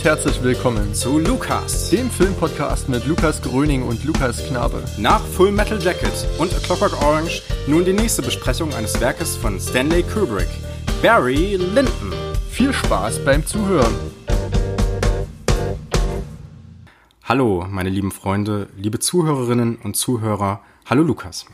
[0.00, 4.82] Und herzlich willkommen zu Lukas, dem Filmpodcast mit Lukas Gröning und Lukas Knabe.
[4.96, 9.60] Nach Full Metal Jacket und A Clockwork Orange nun die nächste Besprechung eines Werkes von
[9.60, 10.48] Stanley Kubrick,
[11.02, 12.14] Barry Lyndon.
[12.50, 13.94] Viel Spaß beim Zuhören.
[17.24, 20.62] Hallo, meine lieben Freunde, liebe Zuhörerinnen und Zuhörer.
[20.86, 21.44] Hallo Lukas.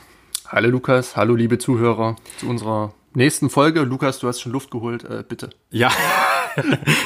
[0.47, 3.81] Hallo Lukas, hallo liebe Zuhörer zu unserer nächsten Folge.
[3.81, 5.51] Lukas, du hast schon Luft geholt, äh, bitte.
[5.71, 5.91] Ja.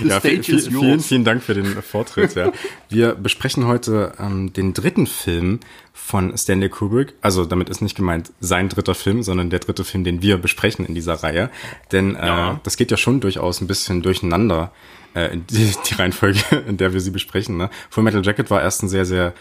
[0.04, 2.34] ja viel, viel, vielen, vielen Dank für den Vortritt.
[2.34, 2.52] Ja.
[2.88, 5.60] Wir besprechen heute ähm, den dritten Film
[5.92, 7.14] von Stanley Kubrick.
[7.20, 10.84] Also damit ist nicht gemeint sein dritter Film, sondern der dritte Film, den wir besprechen
[10.86, 11.50] in dieser Reihe.
[11.92, 12.60] Denn äh, ja.
[12.62, 14.72] das geht ja schon durchaus ein bisschen durcheinander,
[15.14, 17.56] äh, die, die Reihenfolge, in der wir sie besprechen.
[17.56, 17.70] Ne?
[17.90, 19.34] Full Metal Jacket war erst ein sehr, sehr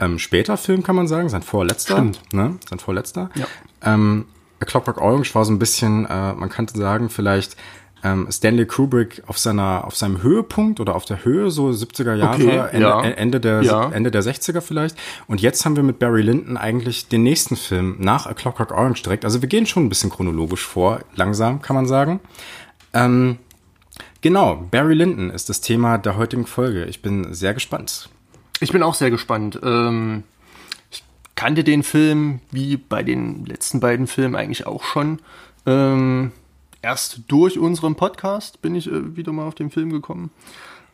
[0.00, 1.94] ähm, später Film, kann man sagen, sein vorletzter.
[1.94, 2.20] Stimmt.
[2.32, 2.58] Ne?
[2.68, 3.30] Sein vorletzter.
[3.34, 3.46] Ja.
[3.82, 4.26] Ähm,
[4.60, 7.56] A Clockwork Orange war so ein bisschen, äh, man könnte sagen, vielleicht
[8.02, 12.34] ähm, Stanley Kubrick auf seiner, auf seinem Höhepunkt oder auf der Höhe, so 70er Jahre,
[12.34, 13.00] okay, Ende, ja.
[13.02, 13.90] Ende, der, ja.
[13.90, 14.96] Ende der 60er vielleicht.
[15.28, 19.02] Und jetzt haben wir mit Barry Lyndon eigentlich den nächsten Film nach A Clockwork Orange
[19.02, 19.24] direkt.
[19.24, 22.20] Also wir gehen schon ein bisschen chronologisch vor, langsam kann man sagen.
[22.92, 23.38] Ähm,
[24.20, 26.84] genau, Barry Lyndon ist das Thema der heutigen Folge.
[26.86, 28.08] Ich bin sehr gespannt.
[28.60, 29.60] Ich bin auch sehr gespannt.
[29.62, 30.24] Ähm,
[30.90, 31.04] ich
[31.36, 35.20] kannte den Film wie bei den letzten beiden Filmen eigentlich auch schon.
[35.66, 36.32] Ähm,
[36.82, 40.30] erst durch unseren Podcast bin ich äh, wieder mal auf den Film gekommen.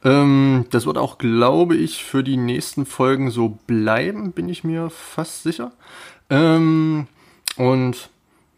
[0.04, 4.90] Ähm, das wird auch, glaube ich, für die nächsten Folgen so bleiben, bin ich mir
[4.90, 5.72] fast sicher.
[6.30, 7.08] Ähm,
[7.56, 8.10] und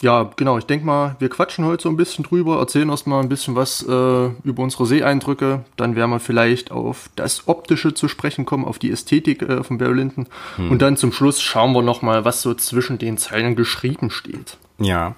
[0.02, 3.20] ja, genau, ich denke mal, wir quatschen heute so ein bisschen drüber, erzählen erst mal
[3.20, 5.64] ein bisschen was äh, über unsere Seeeindrücke.
[5.76, 9.76] Dann werden wir vielleicht auf das Optische zu sprechen kommen, auf die Ästhetik äh, von
[9.76, 10.26] Barry Lyndon.
[10.56, 10.70] Hm.
[10.70, 14.56] Und dann zum Schluss schauen wir noch mal, was so zwischen den Zeilen geschrieben steht.
[14.78, 15.14] Ja,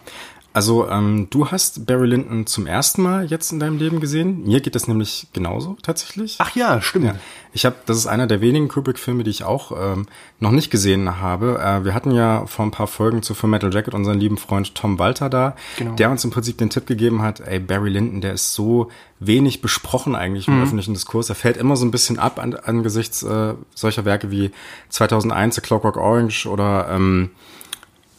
[0.53, 4.45] also ähm, du hast Barry Lyndon zum ersten Mal jetzt in deinem Leben gesehen.
[4.45, 6.37] Mir geht das nämlich genauso tatsächlich.
[6.39, 7.07] Ach ja, stimmt.
[7.07, 7.15] Ja.
[7.55, 10.07] Ich habe, das ist einer der wenigen Kubrick-Filme, die ich auch ähm,
[10.41, 11.59] noch nicht gesehen habe.
[11.59, 14.75] Äh, wir hatten ja vor ein paar Folgen zu Full Metal Jacket unseren lieben Freund
[14.75, 15.95] Tom Walter da, genau.
[15.95, 19.63] der uns im Prinzip den Tipp gegeben hat, ey, Barry Lyndon, der ist so wenig
[19.63, 20.65] besprochen eigentlich im mhm.
[20.65, 21.29] öffentlichen Diskurs.
[21.29, 24.51] Er fällt immer so ein bisschen ab an, angesichts äh, solcher Werke wie
[24.91, 27.31] 2001 The Clockwork Orange oder ähm,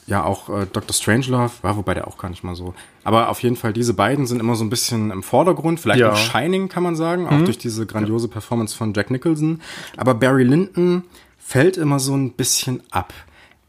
[0.07, 0.93] ja auch äh, Dr.
[0.93, 2.73] Strangelove, war wobei der auch gar nicht mal so.
[3.03, 5.79] Aber auf jeden Fall, diese beiden sind immer so ein bisschen im Vordergrund.
[5.79, 6.11] Vielleicht ja.
[6.11, 7.45] auch Shining, kann man sagen, auch mhm.
[7.45, 9.61] durch diese grandiose Performance von Jack Nicholson.
[9.97, 11.03] Aber Barry Lyndon
[11.37, 13.13] fällt immer so ein bisschen ab.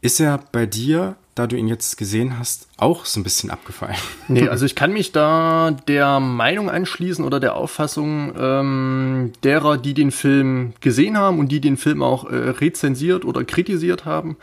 [0.01, 3.95] Ist er bei dir, da du ihn jetzt gesehen hast, auch so ein bisschen abgefallen?
[4.27, 9.93] Nee, also ich kann mich da der Meinung anschließen oder der Auffassung ähm, derer, die
[9.93, 14.37] den Film gesehen haben und die den Film auch äh, rezensiert oder kritisiert haben,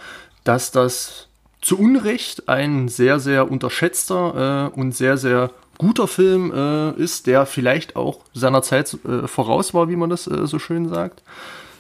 [0.45, 1.29] dass das
[1.63, 7.47] zu Unrecht ein sehr, sehr unterschätzter äh, und sehr, sehr guter Film äh, ist, der
[7.47, 11.23] vielleicht auch seiner Zeit äh, voraus war, wie man das äh, so schön sagt.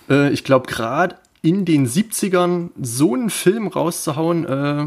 [0.08, 4.86] Äh, ich glaube, gerade in den 70ern so einen Film rauszuhauen, äh,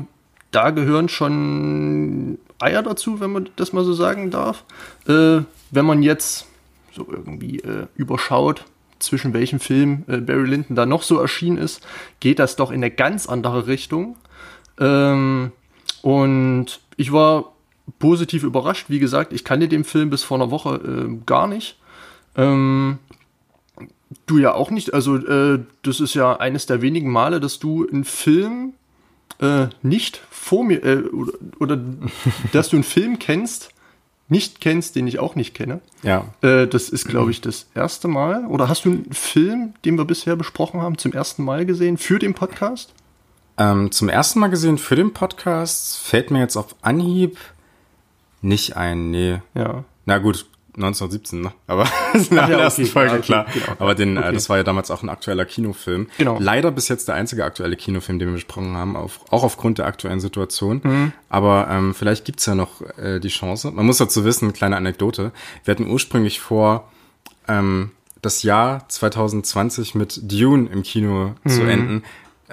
[0.51, 4.63] da gehören schon Eier dazu, wenn man das mal so sagen darf.
[5.05, 5.45] wenn
[5.85, 6.47] man jetzt
[6.93, 7.61] so irgendwie
[7.95, 8.63] überschaut,
[8.99, 11.85] zwischen welchem Film Barry Lyndon da noch so erschienen ist,
[12.21, 14.15] geht das doch in eine ganz andere Richtung.
[14.79, 15.51] Ähm,
[16.01, 17.53] und ich war
[17.99, 18.89] positiv überrascht.
[18.89, 21.77] Wie gesagt, ich kannte den Film bis vor einer Woche äh, gar nicht.
[22.35, 22.99] Ähm,
[24.25, 24.93] du ja auch nicht.
[24.93, 28.73] Also äh, das ist ja eines der wenigen Male, dass du einen Film
[29.39, 31.79] äh, nicht vor mir äh, oder, oder
[32.51, 33.69] dass du einen Film kennst,
[34.27, 35.81] nicht kennst, den ich auch nicht kenne.
[36.01, 36.25] Ja.
[36.41, 38.45] Äh, das ist, glaube ich, das erste Mal.
[38.47, 42.19] Oder hast du einen Film, den wir bisher besprochen haben, zum ersten Mal gesehen für
[42.19, 42.93] den Podcast?
[43.57, 47.37] Ähm, zum ersten Mal gesehen für den Podcast fällt mir jetzt auf Anhieb
[48.41, 49.41] nicht ein, nee.
[49.55, 49.83] Ja.
[50.05, 50.45] Na gut,
[50.75, 51.53] 1917, ne?
[51.67, 53.45] Aber das ist in der ja, ersten okay, Folge, ja, okay, klar.
[53.51, 53.65] Genau.
[53.79, 54.29] Aber den, äh, okay.
[54.29, 56.07] äh, das war ja damals auch ein aktueller Kinofilm.
[56.17, 56.37] Genau.
[56.39, 59.85] Leider bis jetzt der einzige aktuelle Kinofilm, den wir besprochen haben, auf, auch aufgrund der
[59.85, 60.81] aktuellen Situation.
[60.83, 61.11] Mhm.
[61.29, 63.71] Aber ähm, vielleicht gibt's ja noch äh, die Chance.
[63.71, 65.31] Man muss dazu wissen, kleine Anekdote.
[65.63, 66.91] Wir hatten ursprünglich vor,
[67.47, 67.91] ähm,
[68.21, 71.49] das Jahr 2020 mit Dune im Kino mhm.
[71.49, 72.03] zu enden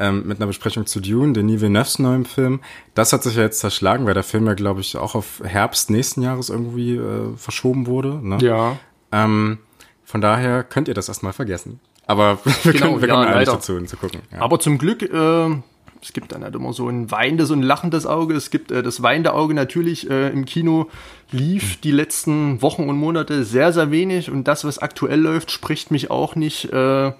[0.03, 2.61] ähm, mit einer Besprechung zu Dune, den Villeneuve's neuen Film.
[2.95, 5.91] Das hat sich ja jetzt zerschlagen, weil der Film ja, glaube ich, auch auf Herbst
[5.91, 8.19] nächsten Jahres irgendwie äh, verschoben wurde.
[8.21, 8.39] Ne?
[8.41, 8.79] Ja.
[9.13, 9.59] Ähm,
[10.05, 11.79] von daher könnt ihr das erstmal vergessen.
[12.07, 14.23] Aber wir genau, können, wir ja, kommen ja nicht dazu, zu gucken.
[14.33, 14.41] Ja.
[14.41, 15.57] Aber zum Glück, äh,
[16.03, 18.35] es gibt dann halt immer so ein weinendes und lachendes Auge.
[18.35, 20.91] Es gibt äh, das weinende Auge natürlich äh, im Kino
[21.31, 24.31] lief die letzten Wochen und Monate sehr, sehr wenig.
[24.33, 27.13] Und das, was aktuell läuft, spricht mich auch nicht äh,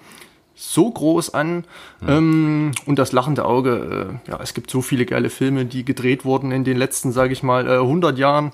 [0.55, 1.65] so groß an.
[2.01, 2.07] Mhm.
[2.07, 6.25] Ähm, und das lachende Auge, äh, ja, es gibt so viele geile Filme, die gedreht
[6.25, 8.51] wurden in den letzten, sage ich mal, äh, 100 Jahren.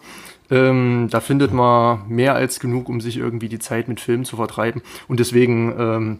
[0.51, 4.37] Ähm, da findet man mehr als genug, um sich irgendwie die Zeit mit Filmen zu
[4.37, 4.81] vertreiben.
[5.07, 6.19] Und deswegen, ähm,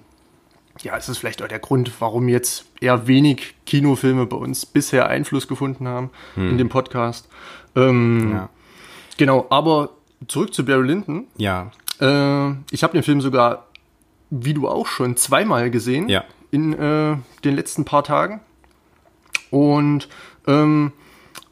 [0.81, 5.07] ja, ist es vielleicht auch der Grund, warum jetzt eher wenig Kinofilme bei uns bisher
[5.07, 6.51] Einfluss gefunden haben hm.
[6.51, 7.27] in dem Podcast.
[7.75, 8.49] Ähm, ja.
[9.17, 9.89] Genau, aber
[10.27, 11.27] zurück zu Barry Lyndon.
[11.37, 11.71] Ja.
[11.99, 13.65] Äh, ich habe den Film sogar,
[14.29, 16.09] wie du auch schon, zweimal gesehen.
[16.09, 16.23] Ja.
[16.51, 18.41] In äh, den letzten paar Tagen.
[19.51, 20.07] Und
[20.47, 20.91] ähm,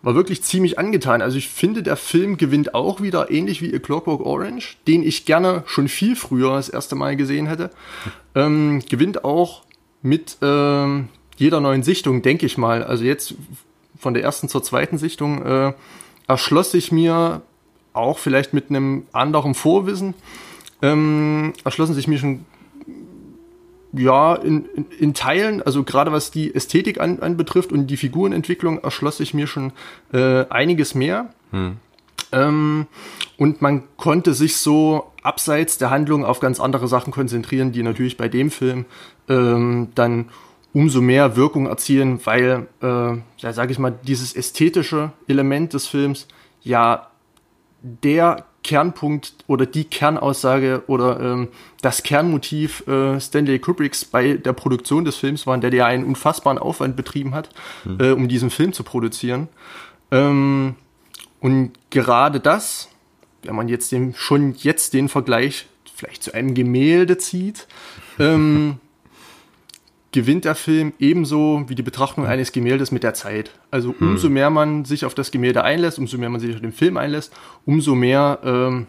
[0.02, 1.22] war wirklich ziemlich angetan.
[1.22, 5.26] Also ich finde, der Film gewinnt auch wieder ähnlich wie A Clockwork Orange, den ich
[5.26, 7.72] gerne schon viel früher das erste Mal gesehen hätte.
[8.36, 9.64] Ähm, gewinnt auch
[10.02, 12.84] mit ähm, jeder neuen Sichtung, denke ich mal.
[12.84, 13.36] Also jetzt
[14.00, 15.74] von der ersten zur zweiten Sichtung äh,
[16.28, 17.42] erschloss sich mir
[17.94, 20.14] auch vielleicht mit einem anderen Vorwissen,
[20.82, 22.46] ähm, erschlossen sich mir schon
[23.94, 28.80] ja, in, in, in, Teilen, also gerade was die Ästhetik an, anbetrifft und die Figurenentwicklung,
[28.80, 29.72] erschloss sich mir schon
[30.14, 31.30] äh, einiges mehr.
[31.52, 31.78] Hm.
[32.32, 32.88] Ähm,
[33.38, 38.18] und man konnte sich so abseits der Handlung auf ganz andere Sachen konzentrieren, die natürlich
[38.18, 38.86] bei dem Film
[39.30, 40.30] ähm, dann
[40.74, 46.28] umso mehr Wirkung erzielen, weil, äh, ja, sage ich mal, dieses ästhetische Element des Films
[46.62, 47.08] ja
[47.82, 51.48] der Kernpunkt oder die Kernaussage oder ähm,
[51.88, 56.58] das Kernmotiv äh, Stanley Kubricks bei der Produktion des Films war, der ja einen unfassbaren
[56.58, 57.48] Aufwand betrieben hat,
[57.86, 57.98] mhm.
[58.02, 59.48] äh, um diesen Film zu produzieren.
[60.12, 60.76] Ähm,
[61.40, 62.90] und gerade das,
[63.44, 67.68] wenn man jetzt den, schon jetzt den Vergleich vielleicht zu einem Gemälde zieht,
[68.20, 68.80] ähm,
[70.12, 73.52] gewinnt der Film ebenso wie die Betrachtung eines Gemäldes mit der Zeit.
[73.72, 74.10] Also hm.
[74.10, 76.98] umso mehr man sich auf das Gemälde einlässt, umso mehr man sich auf den Film
[76.98, 77.32] einlässt,
[77.66, 78.88] umso mehr ähm,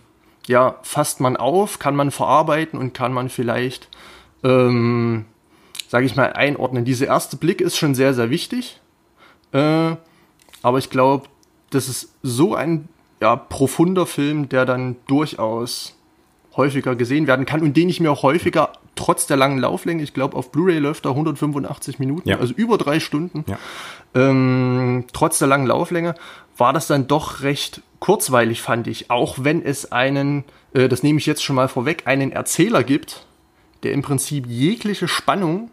[0.48, 3.88] ja, fasst man auf, kann man verarbeiten und kann man vielleicht,
[4.42, 5.26] ähm,
[5.88, 6.84] sage ich mal, einordnen.
[6.84, 8.80] Dieser erste Blick ist schon sehr, sehr wichtig.
[9.52, 9.96] Äh,
[10.62, 11.28] aber ich glaube,
[11.70, 12.88] das ist so ein
[13.20, 15.94] ja, profunder Film, der dann durchaus
[16.56, 20.12] häufiger gesehen werden kann und den ich mir auch häufiger trotz der langen Lauflänge, ich
[20.12, 22.38] glaube auf Blu-ray läuft da 185 Minuten, ja.
[22.38, 23.58] also über drei Stunden, ja.
[24.18, 26.14] Ähm, trotz der langen Lauflänge
[26.56, 29.10] war das dann doch recht kurzweilig, fand ich.
[29.10, 30.44] Auch wenn es einen,
[30.74, 33.26] äh, das nehme ich jetzt schon mal vorweg, einen Erzähler gibt,
[33.82, 35.70] der im Prinzip jegliche Spannung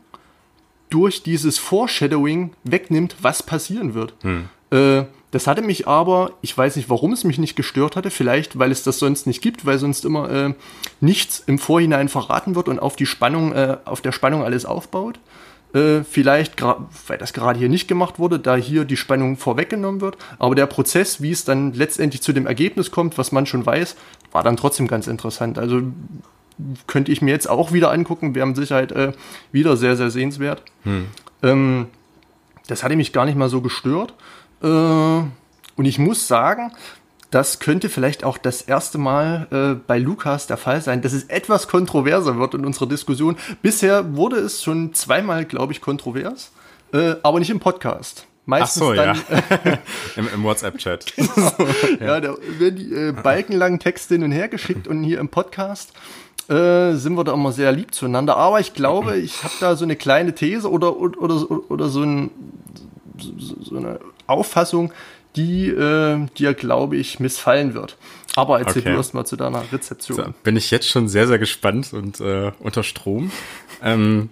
[0.90, 4.14] durch dieses Foreshadowing wegnimmt, was passieren wird.
[4.22, 4.50] Hm.
[4.72, 8.58] Äh, das hatte mich aber, ich weiß nicht, warum es mich nicht gestört hatte, vielleicht
[8.58, 10.54] weil es das sonst nicht gibt, weil sonst immer äh,
[11.02, 15.20] nichts im Vorhinein verraten wird und auf die Spannung, äh, auf der Spannung alles aufbaut.
[15.76, 20.18] Äh, vielleicht, weil das gerade hier nicht gemacht wurde, da hier die Spannung vorweggenommen wird.
[20.40, 23.98] Aber der Prozess, wie es dann letztendlich zu dem Ergebnis kommt, was man schon weiß,
[24.32, 25.60] war dann trotzdem ganz interessant.
[25.60, 25.82] Also
[26.88, 29.12] könnte ich mir jetzt auch wieder angucken, wäre mit Sicherheit äh,
[29.52, 30.64] wieder sehr, sehr sehenswert.
[30.84, 31.08] Hm.
[31.44, 31.88] Ähm,
[32.68, 34.14] das hatte mich gar nicht mal so gestört.
[34.64, 36.72] Äh, und ich muss sagen,
[37.32, 41.26] das könnte vielleicht auch das erste Mal äh, bei Lukas der Fall sein, dass es
[41.26, 43.38] etwas kontroverser wird in unserer Diskussion.
[43.62, 46.52] Bisher wurde es schon zweimal, glaube ich, kontrovers,
[46.94, 48.28] äh, aber nicht im Podcast.
[48.46, 49.80] Meistens Ach so, dann, ja.
[50.16, 51.06] Im, Im WhatsApp-Chat.
[51.18, 51.52] Genau.
[52.00, 55.94] ja, da werden die äh, balkenlangen Texte hin und her geschickt und hier im Podcast
[56.48, 58.38] äh, sind wir da immer sehr lieb zueinander.
[58.38, 62.04] Aber ich glaube, ich habe da so eine kleine These oder, oder, oder, oder so,
[62.04, 62.30] ein,
[63.18, 64.92] so, so eine Auffassung,
[65.36, 67.98] die äh, dir, glaube ich, missfallen wird.
[68.36, 68.92] Aber erzähl okay.
[68.92, 70.18] du erst mal zu deiner Rezeption.
[70.18, 73.32] So, bin ich jetzt schon sehr, sehr gespannt und äh, unter Strom.
[73.82, 74.30] ähm,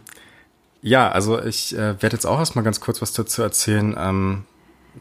[0.81, 3.95] ja, also ich äh, werde jetzt auch erstmal ganz kurz was dazu erzählen.
[3.98, 4.43] Ähm,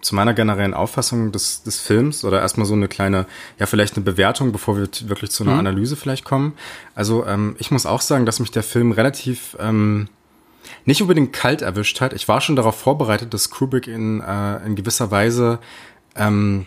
[0.00, 3.26] zu meiner generellen Auffassung des, des Films oder erstmal so eine kleine,
[3.58, 5.58] ja, vielleicht eine Bewertung, bevor wir wirklich zu einer mhm.
[5.58, 6.54] Analyse vielleicht kommen.
[6.94, 10.08] Also ähm, ich muss auch sagen, dass mich der Film relativ ähm,
[10.84, 12.12] nicht unbedingt kalt erwischt hat.
[12.14, 15.58] Ich war schon darauf vorbereitet, dass Kubrick in, äh, in gewisser Weise,
[16.16, 16.66] ähm,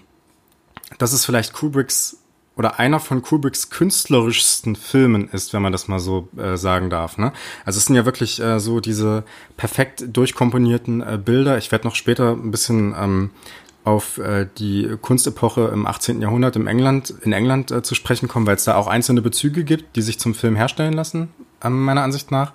[0.97, 2.17] dass es vielleicht Kubricks
[2.55, 7.17] oder einer von Kubricks künstlerischsten Filmen ist, wenn man das mal so äh, sagen darf.
[7.17, 7.33] Ne?
[7.65, 9.23] Also es sind ja wirklich äh, so diese
[9.57, 11.57] perfekt durchkomponierten äh, Bilder.
[11.57, 13.31] Ich werde noch später ein bisschen ähm,
[13.83, 16.21] auf äh, die Kunstepoche im 18.
[16.21, 19.63] Jahrhundert im England, in England äh, zu sprechen kommen, weil es da auch einzelne Bezüge
[19.63, 21.29] gibt, die sich zum Film herstellen lassen,
[21.61, 22.53] äh, meiner Ansicht nach.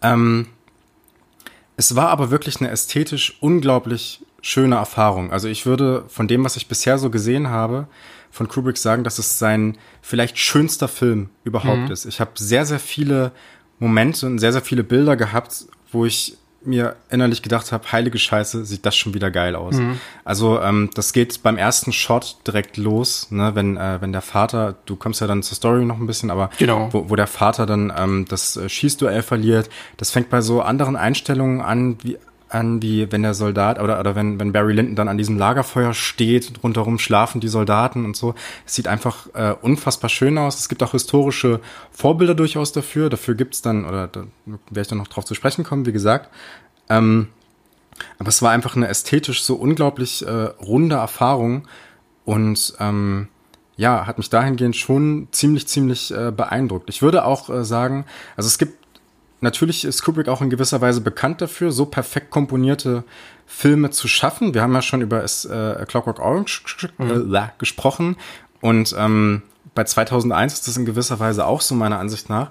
[0.00, 0.46] Ähm,
[1.76, 5.32] es war aber wirklich eine ästhetisch unglaublich schöne Erfahrung.
[5.32, 7.88] Also ich würde von dem, was ich bisher so gesehen habe,
[8.30, 11.90] von Kubrick sagen, dass es sein vielleicht schönster Film überhaupt mhm.
[11.90, 12.04] ist.
[12.04, 13.32] Ich habe sehr, sehr viele
[13.78, 18.66] Momente und sehr, sehr viele Bilder gehabt, wo ich mir innerlich gedacht habe, heilige Scheiße,
[18.66, 19.76] sieht das schon wieder geil aus.
[19.76, 19.98] Mhm.
[20.24, 24.76] Also ähm, das geht beim ersten Shot direkt los, ne, wenn äh, wenn der Vater,
[24.84, 26.90] du kommst ja dann zur Story noch ein bisschen, aber genau.
[26.92, 30.96] wo, wo der Vater dann ähm, das äh, Schießduell verliert, das fängt bei so anderen
[30.96, 32.18] Einstellungen an, wie
[32.54, 35.92] an die, wenn der Soldat oder, oder wenn, wenn Barry Lyndon dann an diesem Lagerfeuer
[35.92, 38.34] steht, rundherum schlafen die Soldaten und so.
[38.64, 40.58] Es sieht einfach äh, unfassbar schön aus.
[40.58, 43.10] Es gibt auch historische Vorbilder durchaus dafür.
[43.10, 46.30] Dafür gibt's dann, oder da werde ich dann noch drauf zu sprechen kommen, wie gesagt.
[46.88, 47.28] Ähm,
[48.18, 51.68] aber es war einfach eine ästhetisch so unglaublich äh, runde Erfahrung
[52.24, 53.28] und ähm,
[53.76, 56.88] ja, hat mich dahingehend schon ziemlich, ziemlich äh, beeindruckt.
[56.88, 58.04] Ich würde auch äh, sagen,
[58.36, 58.83] also es gibt
[59.44, 63.04] natürlich ist Kubrick auch in gewisser Weise bekannt dafür, so perfekt komponierte
[63.46, 64.54] Filme zu schaffen.
[64.54, 66.64] Wir haben ja schon über es, äh, Clockwork Orange
[66.98, 67.32] mhm.
[67.32, 68.16] äh, gesprochen
[68.60, 69.42] und ähm,
[69.74, 72.50] bei 2001 ist das in gewisser Weise auch so meiner Ansicht nach.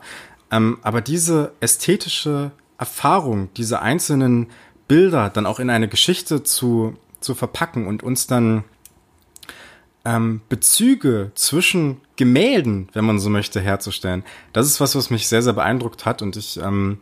[0.51, 4.47] Ähm, aber diese ästhetische Erfahrung, diese einzelnen
[4.87, 8.63] Bilder dann auch in eine Geschichte zu, zu verpacken und uns dann
[10.05, 14.23] ähm, Bezüge zwischen Gemälden, wenn man so möchte, herzustellen.
[14.51, 16.99] Das ist was, was mich sehr, sehr beeindruckt hat und ich, ähm,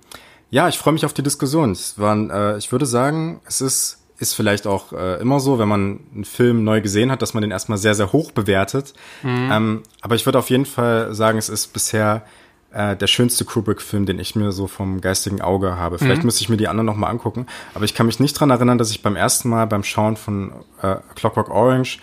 [0.50, 1.72] ja, ich freue mich auf die Diskussion.
[1.72, 5.68] Es waren, äh, ich würde sagen, es ist ist vielleicht auch äh, immer so, wenn
[5.68, 8.94] man einen Film neu gesehen hat, dass man den erstmal sehr, sehr hoch bewertet.
[9.24, 9.50] Mhm.
[9.52, 12.24] Ähm, aber ich würde auf jeden Fall sagen, es ist bisher
[12.72, 15.98] äh, der schönste Kubrick-Film, den ich mir so vom geistigen Auge habe.
[15.98, 16.28] Vielleicht mhm.
[16.28, 17.48] müsste ich mir die anderen nochmal angucken.
[17.74, 20.52] Aber ich kann mich nicht dran erinnern, dass ich beim ersten Mal beim Schauen von
[20.84, 21.98] äh, Clockwork Orange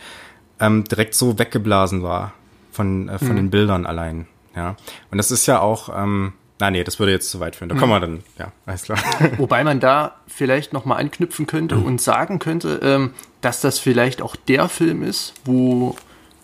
[0.61, 2.33] ähm, direkt so weggeblasen war
[2.73, 3.37] von, äh, von mhm.
[3.37, 4.27] den Bildern allein.
[4.55, 4.77] Ja.
[5.11, 7.69] Und das ist ja auch, ähm, na nee, das würde jetzt zu weit führen.
[7.69, 7.81] Da mhm.
[7.81, 8.99] kommen wir dann, ja, alles klar.
[9.38, 11.85] Wobei man da vielleicht nochmal anknüpfen könnte mhm.
[11.85, 15.97] und sagen könnte, ähm, dass das vielleicht auch der Film ist, wo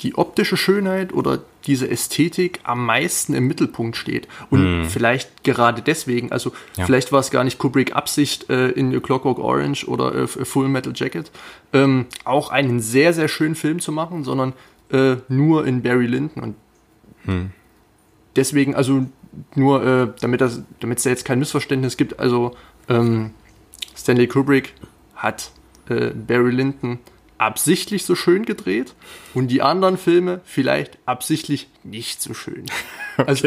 [0.02, 4.28] die optische Schönheit oder diese Ästhetik am meisten im Mittelpunkt steht.
[4.50, 4.84] Und mm.
[4.86, 6.84] vielleicht gerade deswegen, also ja.
[6.84, 10.92] vielleicht war es gar nicht Kubrick Absicht äh, in Clockwork Orange oder äh, Full Metal
[10.94, 11.30] Jacket,
[11.72, 14.52] ähm, auch einen sehr, sehr schönen Film zu machen, sondern
[14.90, 16.42] äh, nur in Barry Lyndon.
[16.42, 17.50] Und mm.
[18.36, 19.06] deswegen, also
[19.54, 22.54] nur, äh, damit es da jetzt kein Missverständnis gibt, also
[22.88, 23.30] ähm,
[23.96, 24.74] Stanley Kubrick
[25.16, 25.50] hat
[25.88, 26.98] äh, Barry Lyndon
[27.44, 28.94] absichtlich so schön gedreht
[29.34, 32.66] und die anderen Filme vielleicht absichtlich nicht so schön.
[33.16, 33.46] Also,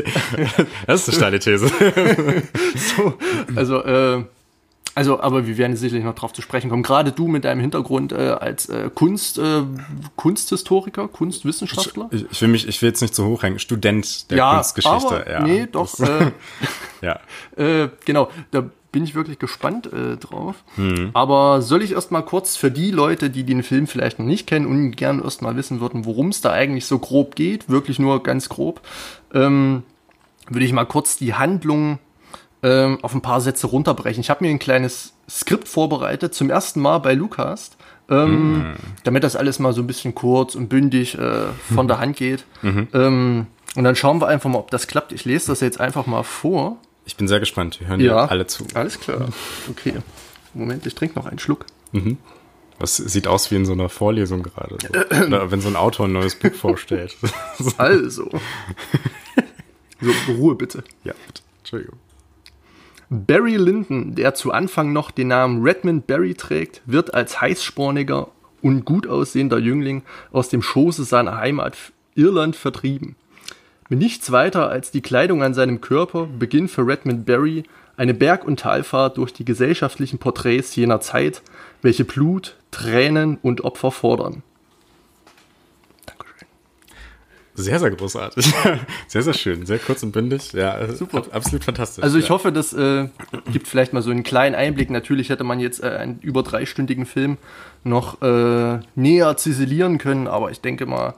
[0.85, 1.67] das ist eine steile These.
[2.95, 3.17] so,
[3.53, 4.23] also, äh,
[4.95, 6.83] also, aber wir werden sicherlich noch drauf zu sprechen kommen.
[6.83, 9.63] Gerade du mit deinem Hintergrund äh, als äh, Kunst, äh,
[10.15, 12.07] Kunsthistoriker, Kunstwissenschaftler.
[12.11, 13.59] Ich, ich, will mich, ich will jetzt nicht so hochhängen.
[13.59, 14.95] Student der ja, Kunstgeschichte.
[15.05, 15.99] Aber, ja, nee, doch.
[15.99, 16.31] Äh,
[17.01, 17.19] ja.
[17.57, 18.31] Äh, genau.
[18.51, 20.56] Da bin ich wirklich gespannt äh, drauf.
[20.75, 21.12] Mhm.
[21.13, 24.65] Aber soll ich erstmal kurz für die Leute, die den Film vielleicht noch nicht kennen
[24.65, 28.50] und gern erstmal wissen würden, worum es da eigentlich so grob geht, wirklich nur ganz
[28.50, 28.82] grob,
[29.34, 29.84] ähm,
[30.50, 32.00] würde ich mal kurz die Handlung
[32.63, 34.22] ähm, auf ein paar Sätze runterbrechen.
[34.22, 37.72] Ich habe mir ein kleines Skript vorbereitet, zum ersten Mal bei Lukas,
[38.10, 38.74] ähm, mhm.
[39.03, 42.46] damit das alles mal so ein bisschen kurz und bündig äh, von der Hand geht.
[42.62, 42.88] Mhm.
[42.94, 45.12] Ähm, und dann schauen wir einfach mal, ob das klappt.
[45.12, 46.77] Ich lese das jetzt einfach mal vor.
[47.07, 47.79] Ich bin sehr gespannt.
[47.79, 48.67] Wir hören ja, dir alle zu.
[48.73, 49.29] Alles klar.
[49.69, 49.93] Okay.
[50.53, 51.65] Moment, ich trinke noch einen Schluck.
[51.93, 52.17] Mhm.
[52.79, 54.77] Das sieht aus wie in so einer Vorlesung gerade.
[54.81, 55.25] So.
[55.25, 57.15] Oder wenn so ein Autor ein neues Buch vorstellt.
[57.77, 58.29] also.
[60.01, 60.83] So, Ruhe bitte.
[61.05, 61.41] Ja, bitte.
[61.59, 61.97] Entschuldigung.
[63.09, 68.27] Barry Lyndon, der zu Anfang noch den Namen Redmond Barry trägt, wird als heißsporniger
[68.61, 71.77] und gut aussehender Jüngling aus dem Schoße seiner Heimat
[72.15, 73.15] Irland vertrieben.
[73.89, 77.63] Mit nichts weiter als die Kleidung an seinem Körper beginnt für Redmond Barry
[77.96, 81.41] eine Berg- und Talfahrt durch die gesellschaftlichen Porträts jener Zeit,
[81.82, 84.44] welche Blut, Tränen und Opfer fordern.
[86.06, 86.48] Dankeschön.
[87.56, 88.46] Sehr, sehr großartig.
[89.08, 89.65] Sehr, sehr schön.
[89.65, 90.53] Sehr kurz und bündig.
[90.53, 91.24] Ja, super.
[91.32, 92.03] Absolut fantastisch.
[92.03, 92.29] Also ich ja.
[92.32, 93.08] hoffe, das äh,
[93.51, 94.89] gibt vielleicht mal so einen kleinen Einblick.
[94.89, 97.38] Natürlich hätte man jetzt äh, einen über dreistündigen Film
[97.84, 101.15] noch äh, näher ziselieren können, aber ich denke mal,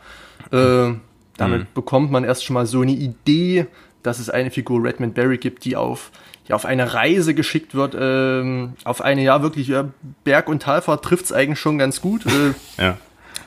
[0.52, 0.94] äh,
[1.40, 1.68] damit mhm.
[1.74, 3.68] bekommt man erst schon mal so eine Idee,
[4.04, 6.12] dass es eine Figur Redmond Barry gibt, die auf,
[6.48, 9.90] ja, auf eine Reise geschickt wird, ähm, auf eine ja wirklich ja,
[10.24, 12.26] Berg- und Talfahrt trifft es eigentlich schon ganz gut.
[12.26, 12.98] Äh, ja.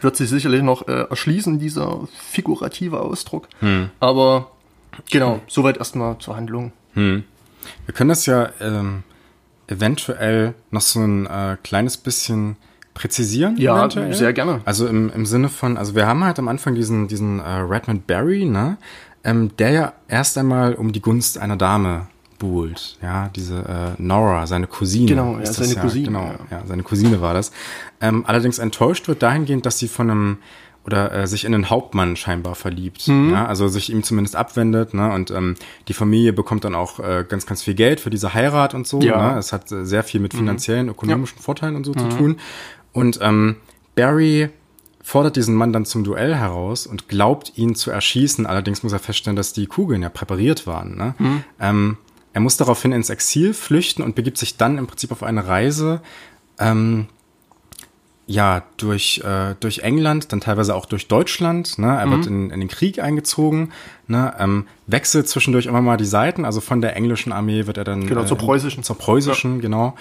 [0.00, 3.48] Wird sich sicherlich noch äh, erschließen, dieser figurative Ausdruck.
[3.60, 3.90] Mhm.
[4.00, 4.50] Aber
[5.10, 6.72] genau, soweit erstmal zur Handlung.
[6.94, 7.24] Mhm.
[7.86, 9.04] Wir können das ja ähm,
[9.68, 12.56] eventuell noch so ein äh, kleines bisschen
[12.94, 13.56] präzisieren?
[13.56, 14.14] Ja, eventuell?
[14.14, 14.60] sehr gerne.
[14.64, 18.06] Also im, im Sinne von, also wir haben halt am Anfang diesen, diesen äh, Redmond
[18.06, 18.76] Barry, ne?
[19.24, 22.08] Ähm, der ja erst einmal um die Gunst einer Dame
[22.38, 25.06] buhlt, ja, diese äh, Nora, seine Cousine.
[25.06, 26.06] Genau, ja, seine ja, Cousine.
[26.06, 26.38] Genau, ja.
[26.50, 26.62] ja.
[26.66, 27.52] seine Cousine war das.
[28.00, 30.38] Ähm, allerdings enttäuscht wird dahingehend, dass sie von einem
[30.84, 33.30] oder äh, sich in einen Hauptmann scheinbar verliebt, mhm.
[33.30, 35.54] ja, also sich ihm zumindest abwendet, ne, und ähm,
[35.86, 39.00] die Familie bekommt dann auch äh, ganz, ganz viel Geld für diese Heirat und so,
[39.00, 39.34] ja.
[39.34, 40.38] ne, es hat äh, sehr viel mit mhm.
[40.38, 41.44] finanziellen, ökonomischen ja.
[41.44, 41.98] Vorteilen und so mhm.
[41.98, 42.36] zu tun
[42.92, 43.56] und ähm,
[43.94, 44.50] Barry
[45.02, 48.46] fordert diesen Mann dann zum Duell heraus und glaubt, ihn zu erschießen.
[48.46, 50.96] Allerdings muss er feststellen, dass die Kugeln ja präpariert waren.
[50.96, 51.14] Ne?
[51.18, 51.44] Mhm.
[51.58, 51.96] Ähm,
[52.32, 56.00] er muss daraufhin ins Exil flüchten und begibt sich dann im Prinzip auf eine Reise,
[56.58, 57.08] ähm,
[58.26, 61.78] ja, durch, äh, durch England, dann teilweise auch durch Deutschland.
[61.78, 61.88] Ne?
[61.88, 62.10] Er mhm.
[62.12, 63.72] wird in, in den Krieg eingezogen,
[64.06, 64.32] ne?
[64.38, 66.44] ähm, wechselt zwischendurch immer mal die Seiten.
[66.44, 68.84] Also von der englischen Armee wird er dann genau, zur preußischen.
[68.84, 69.60] Zur preußischen, ja.
[69.60, 69.96] genau.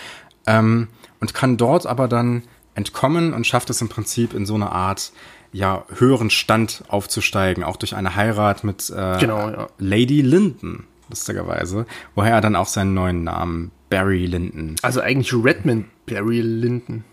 [0.45, 0.88] Ähm,
[1.19, 2.43] und kann dort aber dann
[2.75, 5.12] entkommen und schafft es im Prinzip in so eine Art
[5.54, 9.68] ja, höheren Stand aufzusteigen, auch durch eine Heirat mit äh, genau, ja.
[9.78, 11.86] Lady Linden, lustigerweise,
[12.16, 14.78] woher er dann auch seinen neuen Namen Barry Linden.
[14.82, 17.04] Also eigentlich Redmond Barry Linden.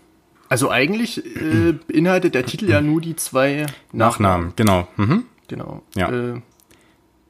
[0.47, 4.47] Also eigentlich äh, beinhaltet der Titel ja nur die zwei Nachnamen.
[4.47, 4.87] Nachnamen genau.
[4.95, 5.25] Mhm.
[5.47, 5.83] Genau.
[5.95, 6.09] Ja.
[6.09, 6.41] Äh,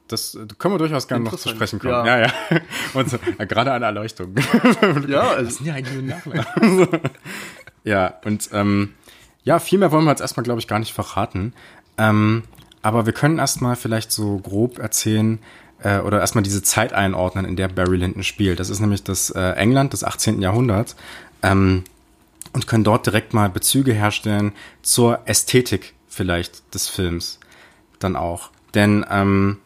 [0.08, 2.04] das können wir durchaus gerne noch zu sprechen kommen.
[2.06, 2.32] Ja, ja.
[2.50, 2.60] ja.
[2.94, 4.34] Und so, gerade eine Erleuchtung.
[5.06, 5.44] ja, also.
[5.44, 6.88] Das sind ja eigentlich nur Nachnamen.
[7.84, 8.94] ja, und ähm,
[9.44, 11.54] ja, viel mehr wollen wir jetzt erstmal, glaube ich, gar nicht verraten.
[11.98, 12.44] Ähm,
[12.82, 15.38] aber wir können erstmal vielleicht so grob erzählen,
[15.82, 18.60] äh, oder erstmal diese Zeit einordnen, in der Barry Lyndon spielt.
[18.60, 20.42] Das ist nämlich das äh, England des 18.
[20.42, 20.96] Jahrhunderts.
[21.42, 21.84] Ähm,
[22.52, 27.38] und können dort direkt mal Bezüge herstellen zur Ästhetik vielleicht des Films
[28.00, 28.50] dann auch.
[28.74, 29.58] Denn ähm,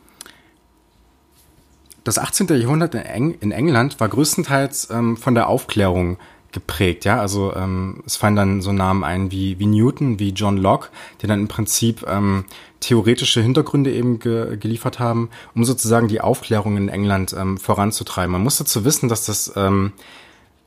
[2.05, 2.49] das 18.
[2.49, 6.19] Jahrhundert in, Eng in England war größtenteils ähm, von der Aufklärung
[6.55, 7.21] geprägt, ja.
[7.21, 10.89] Also ähm, es fallen dann so Namen ein wie, wie Newton, wie John Locke,
[11.21, 12.47] die dann im Prinzip ähm,
[12.81, 18.33] theoretische Hintergründe eben ge geliefert haben, um sozusagen die Aufklärung in England ähm, voranzutreiben.
[18.33, 19.93] Man muss dazu wissen, dass das ähm,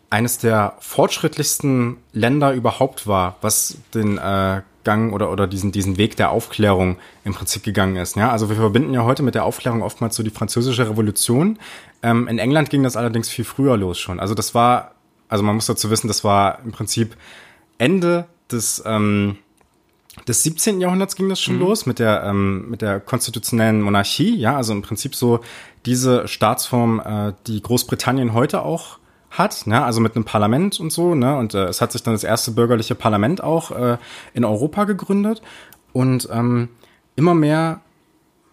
[0.10, 6.15] eines der fortschrittlichsten Länder überhaupt war, was den äh, Gang oder, oder diesen, diesen Weg
[6.15, 8.15] der Aufklärung im Prinzip gegangen ist.
[8.15, 11.60] Ja, also wir verbinden ja heute mit der Aufklärung oftmals so die französische Revolution.
[12.01, 14.22] Ähm, in England ging das allerdings viel früher los schon.
[14.22, 14.91] Also das war,
[15.29, 17.15] also man muss dazu wissen, das war im Prinzip
[17.77, 19.38] Ende des, ähm,
[20.27, 20.81] des 17.
[20.81, 21.62] Jahrhunderts ging das schon mhm.
[21.62, 24.36] los mit der, ähm, mit der konstitutionellen Monarchie.
[24.36, 25.41] Ja, also im Prinzip so
[25.86, 29.84] diese Staatsform, äh, die Großbritannien heute auch hat, ne?
[29.84, 31.37] also mit einem Parlament und so, ne?
[31.37, 33.98] Und äh, es hat sich dann das erste bürgerliche Parlament auch äh,
[34.33, 35.42] in Europa gegründet.
[35.94, 36.70] Und ähm,
[37.16, 37.81] immer mehr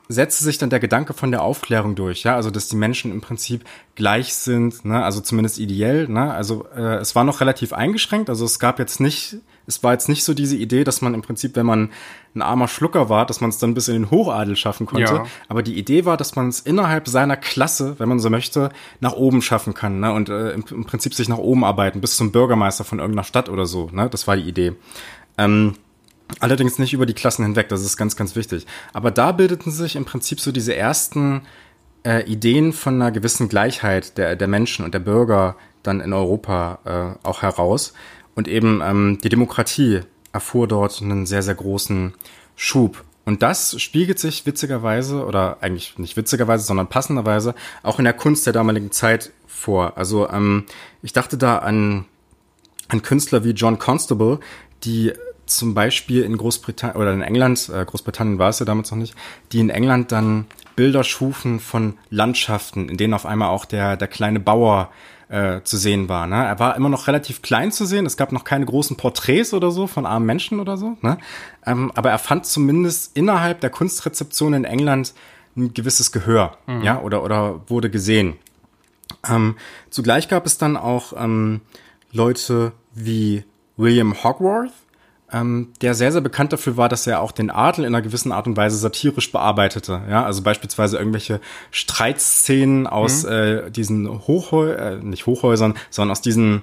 [0.08, 3.20] setzte sich dann der Gedanke von der Aufklärung durch, ja, also dass die Menschen im
[3.20, 3.64] Prinzip
[3.94, 8.44] gleich sind, ne, also zumindest ideell, ne, also äh, es war noch relativ eingeschränkt, also
[8.44, 11.56] es gab jetzt nicht es war jetzt nicht so diese Idee, dass man im Prinzip,
[11.56, 11.90] wenn man
[12.34, 15.14] ein armer Schlucker war, dass man es dann bis in den Hochadel schaffen konnte.
[15.14, 15.26] Ja.
[15.48, 19.12] Aber die Idee war, dass man es innerhalb seiner Klasse, wenn man so möchte, nach
[19.12, 20.12] oben schaffen kann ne?
[20.12, 23.48] und äh, im, im, Prinzip sich nach oben arbeiten, bis zum Bürgermeister von irgendeiner Stadt
[23.48, 23.88] oder so.
[23.92, 24.08] Ne?
[24.10, 24.74] Das war die Idee.
[25.38, 25.76] Ähm,
[26.40, 28.66] allerdings nicht über die Klassen hinweg, das ist ganz, ganz wichtig.
[28.92, 31.42] Aber da bildeten sich im Prinzip so diese ersten
[32.04, 36.78] äh, Ideen von einer gewissen Gleichheit der, der Menschen und der Bürger dann in Europa
[37.22, 37.92] äh, auch heraus.
[38.34, 40.00] Und eben ähm, die Demokratie
[40.32, 42.14] erfuhr dort einen sehr, sehr großen
[42.56, 43.04] Schub.
[43.24, 48.44] Und das spiegelt sich witzigerweise, oder eigentlich nicht witzigerweise, sondern passenderweise, auch in der Kunst
[48.46, 49.96] der damaligen Zeit vor.
[49.96, 50.64] Also ähm,
[51.02, 52.04] ich dachte da an,
[52.88, 54.40] an Künstler wie John Constable,
[54.84, 55.12] die
[55.46, 59.14] zum Beispiel in Großbritannien oder in England, äh, Großbritannien war es ja damals noch nicht,
[59.52, 64.08] die in England dann Bilder schufen von Landschaften, in denen auf einmal auch der, der
[64.08, 64.90] kleine Bauer
[65.28, 66.26] äh, zu sehen war.
[66.26, 66.44] Ne?
[66.44, 68.06] Er war immer noch relativ klein zu sehen.
[68.06, 70.96] Es gab noch keine großen Porträts oder so von armen Menschen oder so.
[71.00, 71.18] Ne?
[71.64, 75.14] Ähm, aber er fand zumindest innerhalb der Kunstrezeption in England
[75.56, 76.82] ein gewisses Gehör, mhm.
[76.82, 78.36] ja, oder, oder wurde gesehen.
[79.28, 79.56] Ähm,
[79.90, 81.60] zugleich gab es dann auch ähm,
[82.12, 83.44] Leute wie
[83.76, 84.72] William Hogwarth,
[85.34, 88.30] ähm, der sehr, sehr bekannt dafür war, dass er auch den Adel in einer gewissen
[88.30, 90.02] Art und Weise satirisch bearbeitete.
[90.08, 91.40] Ja, also beispielsweise irgendwelche
[91.72, 93.32] Streitszenen aus mhm.
[93.32, 96.62] äh, diesen Hochhäusern, äh, nicht Hochhäusern, sondern aus diesen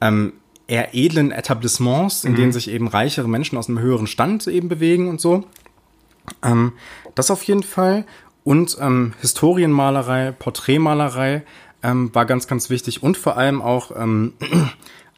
[0.00, 0.34] ähm,
[0.68, 2.36] eher edlen Etablissements, in mhm.
[2.36, 5.44] denen sich eben reichere Menschen aus einem höheren Stand eben bewegen und so.
[6.44, 6.74] Ähm,
[7.16, 8.06] das auf jeden Fall.
[8.44, 11.42] Und ähm, Historienmalerei, Porträtmalerei
[11.82, 13.02] ähm, war ganz, ganz wichtig.
[13.02, 14.34] Und vor allem auch ähm,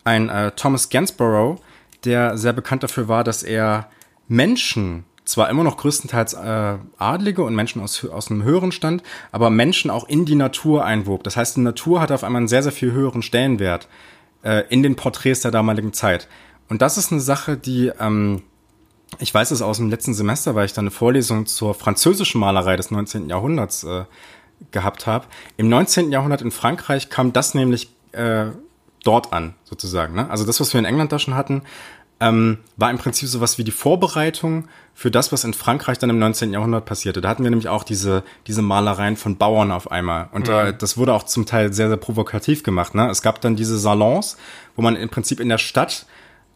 [0.04, 1.60] ein äh, Thomas Gainsborough,
[2.08, 3.88] der sehr bekannt dafür war, dass er
[4.28, 9.50] Menschen, zwar immer noch größtenteils äh, Adlige und Menschen aus, aus einem höheren Stand, aber
[9.50, 11.22] Menschen auch in die Natur einwog.
[11.22, 13.88] Das heißt, die Natur hatte auf einmal einen sehr, sehr viel höheren Stellenwert
[14.42, 16.28] äh, in den Porträts der damaligen Zeit.
[16.70, 18.42] Und das ist eine Sache, die, ähm,
[19.18, 22.76] ich weiß es aus dem letzten Semester, weil ich da eine Vorlesung zur französischen Malerei
[22.76, 23.28] des 19.
[23.28, 24.04] Jahrhunderts äh,
[24.70, 25.26] gehabt habe.
[25.58, 26.10] Im 19.
[26.10, 28.46] Jahrhundert in Frankreich kam das nämlich äh,
[29.04, 30.14] dort an, sozusagen.
[30.14, 30.28] Ne?
[30.30, 31.62] Also das, was wir in England da schon hatten,
[32.20, 36.18] ähm, war im Prinzip sowas wie die Vorbereitung für das, was in Frankreich dann im
[36.18, 36.52] 19.
[36.52, 37.20] Jahrhundert passierte.
[37.20, 40.28] Da hatten wir nämlich auch diese, diese Malereien von Bauern auf einmal.
[40.32, 40.54] Und mhm.
[40.54, 42.94] äh, das wurde auch zum Teil sehr, sehr provokativ gemacht.
[42.94, 43.08] Ne?
[43.08, 44.36] Es gab dann diese Salons,
[44.74, 46.06] wo man im Prinzip in der Stadt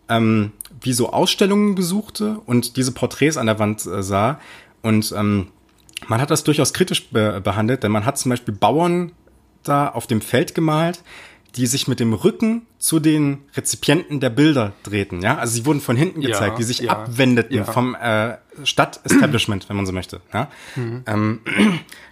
[0.09, 4.41] ähm, wie so Ausstellungen besuchte und diese Porträts an der Wand äh, sah.
[4.83, 5.49] Und ähm,
[6.09, 9.13] man hat das durchaus kritisch be behandelt, denn man hat zum Beispiel Bauern
[9.63, 11.03] da auf dem Feld gemalt,
[11.57, 15.21] die sich mit dem Rücken zu den Rezipienten der Bilder drehten.
[15.21, 17.65] Ja, also sie wurden von hinten gezeigt, ja, die sich ja, abwendeten ja.
[17.65, 20.21] vom äh, Stadtestablishment, wenn man so möchte.
[20.33, 20.49] Ja?
[20.77, 21.05] Mhm.
[21.07, 21.41] Ähm,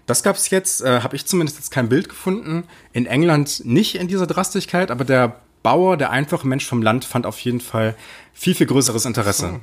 [0.07, 2.65] das gab es jetzt, äh, habe ich zumindest jetzt kein Bild gefunden.
[2.93, 7.27] In England nicht in dieser Drastigkeit, aber der Bauer, der einfache Mensch vom Land, fand
[7.27, 7.95] auf jeden Fall
[8.33, 9.49] viel, viel größeres Interesse.
[9.49, 9.61] So.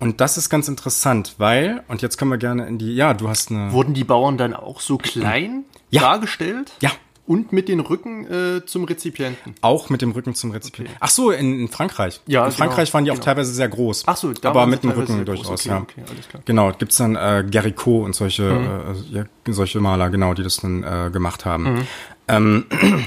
[0.00, 3.28] Und das ist ganz interessant, weil, und jetzt können wir gerne in die, ja, du
[3.28, 3.72] hast eine.
[3.72, 6.02] Wurden die Bauern dann auch so klein ja.
[6.02, 6.72] dargestellt?
[6.80, 6.92] Ja.
[7.28, 9.54] Und mit den Rücken äh, zum Rezipienten.
[9.60, 10.94] Auch mit dem Rücken zum Rezipienten.
[10.94, 10.98] Okay.
[11.00, 12.22] Ach so, in, in Frankreich.
[12.26, 13.24] Ja, in Frankreich genau, waren die auch genau.
[13.26, 14.04] teilweise sehr groß.
[14.06, 15.80] Ach so, da aber mit dem Rücken durchaus, okay, ja.
[15.82, 16.42] Okay, alles klar.
[16.46, 19.14] Genau, gibt's dann äh, Gericault und solche mhm.
[19.14, 21.64] äh, ja, solche Maler, genau, die das dann äh, gemacht haben.
[21.64, 21.86] Mhm.
[22.28, 22.64] Ähm,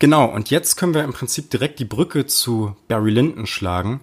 [0.00, 4.00] genau, und jetzt können wir im Prinzip direkt die Brücke zu Barry Lyndon schlagen,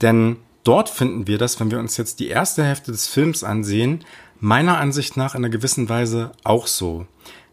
[0.00, 4.04] denn dort finden wir das, wenn wir uns jetzt die erste Hälfte des Films ansehen,
[4.40, 7.06] meiner Ansicht nach in einer gewissen Weise auch so.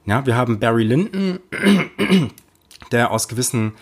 [0.10, 1.40] Ja, wir haben Barry Lyndon,
[2.92, 3.74] der aus gewissen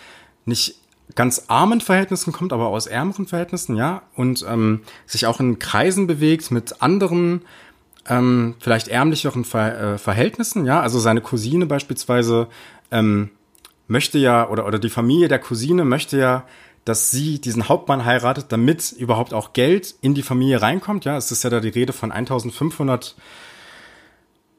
[0.44, 0.74] nicht
[1.14, 6.06] ganz armen Verhältnissen kommt, aber aus ärmeren Verhältnissen, ja, und ähm, sich auch in Kreisen
[6.06, 7.46] bewegt mit anderen,
[8.06, 12.48] ähm, vielleicht ärmlicheren Ver äh, Verhältnissen, ja, also seine Cousine beispielsweise
[12.90, 13.30] ähm,
[13.86, 16.44] möchte ja, oder, oder die Familie der Cousine möchte ja,
[16.84, 21.32] dass sie diesen Hauptmann heiratet, damit überhaupt auch Geld in die Familie reinkommt, ja, es
[21.32, 23.16] ist ja da die Rede von 1500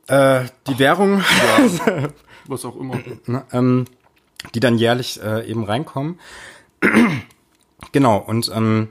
[0.10, 2.10] äh, die Ach, Währung, ja,
[2.48, 3.00] was auch immer,
[3.52, 3.86] ähm,
[4.54, 6.20] die dann jährlich äh, eben reinkommen.
[7.92, 8.90] genau, und ähm,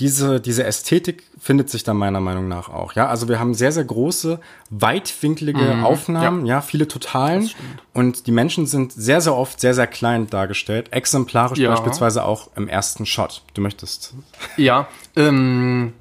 [0.00, 2.94] diese, diese Ästhetik findet sich da meiner Meinung nach auch.
[2.94, 6.56] Ja, also wir haben sehr, sehr große, weitwinklige mhm, Aufnahmen, ja.
[6.56, 6.60] ja.
[6.62, 7.48] viele Totalen.
[7.92, 10.92] Und die Menschen sind sehr, sehr oft sehr, sehr klein dargestellt.
[10.92, 11.70] Exemplarisch ja.
[11.70, 13.42] beispielsweise auch im ersten Shot.
[13.54, 14.14] Du möchtest.
[14.56, 15.92] Ja, ähm,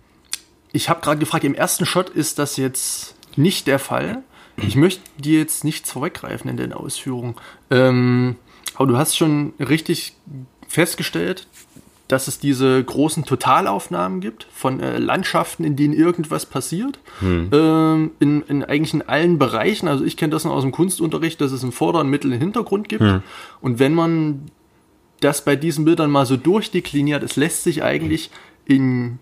[0.72, 4.24] ich habe gerade gefragt, im ersten Shot ist das jetzt nicht der Fall.
[4.58, 7.36] Ich möchte dir jetzt nichts vorweggreifen in den Ausführungen.
[7.70, 8.36] Ähm,
[8.76, 10.14] aber du hast schon richtig
[10.68, 11.48] festgestellt,
[12.08, 17.00] dass es diese großen Totalaufnahmen gibt von äh, Landschaften, in denen irgendwas passiert.
[17.20, 17.50] Hm.
[17.52, 19.88] Ähm, in, in, eigentlich in allen Bereichen.
[19.88, 22.90] Also ich kenne das noch aus dem Kunstunterricht, dass es einen Vorder-, Mittel-, und Hintergrund
[22.90, 23.02] gibt.
[23.02, 23.24] Hm.
[23.62, 24.46] Und wenn man
[25.22, 28.30] das bei diesen Bildern mal so durchdekliniert, es lässt sich eigentlich
[28.66, 29.20] in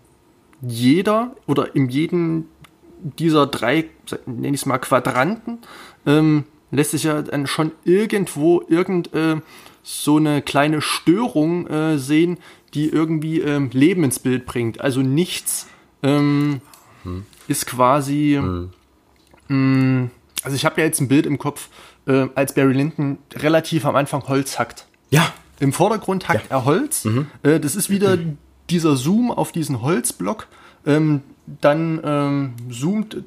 [0.62, 2.46] jeder oder in jedem
[3.02, 3.86] dieser drei,
[4.26, 5.60] nenne ich es mal, Quadranten,
[6.06, 9.38] ähm, lässt sich ja dann schon irgendwo irgend äh,
[9.84, 12.38] so eine kleine Störung äh, sehen,
[12.74, 14.82] die irgendwie ähm, Leben ins Bild bringt.
[14.82, 15.68] Also nichts
[16.04, 16.62] ähm,
[17.04, 17.26] hm.
[17.48, 18.38] ist quasi.
[18.40, 18.70] Hm.
[19.48, 20.12] Mh, mm,
[20.44, 21.70] also ich habe ja jetzt ein Bild im Kopf,
[22.08, 24.88] äh, als Barry Lyndon relativ am Anfang Holz hackt.
[25.10, 25.34] Ja.
[25.60, 26.58] Im Vordergrund hackt ja.
[26.58, 27.06] er Holz.
[27.06, 27.28] Mhm.
[27.44, 28.38] Äh, das ist wieder mhm.
[28.70, 30.48] dieser Zoom auf diesen Holzblock.
[30.86, 33.17] Ähm, dann ähm, zoomt,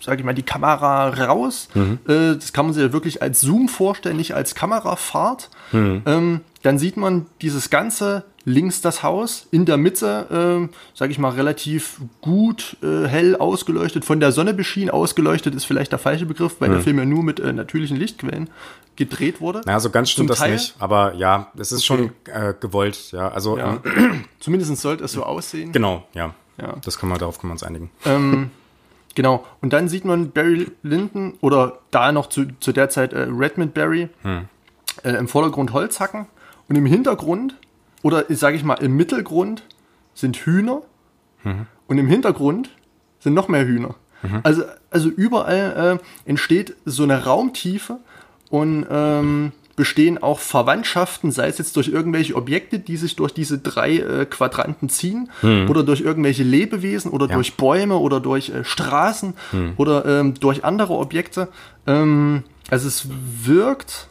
[0.00, 1.68] sage ich mal, die Kamera raus.
[1.74, 1.98] Mhm.
[2.06, 5.50] Äh, das kann man sich ja wirklich als Zoom vorstellen, nicht als Kamerafahrt.
[5.72, 6.02] Mhm.
[6.06, 11.18] Ähm, dann sieht man dieses ganze links das Haus, in der Mitte, äh, sage ich
[11.18, 16.26] mal, relativ gut äh, hell ausgeleuchtet, von der Sonne beschienen, ausgeleuchtet ist vielleicht der falsche
[16.26, 16.74] Begriff, weil mhm.
[16.74, 18.50] der Film ja nur mit äh, natürlichen Lichtquellen
[18.96, 19.62] gedreht wurde.
[19.64, 20.52] Na, so ganz stimmt das Teil.
[20.52, 22.10] nicht, aber ja, es ist okay.
[22.26, 23.28] schon äh, gewollt, ja.
[23.28, 23.78] Also ja.
[24.40, 25.72] Zumindest sollte es so aussehen.
[25.72, 26.34] Genau, ja.
[26.60, 26.76] Ja.
[26.84, 27.90] Das kann man, darauf können wir uns einigen.
[28.04, 28.50] Ähm,
[29.14, 29.44] genau.
[29.60, 33.74] Und dann sieht man Barry Lyndon oder da noch zu, zu der Zeit äh, Redmond
[33.74, 34.48] Barry hm.
[35.02, 36.26] äh, im Vordergrund Holz hacken
[36.68, 37.56] und im Hintergrund
[38.02, 39.64] oder sage ich mal im Mittelgrund
[40.14, 40.82] sind Hühner
[41.44, 41.66] mhm.
[41.86, 42.70] und im Hintergrund
[43.20, 43.94] sind noch mehr Hühner.
[44.22, 44.40] Mhm.
[44.42, 47.98] Also, also überall äh, entsteht so eine Raumtiefe
[48.50, 53.58] und ähm, bestehen auch Verwandtschaften, sei es jetzt durch irgendwelche Objekte, die sich durch diese
[53.58, 55.68] drei äh, Quadranten ziehen, hm.
[55.70, 57.34] oder durch irgendwelche Lebewesen oder ja.
[57.34, 59.72] durch Bäume oder durch äh, Straßen hm.
[59.76, 61.48] oder ähm, durch andere Objekte.
[61.86, 63.08] Ähm, also es
[63.44, 64.08] wirkt,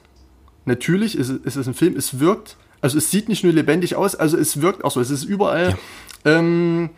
[0.65, 4.15] natürlich ist, ist es ein Film, es wirkt, also es sieht nicht nur lebendig aus,
[4.15, 5.77] also es wirkt auch so, es ist überall
[6.25, 6.37] ja.
[6.37, 6.89] ähm,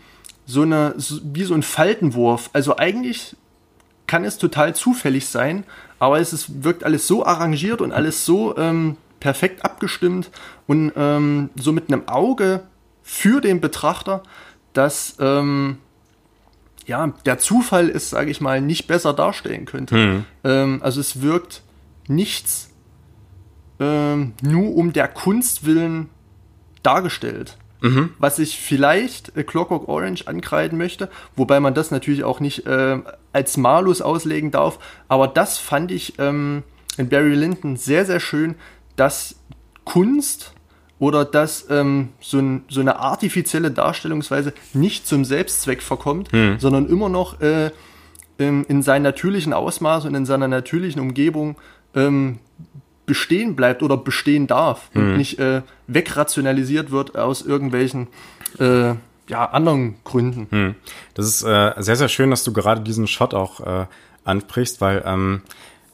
[0.46, 2.50] so eine, so, wie so ein Faltenwurf.
[2.54, 3.36] Also eigentlich
[4.08, 5.64] kann es total zufällig sein,
[6.04, 10.32] aber es ist, wirkt alles so arrangiert und alles so ähm, perfekt abgestimmt
[10.68, 12.64] und ähm, so mit einem Auge
[13.04, 14.22] für den Betrachter,
[14.74, 15.78] dass ähm,
[16.86, 20.26] ja, der Zufall ist, sage ich mal, nicht besser darstellen könnte.
[20.44, 20.82] Mhm.
[20.84, 21.62] Also es wirkt
[22.10, 22.70] nichts
[23.80, 26.10] ähm, nur um der Kunst willen
[26.82, 27.58] dargestellt.
[27.84, 28.12] Mhm.
[28.18, 33.00] Was ich vielleicht äh, Clockwork Orange ankreiden möchte, wobei man das natürlich auch nicht äh,
[33.34, 34.80] als Malus auslegen darf.
[35.10, 36.64] Aber das fand ich ähm,
[36.98, 38.56] in Barry Lyndon sehr, sehr schön,
[38.96, 39.36] dass
[39.84, 40.54] Kunst
[40.98, 46.60] oder dass ähm, so, ein, so, eine artifizielle Darstellungsweise nicht zum Selbstzweck verkommt, mhm.
[46.60, 47.72] sondern immer noch äh,
[48.38, 51.58] in, in seinem natürlichen Ausmaß und in seiner natürlichen Umgebung
[51.96, 52.40] ähm,
[53.06, 55.02] bestehen bleibt oder bestehen darf mhm.
[55.02, 58.08] und nicht äh, wegrationalisiert wird aus irgendwelchen
[58.60, 58.94] äh,
[59.28, 60.48] ja, anderen Gründen.
[60.50, 60.76] Mhm.
[61.14, 63.86] Das ist äh, sehr, sehr schön, dass du gerade diesen Shot auch äh,
[64.26, 65.42] ansprichst, weil ähm,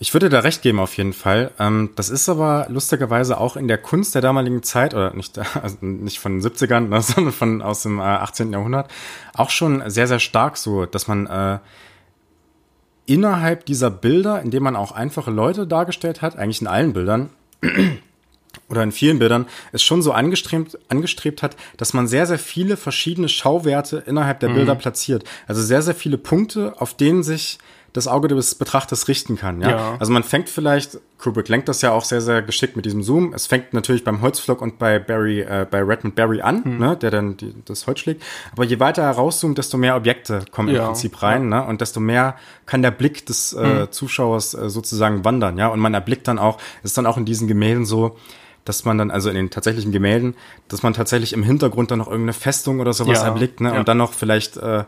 [0.02, 1.52] ich würde da recht geben auf jeden Fall.
[1.60, 5.78] Ähm, das ist aber lustigerweise auch in der Kunst der damaligen Zeit, oder nicht, also
[5.82, 8.54] nicht von den 70ern, ne, sondern von aus dem äh, 18.
[8.54, 8.90] Jahrhundert,
[9.34, 11.60] auch schon sehr, sehr stark so, dass man äh,
[13.10, 17.30] innerhalb dieser Bilder, indem man auch einfache Leute dargestellt hat, eigentlich in allen Bildern,
[18.70, 22.78] oder in vielen Bildern es schon so angestrebt, angestrebt hat, dass man sehr, sehr viele
[22.78, 24.56] verschiedene Schauwerte innerhalb der mhm.
[24.56, 25.24] Bilder platziert.
[25.48, 27.58] Also sehr, sehr viele Punkte, auf denen sich
[27.94, 29.62] das Auge des Betrachters richten kann.
[29.62, 29.70] Ja?
[29.70, 29.96] ja?
[30.00, 33.34] Also man fängt vielleicht, Kubrick lenkt das ja auch sehr, sehr geschickt mit diesem Zoom.
[33.34, 36.78] Es fängt natürlich beim Holzflock und bei Barry, äh, bei Redmond Barry an, mhm.
[36.78, 38.24] ne, der dann die, das Holz schlägt.
[38.52, 40.82] Aber je weiter er rauszoomt, desto mehr Objekte kommen ja.
[40.82, 41.66] im Prinzip rein, ne?
[41.66, 43.92] Und desto mehr kann der Blick des äh, mhm.
[43.92, 45.68] Zuschauers äh, sozusagen wandern, ja.
[45.68, 48.18] Und man erblickt dann auch, ist dann auch in diesen Gemälden so,
[48.66, 50.36] dass man dann, also in den tatsächlichen Gemälden,
[50.68, 53.74] dass man tatsächlich im Hintergrund dann noch irgendeine Festung oder sowas ja, erblickt, ne?
[53.74, 54.84] Und dann noch vielleicht äh,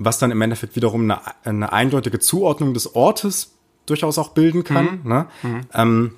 [0.00, 3.52] was dann im Endeffekt wiederum eine, eine eindeutige Zuordnung des Ortes
[3.84, 5.00] durchaus auch bilden kann.
[5.02, 5.08] Mhm.
[5.08, 5.26] Ne?
[5.42, 5.60] Mhm.
[5.74, 6.12] Ähm,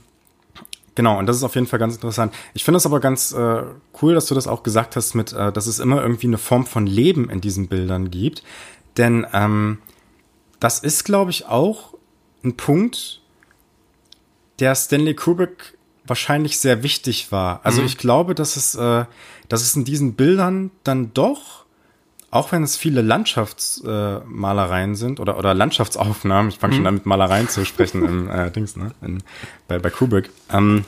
[0.95, 2.33] genau, und das ist auf jeden Fall ganz interessant.
[2.55, 3.63] Ich finde es aber ganz äh,
[4.01, 6.65] cool, dass du das auch gesagt hast, mit, äh, dass es immer irgendwie eine Form
[6.65, 8.45] von Leben in diesen Bildern gibt.
[8.99, 9.79] Denn ähm,
[10.61, 11.95] das ist, glaube ich, auch
[12.45, 13.21] ein Punkt,
[14.61, 17.61] der Stanley Kubrick wahrscheinlich sehr wichtig war.
[17.65, 17.89] Also mhm.
[17.89, 19.07] ich glaube, dass es, äh,
[19.49, 21.62] dass es in diesen Bildern dann doch
[22.33, 26.77] auch wenn es viele Landschaftsmalereien äh, sind oder, oder Landschaftsaufnahmen, ich fange mhm.
[26.79, 28.93] schon an mit Malereien zu sprechen im äh, Dings, ne?
[29.03, 29.23] In,
[29.69, 30.85] bei, bei Kubrick, ähm,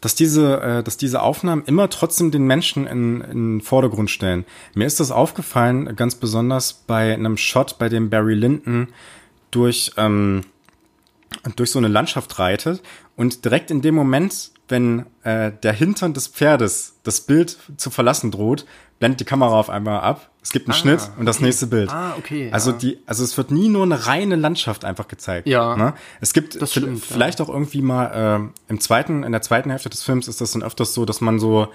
[0.00, 4.44] dass diese, äh, dass diese Aufnahmen immer trotzdem den Menschen in, in den Vordergrund stellen.
[4.74, 8.88] Mir ist das aufgefallen, ganz besonders bei einem Shot, bei dem Barry Lyndon
[9.52, 10.40] durch, ähm,
[11.54, 12.82] durch so eine Landschaft reitet
[13.14, 18.32] und direkt in dem Moment, wenn äh, der Hintern des Pferdes das Bild zu verlassen
[18.32, 18.66] droht,
[19.00, 20.30] blendet die Kamera auf einmal ab.
[20.42, 21.46] Es gibt einen ah, Schnitt und das okay.
[21.46, 21.90] nächste Bild.
[21.90, 22.50] Ah, okay.
[22.52, 22.76] Also ja.
[22.76, 25.48] die, also es wird nie nur eine reine Landschaft einfach gezeigt.
[25.48, 25.74] Ja.
[25.74, 25.94] Ne?
[26.20, 27.44] Es gibt das stimmt, vielleicht ja.
[27.44, 30.62] auch irgendwie mal äh, im zweiten, in der zweiten Hälfte des Films ist das dann
[30.62, 31.68] öfters so, dass man so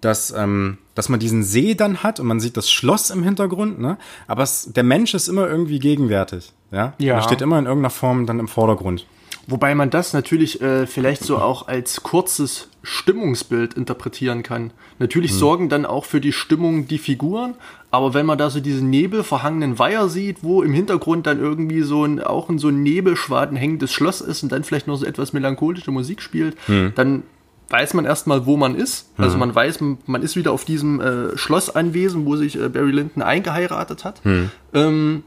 [0.00, 3.78] dass, ähm, dass man diesen See dann hat und man sieht das Schloss im Hintergrund,
[3.78, 3.98] ne?
[4.26, 6.94] Aber es, der Mensch ist immer irgendwie gegenwärtig, ja?
[6.96, 7.16] ja.
[7.16, 9.06] Er steht immer in irgendeiner Form dann im Vordergrund.
[9.50, 14.72] Wobei man das natürlich äh, vielleicht so auch als kurzes Stimmungsbild interpretieren kann.
[14.98, 15.38] Natürlich hm.
[15.38, 17.54] sorgen dann auch für die Stimmung die Figuren,
[17.90, 22.04] aber wenn man da so diesen nebelverhangenen Weiher sieht, wo im Hintergrund dann irgendwie so
[22.04, 25.32] ein, auch in so ein Nebelschwaden hängendes Schloss ist und dann vielleicht noch so etwas
[25.32, 26.92] melancholische Musik spielt, hm.
[26.94, 27.24] dann
[27.68, 29.10] weiß man erstmal, wo man ist.
[29.16, 29.40] Also hm.
[29.40, 33.22] man weiß, man ist wieder auf diesem äh, Schloss anwesend, wo sich äh, Barry Lyndon
[33.22, 34.24] eingeheiratet hat.
[34.24, 34.50] Hm.
[34.74, 35.22] Ähm,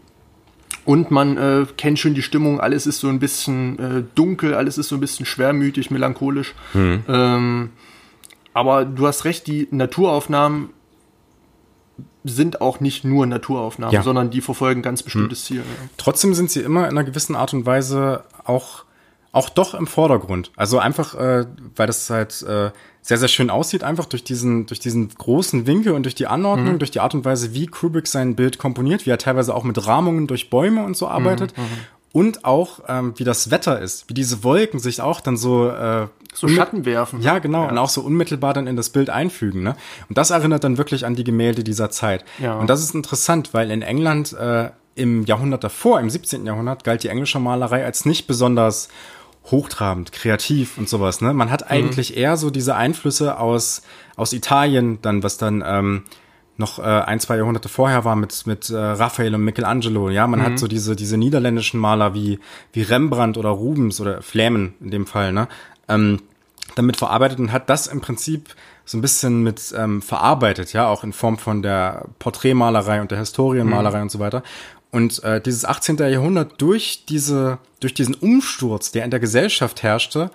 [0.85, 4.77] und man äh, kennt schon die Stimmung, alles ist so ein bisschen äh, dunkel, alles
[4.77, 6.53] ist so ein bisschen schwermütig, melancholisch.
[6.73, 7.03] Mhm.
[7.07, 7.69] Ähm,
[8.53, 10.69] aber du hast recht, die Naturaufnahmen
[12.23, 14.03] sind auch nicht nur Naturaufnahmen, ja.
[14.03, 15.55] sondern die verfolgen ganz bestimmtes mhm.
[15.55, 15.57] Ziel.
[15.57, 15.89] Ja.
[15.97, 18.85] Trotzdem sind sie immer in einer gewissen Art und Weise auch,
[19.31, 20.51] auch doch im Vordergrund.
[20.55, 22.71] Also einfach, äh, weil das halt äh,
[23.03, 26.75] sehr, sehr schön aussieht, einfach durch diesen, durch diesen großen Winkel und durch die Anordnung,
[26.75, 26.79] mhm.
[26.79, 29.85] durch die Art und Weise, wie Kubrick sein Bild komponiert, wie er teilweise auch mit
[29.85, 31.55] Rahmungen durch Bäume und so arbeitet.
[31.55, 31.63] Mhm.
[31.63, 31.67] mhm.
[32.13, 36.05] Und auch, ähm, wie das Wetter ist, wie diese Wolken sich auch dann so äh,
[36.31, 37.21] so Schatten werfen.
[37.21, 37.63] Ja, genau.
[37.63, 37.69] Ja.
[37.69, 39.63] Und auch so unmittelbar dann in das Bild einfügen.
[39.63, 39.75] Ne?
[40.09, 42.23] Und das erinnert dann wirklich an die Gemälde dieser Zeit.
[42.39, 42.55] Ja.
[42.59, 46.45] Und das ist interessant, weil in England äh, im Jahrhundert davor, im 17.
[46.45, 48.89] Jahrhundert, galt die englische Malerei als nicht besonders
[49.51, 51.21] hochtrabend, kreativ und sowas.
[51.21, 51.33] Ne?
[51.33, 51.67] Man hat mhm.
[51.69, 53.81] eigentlich eher so diese Einflüsse aus,
[54.15, 56.03] aus Italien, dann was dann ähm,
[56.57, 60.09] noch äh, ein, zwei Jahrhunderte vorher war mit, mit äh, Raphael und Michelangelo.
[60.09, 60.45] Ja, man mhm.
[60.45, 62.39] hat so diese, diese niederländischen Maler wie,
[62.71, 65.47] wie Rembrandt oder Rubens oder Flämen in dem Fall, ne?
[65.89, 66.19] Ähm,
[66.75, 71.03] damit verarbeitet und hat das im Prinzip so ein bisschen mit ähm, verarbeitet, ja, auch
[71.03, 74.03] in Form von der Porträtmalerei und der Historienmalerei mhm.
[74.03, 74.43] und so weiter.
[74.93, 75.97] Und äh, dieses 18.
[75.97, 80.29] Jahrhundert durch diese, durch diesen Umsturz, der in der Gesellschaft herrschte,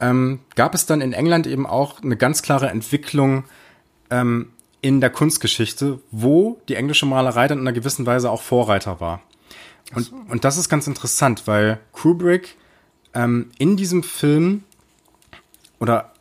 [0.00, 3.44] ähm, gab es dann in England eben auch eine ganz klare Entwicklung
[4.10, 8.98] ähm, in der Kunstgeschichte, wo die englische Malerei dann in einer gewissen Weise auch Vorreiter
[8.98, 9.22] war.
[9.94, 10.16] Und, so.
[10.28, 12.56] und das ist ganz interessant, weil Kubrick
[13.14, 14.64] ähm, in diesem Film
[15.78, 16.12] oder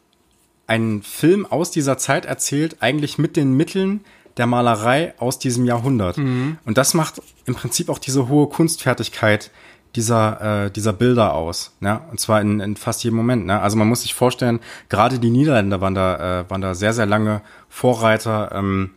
[0.68, 4.02] einen Film aus dieser Zeit erzählt, eigentlich mit den Mitteln,
[4.38, 6.18] der Malerei aus diesem Jahrhundert.
[6.18, 6.58] Mhm.
[6.66, 9.52] Und das macht im Prinzip auch diese hohe Kunstfertigkeit
[9.96, 11.76] dieser, äh, dieser Bilder aus.
[11.80, 12.02] Ne?
[12.12, 13.46] Und zwar in, in fast jedem Moment.
[13.46, 13.60] Ne?
[13.60, 17.06] Also man muss sich vorstellen, gerade die Niederländer waren da, äh, waren da sehr, sehr
[17.06, 18.52] lange Vorreiter.
[18.54, 18.92] Ähm,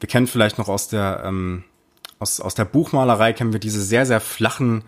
[0.00, 1.64] wir kennen vielleicht noch aus der, ähm,
[2.18, 4.84] aus, aus der Buchmalerei kennen wir diese sehr, sehr flachen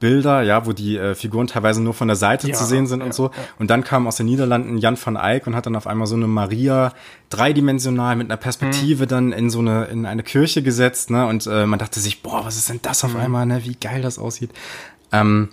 [0.00, 3.00] Bilder, ja, wo die äh, Figuren teilweise nur von der Seite ja, zu sehen sind
[3.00, 3.26] ja, und so.
[3.26, 3.30] Ja.
[3.58, 6.16] Und dann kam aus den Niederlanden Jan van Eyck und hat dann auf einmal so
[6.16, 6.92] eine Maria
[7.30, 9.08] dreidimensional mit einer Perspektive mhm.
[9.08, 11.26] dann in so eine in eine Kirche gesetzt, ne?
[11.26, 13.20] Und äh, man dachte sich, boah, was ist denn das auf mhm.
[13.20, 13.64] einmal, ne?
[13.64, 14.50] Wie geil das aussieht.
[15.12, 15.50] Ähm,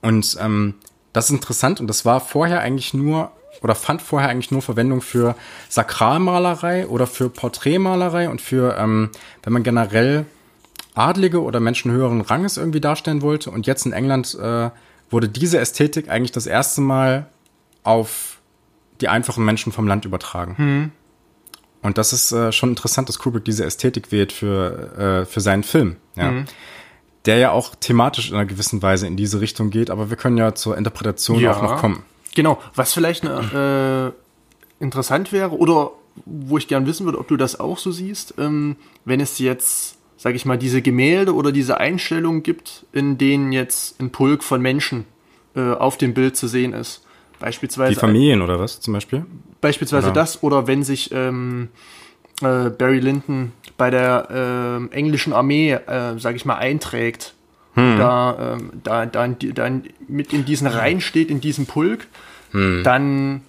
[0.00, 0.74] und ähm,
[1.12, 5.00] das ist interessant und das war vorher eigentlich nur oder fand vorher eigentlich nur Verwendung
[5.00, 5.36] für
[5.68, 9.10] Sakralmalerei oder für Porträtmalerei und für, ähm,
[9.42, 10.26] wenn man generell
[10.94, 13.50] Adlige oder Menschen höheren Ranges irgendwie darstellen wollte.
[13.50, 14.70] Und jetzt in England äh,
[15.10, 17.26] wurde diese Ästhetik eigentlich das erste Mal
[17.82, 18.38] auf
[19.00, 20.56] die einfachen Menschen vom Land übertragen.
[20.56, 20.92] Hm.
[21.82, 25.64] Und das ist äh, schon interessant, dass Kubrick diese Ästhetik wählt für, äh, für seinen
[25.64, 25.96] Film.
[26.14, 26.28] Ja.
[26.28, 26.44] Hm.
[27.26, 30.38] Der ja auch thematisch in einer gewissen Weise in diese Richtung geht, aber wir können
[30.38, 31.52] ja zur Interpretation ja.
[31.52, 32.02] auch noch kommen.
[32.34, 34.12] Genau, was vielleicht eine,
[34.80, 35.92] äh, interessant wäre oder
[36.24, 39.96] wo ich gern wissen würde, ob du das auch so siehst, ähm, wenn es jetzt,
[40.22, 44.62] sag ich mal, diese Gemälde oder diese Einstellungen gibt, in denen jetzt ein Pulk von
[44.62, 45.04] Menschen
[45.56, 47.04] äh, auf dem Bild zu sehen ist.
[47.40, 47.94] Beispielsweise.
[47.94, 49.26] Die Familien oder was zum Beispiel?
[49.60, 50.14] Beispielsweise oder?
[50.14, 51.70] das oder wenn sich ähm,
[52.40, 57.34] äh, Barry Lyndon bei der äh, englischen Armee, äh, sag ich mal, einträgt
[57.74, 57.98] hm.
[57.98, 59.70] da, ähm, da, da, da
[60.06, 62.06] mit in diesen Reihen steht, in diesem Pulk,
[62.52, 62.82] hm.
[62.84, 63.42] dann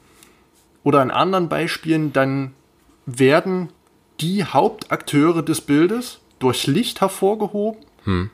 [0.81, 2.55] oder an anderen Beispielen, dann
[3.05, 3.69] werden
[4.21, 8.29] die Hauptakteure des Bildes durch Licht hervorgehoben hm.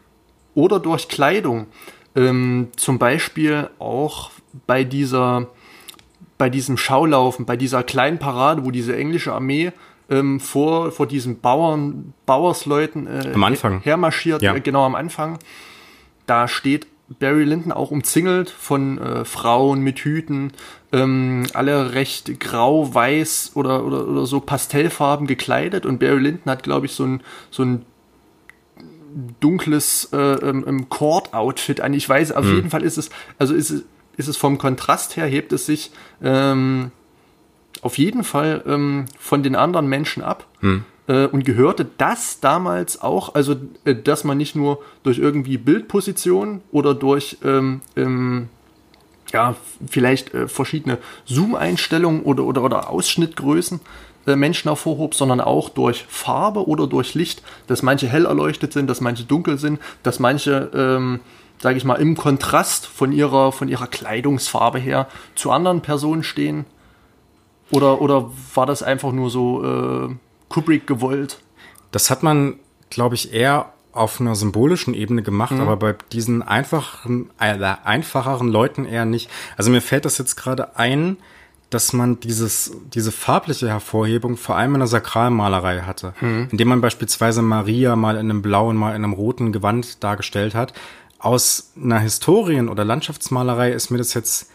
[0.55, 1.67] oder durch Kleidung.
[2.15, 4.31] Ähm, zum Beispiel auch
[4.67, 5.47] bei dieser,
[6.37, 9.71] bei diesem Schaulaufen, bei dieser kleinen Parade, wo diese englische Armee
[10.09, 13.81] ähm, vor, vor diesen Bauern, Bauersleuten äh, am Anfang.
[13.81, 14.55] hermarschiert, ja.
[14.55, 15.39] äh, genau am Anfang
[16.29, 16.87] da steht
[17.19, 20.53] Barry Lyndon auch umzingelt von äh, Frauen mit Hüten,
[20.91, 26.61] ähm, alle recht grau, weiß oder, oder, oder so Pastellfarben gekleidet und Barry Lyndon hat,
[26.61, 27.85] glaube ich, so ein, so ein
[29.39, 31.93] dunkles äh, ähm, Cord-Outfit an.
[31.93, 32.55] Ich weiß, auf mhm.
[32.55, 33.83] jeden Fall ist es, also ist es,
[34.17, 35.91] ist es vom Kontrast her, hebt es sich
[36.21, 36.91] ähm,
[37.81, 40.45] auf jeden Fall ähm, von den anderen Menschen ab.
[40.61, 45.57] Mhm äh, und gehörte das damals auch, also äh, dass man nicht nur durch irgendwie
[45.57, 48.47] Bildposition oder durch ähm, ähm,
[49.33, 49.55] ja,
[49.87, 53.79] vielleicht äh, verschiedene Zoom-Einstellungen oder, oder, oder Ausschnittgrößen
[54.35, 59.01] Menschen hervorhob, sondern auch durch Farbe oder durch Licht, dass manche hell erleuchtet sind, dass
[59.01, 61.19] manche dunkel sind, dass manche, ähm,
[61.59, 66.65] sage ich mal, im Kontrast von ihrer, von ihrer Kleidungsfarbe her zu anderen Personen stehen.
[67.71, 70.15] Oder, oder war das einfach nur so äh,
[70.49, 71.39] Kubrick gewollt.
[71.91, 72.55] Das hat man,
[72.89, 75.61] glaube ich, eher auf einer symbolischen Ebene gemacht, mhm.
[75.61, 79.29] aber bei diesen einfachen, äh, einfacheren Leuten eher nicht.
[79.57, 81.17] Also mir fällt das jetzt gerade ein,
[81.69, 86.47] dass man dieses, diese farbliche Hervorhebung vor allem in der Sakralmalerei hatte, mhm.
[86.51, 90.73] indem man beispielsweise Maria mal in einem blauen, mal in einem roten Gewand dargestellt hat.
[91.19, 94.49] Aus einer Historien- oder Landschaftsmalerei ist mir das jetzt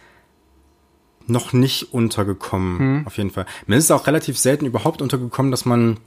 [1.27, 3.07] noch nicht untergekommen, hm.
[3.07, 3.47] auf jeden Fall.
[3.67, 5.99] Mir ist es auch relativ selten überhaupt untergekommen, dass man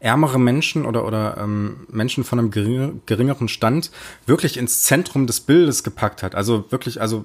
[0.00, 3.90] ärmere Menschen oder, oder ähm, Menschen von einem geringer, geringeren Stand
[4.26, 6.34] wirklich ins Zentrum des Bildes gepackt hat.
[6.34, 7.24] Also wirklich, also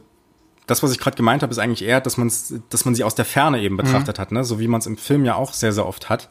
[0.70, 3.16] das, was ich gerade gemeint habe, ist eigentlich eher, dass, man's, dass man sie aus
[3.16, 4.22] der Ferne eben betrachtet mhm.
[4.22, 4.44] hat, ne?
[4.44, 6.30] so wie man es im Film ja auch sehr, sehr oft hat.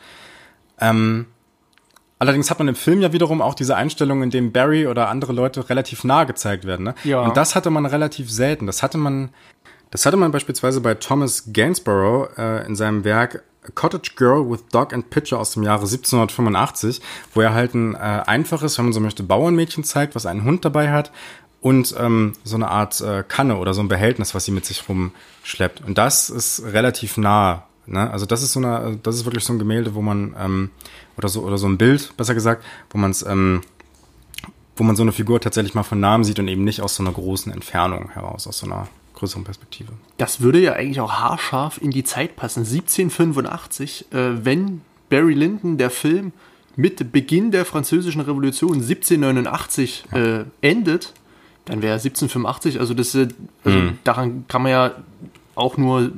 [0.80, 1.26] Ähm,
[2.18, 5.32] allerdings hat man im Film ja wiederum auch diese Einstellung, in dem Barry oder andere
[5.32, 6.84] Leute relativ nah gezeigt werden.
[6.84, 6.94] Ne?
[7.04, 7.22] Ja.
[7.22, 8.66] Und das hatte man relativ selten.
[8.66, 9.30] Das hatte man
[9.90, 14.66] das hatte man beispielsweise bei Thomas Gainsborough äh, in seinem Werk A Cottage Girl with
[14.70, 17.00] Dog and Pitcher aus dem Jahre 1785,
[17.34, 20.64] wo er halt ein äh, einfaches, wenn man so möchte, Bauernmädchen zeigt, was einen Hund
[20.64, 21.10] dabei hat
[21.60, 24.84] und ähm, so eine Art äh, Kanne oder so ein Behältnis, was sie mit sich
[24.88, 25.82] rumschleppt.
[25.84, 27.64] Und das ist relativ nah.
[27.86, 28.10] Ne?
[28.10, 30.70] Also das ist so eine, das ist wirklich so ein Gemälde, wo man ähm,
[31.16, 33.62] oder so oder so ein Bild, besser gesagt, wo man es ähm,
[34.76, 37.02] wo man so eine Figur tatsächlich mal von Namen sieht und eben nicht aus so
[37.02, 39.92] einer großen Entfernung heraus, aus so einer größeren Perspektive.
[40.18, 42.60] Das würde ja eigentlich auch haarscharf in die Zeit passen.
[42.60, 46.32] 1785, äh, wenn Barry Lyndon, der Film,
[46.76, 50.18] mit Beginn der Französischen Revolution 1789 ja.
[50.18, 51.12] äh, endet,
[51.68, 53.28] dann wäre 1785, also das, also
[53.64, 53.98] hm.
[54.04, 54.92] daran kann man ja
[55.54, 56.12] auch nur,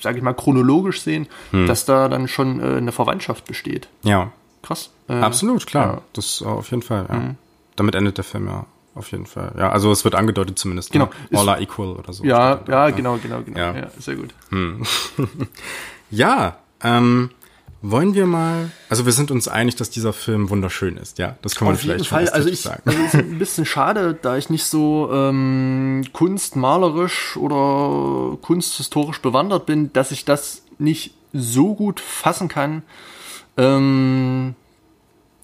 [0.00, 1.66] sage ich mal, chronologisch sehen, hm.
[1.66, 3.88] dass da dann schon äh, eine Verwandtschaft besteht.
[4.02, 4.32] Ja.
[4.62, 4.90] Krass.
[5.08, 5.86] Äh, Absolut, klar.
[5.86, 6.02] Ja.
[6.14, 7.14] Das auf jeden Fall, ja.
[7.14, 7.36] Hm.
[7.76, 9.52] Damit endet der Film ja auf jeden Fall.
[9.58, 10.92] Ja, also es wird angedeutet zumindest.
[10.92, 11.10] Genau.
[11.30, 11.38] Ne?
[11.38, 12.24] All are equal oder so.
[12.24, 13.58] Ja, ja, genau, genau, genau.
[13.58, 14.32] Ja, ja sehr gut.
[14.50, 14.82] Hm.
[16.10, 17.30] ja, ähm,
[17.84, 21.36] wollen wir mal, also wir sind uns einig, dass dieser Film wunderschön ist, ja.
[21.42, 22.28] Das kann man Auf vielleicht jeden Fall.
[22.30, 22.82] Also ich, sagen.
[22.86, 29.66] Also es ist ein bisschen schade, da ich nicht so ähm, kunstmalerisch oder kunsthistorisch bewandert
[29.66, 32.82] bin, dass ich das nicht so gut fassen kann,
[33.58, 34.54] ähm,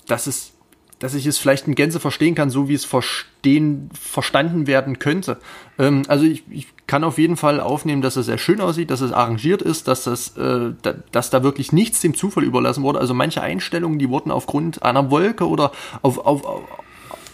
[0.06, 0.52] dass es
[1.00, 5.38] dass ich es vielleicht in Gänze verstehen kann, so wie es verstehen, verstanden werden könnte.
[5.78, 9.00] Ähm, also ich, ich kann auf jeden Fall aufnehmen, dass es sehr schön aussieht, dass
[9.00, 13.00] es arrangiert ist, dass das, äh, da, dass da wirklich nichts dem Zufall überlassen wurde.
[13.00, 15.72] Also manche Einstellungen, die wurden aufgrund einer Wolke oder
[16.02, 16.62] auf, auf, auf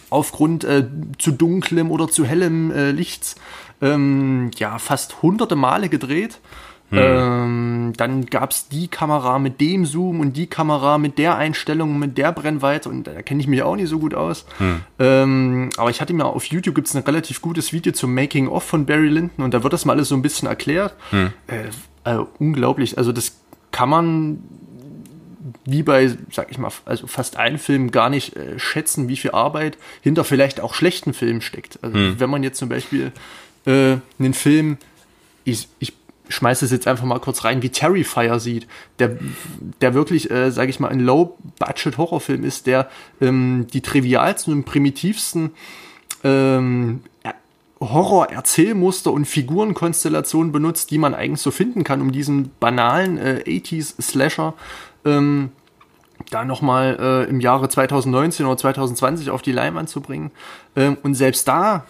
[0.09, 0.87] aufgrund äh,
[1.17, 3.35] zu dunklem oder zu hellem äh, Lichts
[3.81, 6.39] ähm, ja fast hunderte Male gedreht.
[6.89, 6.97] Hm.
[6.99, 12.17] Ähm, dann gab's die Kamera mit dem Zoom und die Kamera mit der Einstellung, mit
[12.17, 14.45] der Brennweite und da kenne ich mich auch nicht so gut aus.
[14.57, 14.81] Hm.
[14.99, 18.63] Ähm, aber ich hatte mir auf YouTube gibt's ein relativ gutes Video zum Making of
[18.63, 20.93] von Barry Lyndon und da wird das mal alles so ein bisschen erklärt.
[21.09, 21.33] Hm.
[21.47, 21.65] Äh,
[22.09, 22.97] äh, unglaublich.
[22.97, 23.35] Also das
[23.71, 24.43] kann man
[25.65, 29.31] wie bei, sag ich mal, also fast allen Filmen gar nicht äh, schätzen, wie viel
[29.31, 31.79] Arbeit hinter vielleicht auch schlechten Filmen steckt.
[31.81, 32.19] Also hm.
[32.19, 33.11] wenn man jetzt zum Beispiel
[33.65, 34.77] äh, einen Film,
[35.43, 35.93] ich, ich
[36.29, 38.67] schmeiße es jetzt einfach mal kurz rein, wie Terrifier sieht,
[38.99, 39.17] der,
[39.81, 42.89] der wirklich, äh, sage ich mal, ein Low-Budget-Horrorfilm ist, der
[43.21, 45.51] ähm, die trivialsten und primitivsten
[46.23, 47.01] ähm,
[47.79, 54.53] Horror-Erzählmuster und Figurenkonstellationen benutzt, die man eigentlich so finden kann, um diesen banalen äh, 80s-Slasher
[55.05, 55.51] ähm,
[56.31, 60.31] da nochmal äh, im Jahre 2019 oder 2020 auf die Leinwand zu bringen.
[60.75, 61.85] Ähm, und selbst da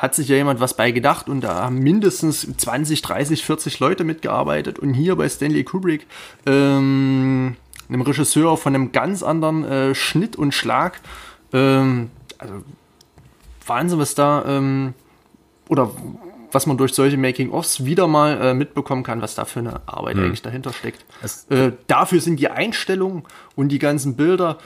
[0.00, 4.04] hat sich ja jemand was bei gedacht und da haben mindestens 20, 30, 40 Leute
[4.04, 4.78] mitgearbeitet.
[4.78, 6.06] Und hier bei Stanley Kubrick,
[6.46, 11.00] ähm, einem Regisseur von einem ganz anderen äh, Schnitt und Schlag,
[11.52, 12.64] ähm, also
[13.66, 14.94] Wahnsinn, was da, ähm,
[15.68, 15.90] oder
[16.50, 20.16] was man durch solche Making-ofs wieder mal äh, mitbekommen kann, was da für eine Arbeit
[20.16, 20.24] hm.
[20.24, 21.04] eigentlich dahinter steckt.
[21.50, 23.24] Äh, dafür sind die Einstellungen
[23.54, 24.56] und die ganzen Bilder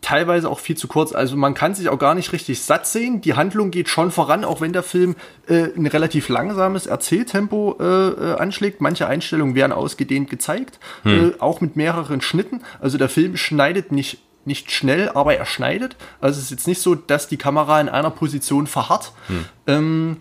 [0.00, 1.12] teilweise auch viel zu kurz.
[1.12, 3.20] Also man kann sich auch gar nicht richtig satt sehen.
[3.20, 5.16] Die Handlung geht schon voran, auch wenn der Film
[5.48, 8.80] äh, ein relativ langsames Erzähltempo äh, äh, anschlägt.
[8.80, 11.30] Manche Einstellungen werden ausgedehnt gezeigt, hm.
[11.30, 12.62] äh, auch mit mehreren Schnitten.
[12.80, 15.96] Also der Film schneidet nicht nicht schnell, aber er schneidet.
[16.22, 19.44] Also es ist jetzt nicht so, dass die Kamera in einer Position verharrt, hm.
[19.66, 20.16] ähm,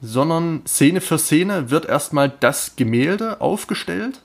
[0.00, 4.22] sondern Szene für Szene wird erstmal das Gemälde aufgestellt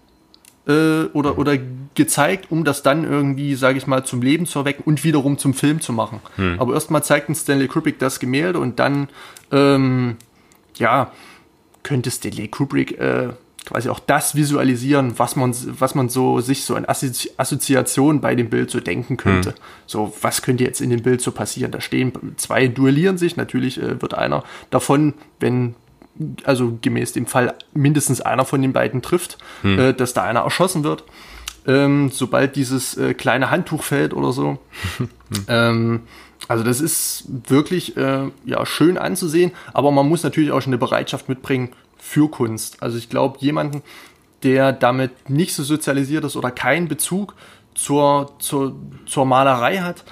[0.67, 1.57] äh, oder, oder
[1.95, 5.53] gezeigt, um das dann irgendwie, sage ich mal, zum Leben zu erwecken und wiederum zum
[5.53, 6.19] Film zu machen.
[6.35, 6.59] Hm.
[6.59, 9.09] Aber erstmal zeigt uns Stanley Kubrick das Gemälde und dann,
[9.51, 10.17] ähm,
[10.75, 11.11] ja,
[11.83, 13.29] könnte Stanley Kubrick äh,
[13.65, 18.35] quasi auch das visualisieren, was man, was man so sich so an Assozi Assoziation bei
[18.35, 19.49] dem Bild so denken könnte.
[19.49, 19.55] Hm.
[19.87, 21.71] So, was könnte jetzt in dem Bild so passieren?
[21.71, 25.75] Da stehen zwei duellieren sich, natürlich äh, wird einer davon, wenn
[26.43, 29.79] also gemäß dem Fall mindestens einer von den beiden trifft, hm.
[29.79, 31.03] äh, dass da einer erschossen wird.
[31.65, 34.57] Ähm, sobald dieses äh, kleine Handtuch fällt oder so.
[35.47, 36.01] ähm,
[36.47, 40.77] also das ist wirklich äh, ja schön anzusehen, aber man muss natürlich auch schon eine
[40.77, 42.81] Bereitschaft mitbringen für Kunst.
[42.81, 43.81] Also ich glaube, jemanden,
[44.43, 47.35] der damit nicht so sozialisiert ist oder keinen Bezug
[47.73, 50.05] zur, zur, zur Malerei hat,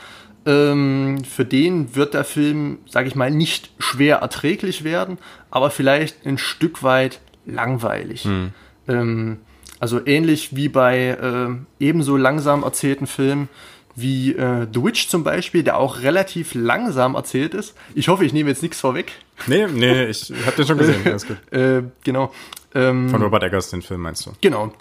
[0.45, 5.17] ähm, für den wird der Film, sage ich mal, nicht schwer erträglich werden,
[5.55, 8.25] aber vielleicht ein Stück weit langweilig.
[8.25, 8.51] Hm.
[8.89, 9.37] Ähm,
[9.79, 11.47] also ähnlich wie bei äh,
[11.79, 13.47] ebenso langsam erzählten Filmen
[13.95, 17.73] wie äh, The Witch zum Beispiel, der auch relativ langsam erzählt ist.
[17.93, 19.13] Ich hoffe, ich nehme jetzt nichts vorweg.
[19.47, 21.01] Nee, nee, ich habe den schon gesehen.
[21.05, 21.37] Alles gut.
[21.53, 22.33] äh, genau.
[22.73, 24.31] Ähm, Von Robert Eggers, den Film meinst du?
[24.41, 24.73] Genau,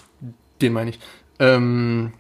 [0.60, 0.98] den meine ich.
[1.38, 2.14] Ähm,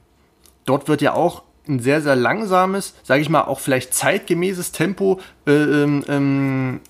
[0.64, 5.20] dort wird ja auch ein sehr, sehr langsames, sage ich mal, auch vielleicht zeitgemäßes Tempo
[5.44, 6.80] äh, ähm, ähm,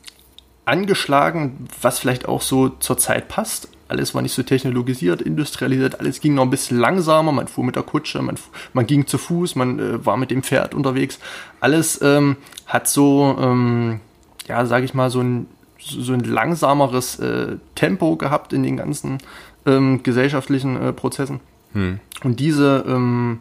[0.64, 3.68] angeschlagen, was vielleicht auch so zur Zeit passt.
[3.86, 7.32] Alles war nicht so technologisiert, industrialisiert, alles ging noch ein bisschen langsamer.
[7.32, 8.36] Man fuhr mit der Kutsche, man,
[8.72, 11.18] man ging zu Fuß, man äh, war mit dem Pferd unterwegs.
[11.60, 12.36] Alles ähm,
[12.66, 14.00] hat so, ähm,
[14.48, 15.46] ja, sage ich mal, so ein,
[15.78, 19.18] so ein langsameres äh, Tempo gehabt in den ganzen
[19.66, 21.40] ähm, gesellschaftlichen äh, Prozessen.
[21.74, 22.00] Hm.
[22.22, 23.40] Und diese, ähm,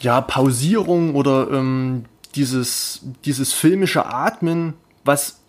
[0.00, 5.39] ja, Pausierung oder ähm, dieses, dieses filmische Atmen, was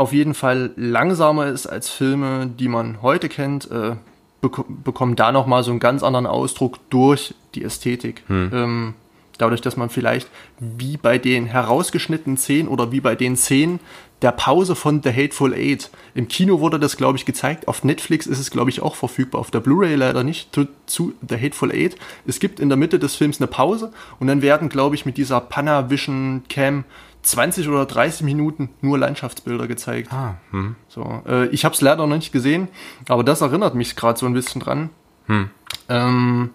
[0.00, 3.96] auf jeden Fall langsamer ist als Filme, die man heute kennt, äh,
[4.40, 8.22] bek bekommen da nochmal so einen ganz anderen Ausdruck durch die Ästhetik.
[8.28, 8.50] Hm.
[8.50, 8.94] Ähm,
[9.36, 10.28] dadurch, dass man vielleicht
[10.58, 13.78] wie bei den herausgeschnittenen Szenen oder wie bei den Szenen
[14.22, 15.90] der Pause von The Hateful Eight.
[16.14, 17.68] Im Kino wurde das, glaube ich, gezeigt.
[17.68, 19.40] Auf Netflix ist es, glaube ich, auch verfügbar.
[19.40, 21.96] Auf der Blu-ray leider nicht zu, zu, The Hateful Eight.
[22.26, 25.18] Es gibt in der Mitte des Films eine Pause und dann werden, glaube ich, mit
[25.18, 26.84] dieser Panavision Cam
[27.22, 30.12] 20 oder 30 Minuten nur Landschaftsbilder gezeigt.
[30.12, 30.76] Ah, hm.
[30.88, 32.68] so, äh, ich habe es leider noch nicht gesehen,
[33.08, 34.90] aber das erinnert mich gerade so ein bisschen dran,
[35.26, 35.50] hm.
[35.88, 36.50] ähm,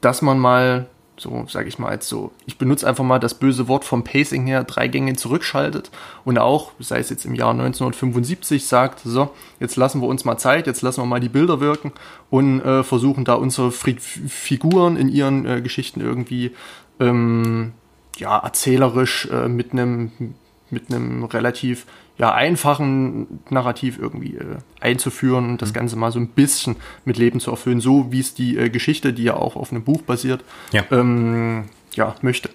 [0.00, 3.68] dass man mal so sage ich mal jetzt so, ich benutze einfach mal das böse
[3.68, 5.90] Wort vom Pacing her, drei Gänge zurückschaltet
[6.24, 10.36] und auch, sei es jetzt im Jahr 1975, sagt, so, jetzt lassen wir uns mal
[10.36, 11.92] Zeit, jetzt lassen wir mal die Bilder wirken
[12.30, 16.54] und äh, versuchen da unsere Figuren in ihren äh, Geschichten irgendwie
[17.00, 17.72] ähm,
[18.16, 20.34] ja, erzählerisch äh, mit einem
[20.68, 21.86] mit einem relativ
[22.18, 25.74] ja, einfachen Narrativ irgendwie äh, einzuführen und das mhm.
[25.74, 29.12] Ganze mal so ein bisschen mit Leben zu erfüllen, so wie es die äh, Geschichte,
[29.12, 30.42] die ja auch auf einem Buch basiert,
[30.72, 31.64] ja, ähm,
[31.94, 32.50] ja möchte.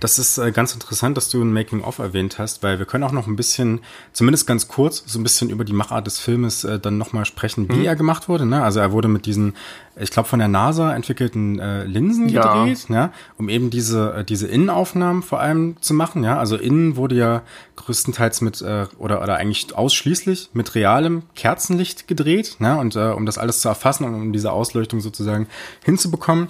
[0.00, 3.12] Das ist äh, ganz interessant, dass du ein Making-of erwähnt hast, weil wir können auch
[3.12, 3.80] noch ein bisschen,
[4.12, 7.68] zumindest ganz kurz, so ein bisschen über die Machart des Filmes äh, dann nochmal sprechen,
[7.68, 7.84] wie mhm.
[7.84, 8.46] er gemacht wurde.
[8.46, 8.62] Ne?
[8.62, 9.54] Also er wurde mit diesen,
[9.96, 12.42] ich glaube, von der NASA entwickelten äh, Linsen ja.
[12.42, 13.10] gedreht, ne?
[13.38, 16.22] um eben diese, diese Innenaufnahmen vor allem zu machen.
[16.22, 16.38] Ja?
[16.38, 17.42] Also innen wurde ja
[17.76, 22.56] größtenteils mit, äh, oder, oder eigentlich ausschließlich mit realem Kerzenlicht gedreht.
[22.60, 22.78] Ne?
[22.78, 25.48] Und äh, um das alles zu erfassen und um diese Ausleuchtung sozusagen
[25.84, 26.48] hinzubekommen.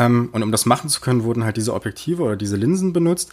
[0.00, 3.30] Ähm, und um das machen zu können, wurden halt diese Objektive oder diese Linsen benutzt.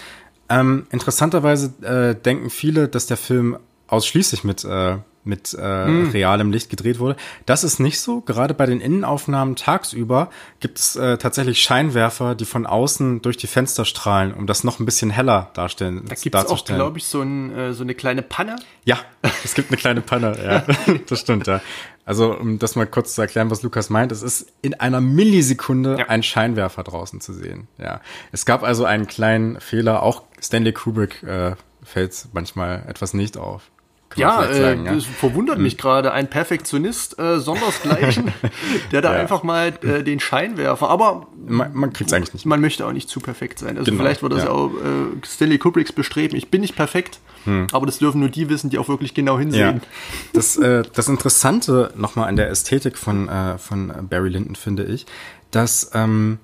[0.50, 3.58] Ähm, interessanterweise äh, denken viele, dass der Film
[3.88, 6.10] ausschließlich mit, äh, mit äh, hm.
[6.10, 7.16] realem Licht gedreht wurde.
[7.46, 8.20] Das ist nicht so.
[8.20, 13.48] Gerade bei den Innenaufnahmen tagsüber gibt es äh, tatsächlich Scheinwerfer, die von außen durch die
[13.48, 17.06] Fenster strahlen, um das noch ein bisschen heller darstellen, da gibt es auch, glaube ich,
[17.06, 18.58] so, ein, äh, so eine kleine Panne.
[18.84, 19.00] Ja,
[19.44, 20.66] es gibt eine kleine Panne, ja.
[21.08, 21.62] das stimmt, ja.
[22.08, 25.98] Also, um das mal kurz zu erklären, was Lukas meint, es ist in einer Millisekunde
[26.00, 26.06] ja.
[26.08, 27.68] ein Scheinwerfer draußen zu sehen.
[27.78, 28.00] Ja.
[28.32, 33.64] Es gab also einen kleinen Fehler, auch Stanley Kubrick äh, fällt manchmal etwas nicht auf.
[34.16, 36.14] Ja, äh, sagen, ja, das verwundert mich gerade.
[36.14, 38.34] Ein Perfektionist äh, sondersgleichen,
[38.94, 39.20] der da ja.
[39.20, 40.90] einfach mal äh, den Scheinwerfer.
[40.90, 42.46] Aber man, man kriegt es eigentlich nicht.
[42.46, 43.78] Man möchte auch nicht zu perfekt sein.
[43.78, 44.50] Also genau, vielleicht wird das ja.
[44.50, 46.38] auch äh, Stanley Kubricks bestreben.
[46.38, 47.68] Ich bin nicht perfekt, hm.
[47.72, 49.78] aber das dürfen nur die wissen, die auch wirklich genau hinsehen.
[49.78, 49.88] Ja.
[50.34, 55.06] Das, äh, das Interessante nochmal an der Ästhetik von, äh, von Barry Lyndon finde ich,
[55.52, 56.40] dass ähm,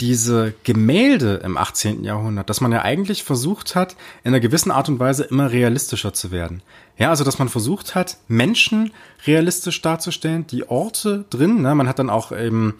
[0.00, 2.04] diese Gemälde im 18.
[2.04, 6.14] Jahrhundert, dass man ja eigentlich versucht hat, in einer gewissen Art und Weise immer realistischer
[6.14, 6.62] zu werden.
[6.96, 8.92] Ja, also dass man versucht hat, Menschen
[9.26, 11.60] realistisch darzustellen, die Orte drin.
[11.60, 11.74] Ne?
[11.74, 12.74] Man hat dann auch eben,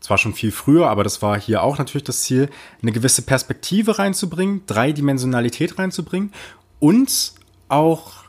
[0.00, 2.48] zwar schon viel früher, aber das war hier auch natürlich das Ziel,
[2.80, 6.32] eine gewisse Perspektive reinzubringen, Dreidimensionalität reinzubringen
[6.82, 7.34] und
[7.68, 8.24] auch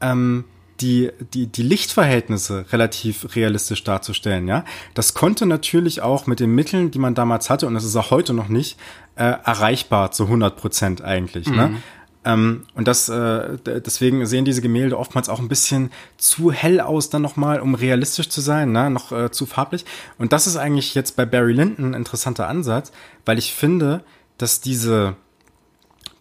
[0.00, 0.44] ähm,
[0.80, 4.64] die, die, die Lichtverhältnisse relativ realistisch darzustellen, ja.
[4.94, 8.10] Das konnte natürlich auch mit den Mitteln, die man damals hatte, und das ist auch
[8.10, 8.76] heute noch nicht,
[9.14, 11.68] äh, erreichbar zu 100 Prozent eigentlich, ne?
[11.68, 11.74] mhm.
[11.74, 11.82] ne?
[12.24, 17.08] Ähm, und das, äh, deswegen sehen diese Gemälde oftmals auch ein bisschen zu hell aus,
[17.08, 18.90] dann nochmal, um realistisch zu sein, ne?
[18.90, 19.84] noch äh, zu farblich.
[20.18, 22.90] Und das ist eigentlich jetzt bei Barry Lyndon ein interessanter Ansatz,
[23.24, 24.02] weil ich finde,
[24.38, 25.14] dass diese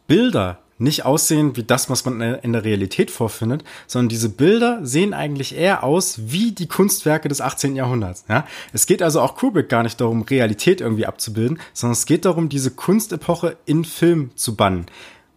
[0.07, 5.13] Bilder, nicht aussehen wie das, was man in der Realität vorfindet, sondern diese Bilder sehen
[5.13, 7.75] eigentlich eher aus wie die Kunstwerke des 18.
[7.75, 8.25] Jahrhunderts.
[8.27, 8.47] Ja?
[8.73, 12.49] Es geht also auch Kubrick gar nicht darum, Realität irgendwie abzubilden, sondern es geht darum,
[12.49, 14.87] diese Kunstepoche in Film zu bannen.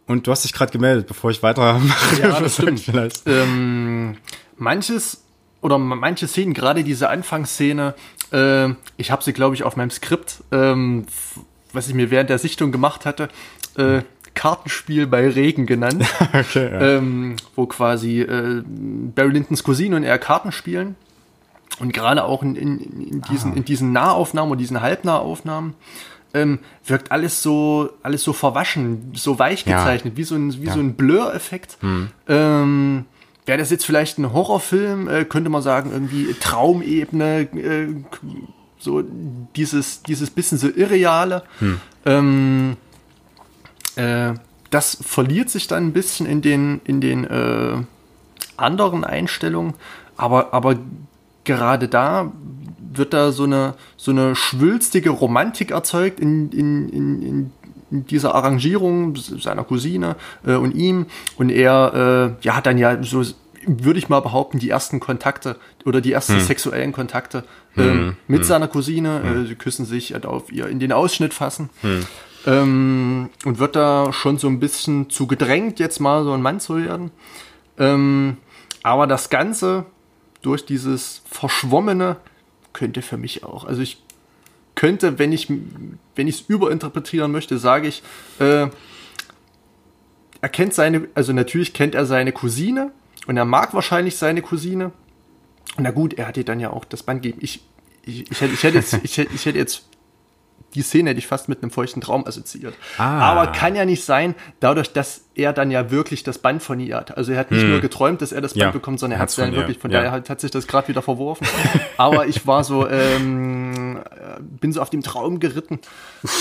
[0.07, 2.21] Und du hast dich gerade gemeldet, bevor ich weitermache.
[2.21, 2.81] Ja, das stimmt.
[2.81, 3.23] Vielleicht.
[3.27, 4.17] Ähm,
[4.57, 5.23] manches
[5.61, 7.95] oder manche Szenen, gerade diese Anfangsszene,
[8.33, 11.07] äh, ich habe sie, glaube ich, auf meinem Skript, ähm,
[11.73, 13.29] was ich mir während der Sichtung gemacht hatte,
[13.77, 14.03] äh,
[14.35, 16.81] Kartenspiel bei Regen genannt, okay, ja.
[16.81, 20.97] ähm, wo quasi äh, Barry Lintons Cousine und er Karten spielen.
[21.81, 23.57] Und gerade auch in, in, in, diesen, ah.
[23.57, 25.75] in diesen Nahaufnahmen und diesen Halbnahaufnahmen
[26.35, 30.17] ähm, wirkt alles so, alles so verwaschen, so weich gezeichnet, ja.
[30.19, 30.73] wie so ein, wie ja.
[30.73, 31.79] so ein Blur-Effekt.
[31.81, 32.09] Hm.
[32.29, 33.05] Ähm,
[33.45, 37.89] Wäre das jetzt vielleicht ein Horrorfilm, äh, könnte man sagen, irgendwie Traumebene, äh,
[38.79, 39.03] so
[39.57, 41.43] dieses, dieses bisschen so Irreale.
[41.59, 41.81] Hm.
[42.05, 42.77] Ähm,
[43.97, 44.35] äh,
[44.71, 47.77] das verliert sich dann ein bisschen in den, in den äh,
[48.57, 49.75] anderen Einstellungen,
[50.17, 50.77] aber, aber
[51.45, 52.33] gerade da
[52.95, 57.53] wird da so eine, so eine schwülstige Romantik erzeugt in, in, in, in
[58.07, 60.17] dieser Arrangierung seiner Cousine
[60.47, 61.07] äh, und ihm.
[61.37, 63.23] Und er äh, ja, hat dann ja so,
[63.67, 66.41] würde ich mal behaupten, die ersten Kontakte oder die ersten hm.
[66.41, 67.45] sexuellen Kontakte
[67.77, 68.17] äh, hm.
[68.27, 68.45] mit hm.
[68.45, 69.23] seiner Cousine.
[69.23, 69.45] Hm.
[69.45, 71.71] Äh, sie küssen sich halt auf ihr in den Ausschnitt fassen.
[72.45, 72.53] Hm.
[72.53, 76.61] Ähm, und wird da schon so ein bisschen zu gedrängt, jetzt mal so ein Mann
[76.61, 77.11] zu werden.
[77.79, 78.37] Ähm,
[78.83, 79.87] aber das Ganze
[80.43, 82.17] durch dieses Verschwommene
[82.73, 83.65] könnte für mich auch.
[83.65, 84.03] Also ich
[84.75, 85.49] könnte, wenn ich
[86.17, 88.03] wenn es überinterpretieren möchte, sage ich,
[88.39, 88.69] äh,
[90.41, 92.91] er kennt seine, also natürlich kennt er seine Cousine
[93.27, 94.91] und er mag wahrscheinlich seine Cousine.
[95.79, 97.39] Na gut, er hat ihr dann ja auch das Band gegeben.
[97.43, 97.63] Ich,
[98.05, 99.85] ich, ich, hätte, ich, hätte jetzt, ich, hätte, ich hätte jetzt
[100.75, 102.75] die Szene hätte ich fast mit einem feuchten Traum assoziiert.
[102.99, 103.21] Ah.
[103.21, 106.97] Aber kann ja nicht sein, dadurch, dass er dann ja wirklich das Band von ihr
[106.97, 107.17] hat.
[107.17, 107.71] Also er hat nicht hm.
[107.71, 108.71] nur geträumt, dass er das Band ja.
[108.71, 109.99] bekommt, sondern er hat es dann wirklich, von ja.
[109.99, 111.47] daher hat, hat sich das gerade wieder verworfen.
[111.97, 114.01] aber ich war so, ähm,
[114.41, 115.81] bin so auf dem Traum geritten.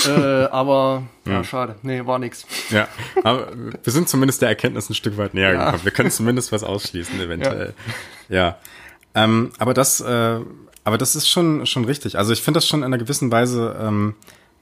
[0.06, 1.32] äh, aber hm.
[1.32, 1.76] ja, schade.
[1.82, 2.46] Nee, war nix.
[2.70, 2.88] Ja,
[3.24, 5.64] aber wir sind zumindest der Erkenntnis ein Stück weit näher ja.
[5.64, 5.84] gekommen.
[5.84, 7.74] Wir können zumindest was ausschließen, eventuell.
[8.28, 8.36] Ja.
[8.36, 8.58] ja.
[9.14, 10.40] Ähm, aber das äh,
[10.84, 12.18] aber das ist schon, schon richtig.
[12.18, 14.14] Also ich finde das schon in einer gewissen Weise ähm,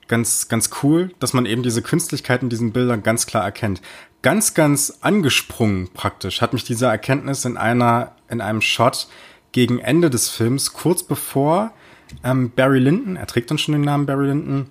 [0.08, 3.80] ganz, ganz cool, dass man eben diese Künstlichkeit in diesen Bildern ganz klar erkennt.
[4.22, 9.08] Ganz, ganz angesprungen praktisch hat mich diese Erkenntnis in einer, in einem Shot
[9.52, 11.72] gegen Ende des Films, kurz bevor
[12.24, 14.70] ähm, Barry Lyndon, er trägt dann schon den Namen Barry Lyndon,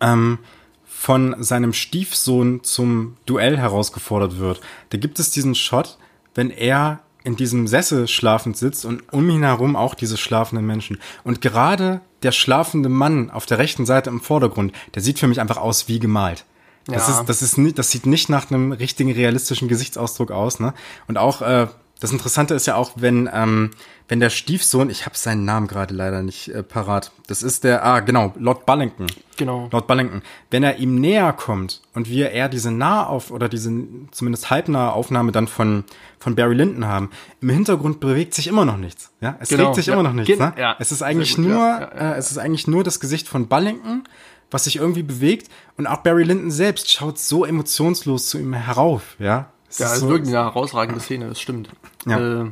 [0.00, 0.38] ähm,
[0.84, 4.60] von seinem Stiefsohn zum Duell herausgefordert wird.
[4.90, 5.96] Da gibt es diesen Shot,
[6.34, 10.98] wenn er in diesem Sessel schlafend sitzt und um ihn herum auch diese schlafenden Menschen.
[11.24, 15.40] Und gerade der schlafende Mann auf der rechten Seite im Vordergrund, der sieht für mich
[15.40, 16.44] einfach aus wie gemalt.
[16.86, 17.20] Das ja.
[17.20, 20.72] ist, das ist nicht, das sieht nicht nach einem richtigen realistischen Gesichtsausdruck aus, ne?
[21.06, 21.66] Und auch äh,
[22.00, 23.70] das Interessante ist ja auch, wenn, ähm,
[24.06, 27.84] wenn der Stiefsohn, ich habe seinen Namen gerade leider nicht äh, parat, das ist der,
[27.84, 29.08] ah genau, Lord Bullington.
[29.36, 29.68] Genau.
[29.72, 30.22] Lord Bullington.
[30.50, 33.72] Wenn er ihm näher kommt und wir eher diese Nahauf- oder diese
[34.12, 35.84] zumindest halbnahe Aufnahme dann von,
[36.20, 39.10] von Barry Lyndon haben, im Hintergrund bewegt sich immer noch nichts.
[39.20, 39.64] Ja, es genau.
[39.64, 39.94] regt sich ja.
[39.94, 40.38] immer noch nichts.
[40.38, 40.54] Ne?
[40.56, 40.76] Ja.
[40.78, 41.84] Es ist eigentlich gut, nur, ja.
[42.12, 44.04] Äh, es ist eigentlich nur das Gesicht von Bullington,
[44.50, 49.16] was sich irgendwie bewegt und auch Barry Lyndon selbst schaut so emotionslos zu ihm herauf.
[49.18, 51.68] Ja, es ja, ist, ist so, wirklich eine herausragende Szene, das stimmt.
[52.06, 52.42] Ja.
[52.42, 52.50] Äh,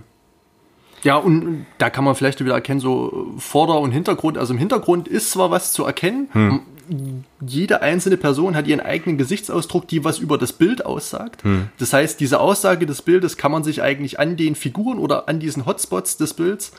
[1.02, 4.38] ja, und da kann man vielleicht wieder erkennen, so Vorder- und Hintergrund.
[4.38, 7.24] Also im Hintergrund ist zwar was zu erkennen, hm.
[7.40, 11.44] jede einzelne Person hat ihren eigenen Gesichtsausdruck, die was über das Bild aussagt.
[11.44, 11.68] Hm.
[11.78, 15.38] Das heißt, diese Aussage des Bildes kann man sich eigentlich an den Figuren oder an
[15.38, 16.72] diesen Hotspots des Bilds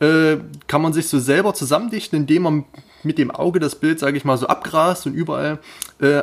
[0.00, 2.64] äh, kann man sich so selber zusammendichten, indem man
[3.02, 5.58] mit dem Auge das Bild, sage ich mal, so abgrast und überall
[6.00, 6.22] äh,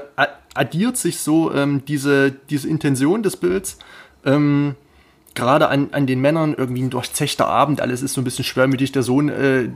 [0.54, 3.78] addiert sich so ähm, diese, diese Intention des Bilds.
[4.26, 4.76] Ähm,
[5.34, 8.91] Gerade an, an den Männern irgendwie ein durchzechter Abend, alles ist so ein bisschen schwermütig.
[8.91, 9.70] Der Sohn, äh,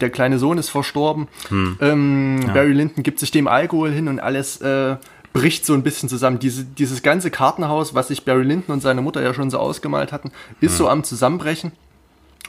[0.00, 1.28] der kleine Sohn ist verstorben.
[1.48, 1.78] Hm.
[1.80, 2.52] Ähm, ja.
[2.52, 4.96] Barry Lyndon gibt sich dem Alkohol hin und alles äh,
[5.32, 6.40] bricht so ein bisschen zusammen.
[6.40, 10.10] Diese, dieses ganze Kartenhaus, was sich Barry Lyndon und seine Mutter ja schon so ausgemalt
[10.10, 10.78] hatten, ist hm.
[10.78, 11.70] so am Zusammenbrechen.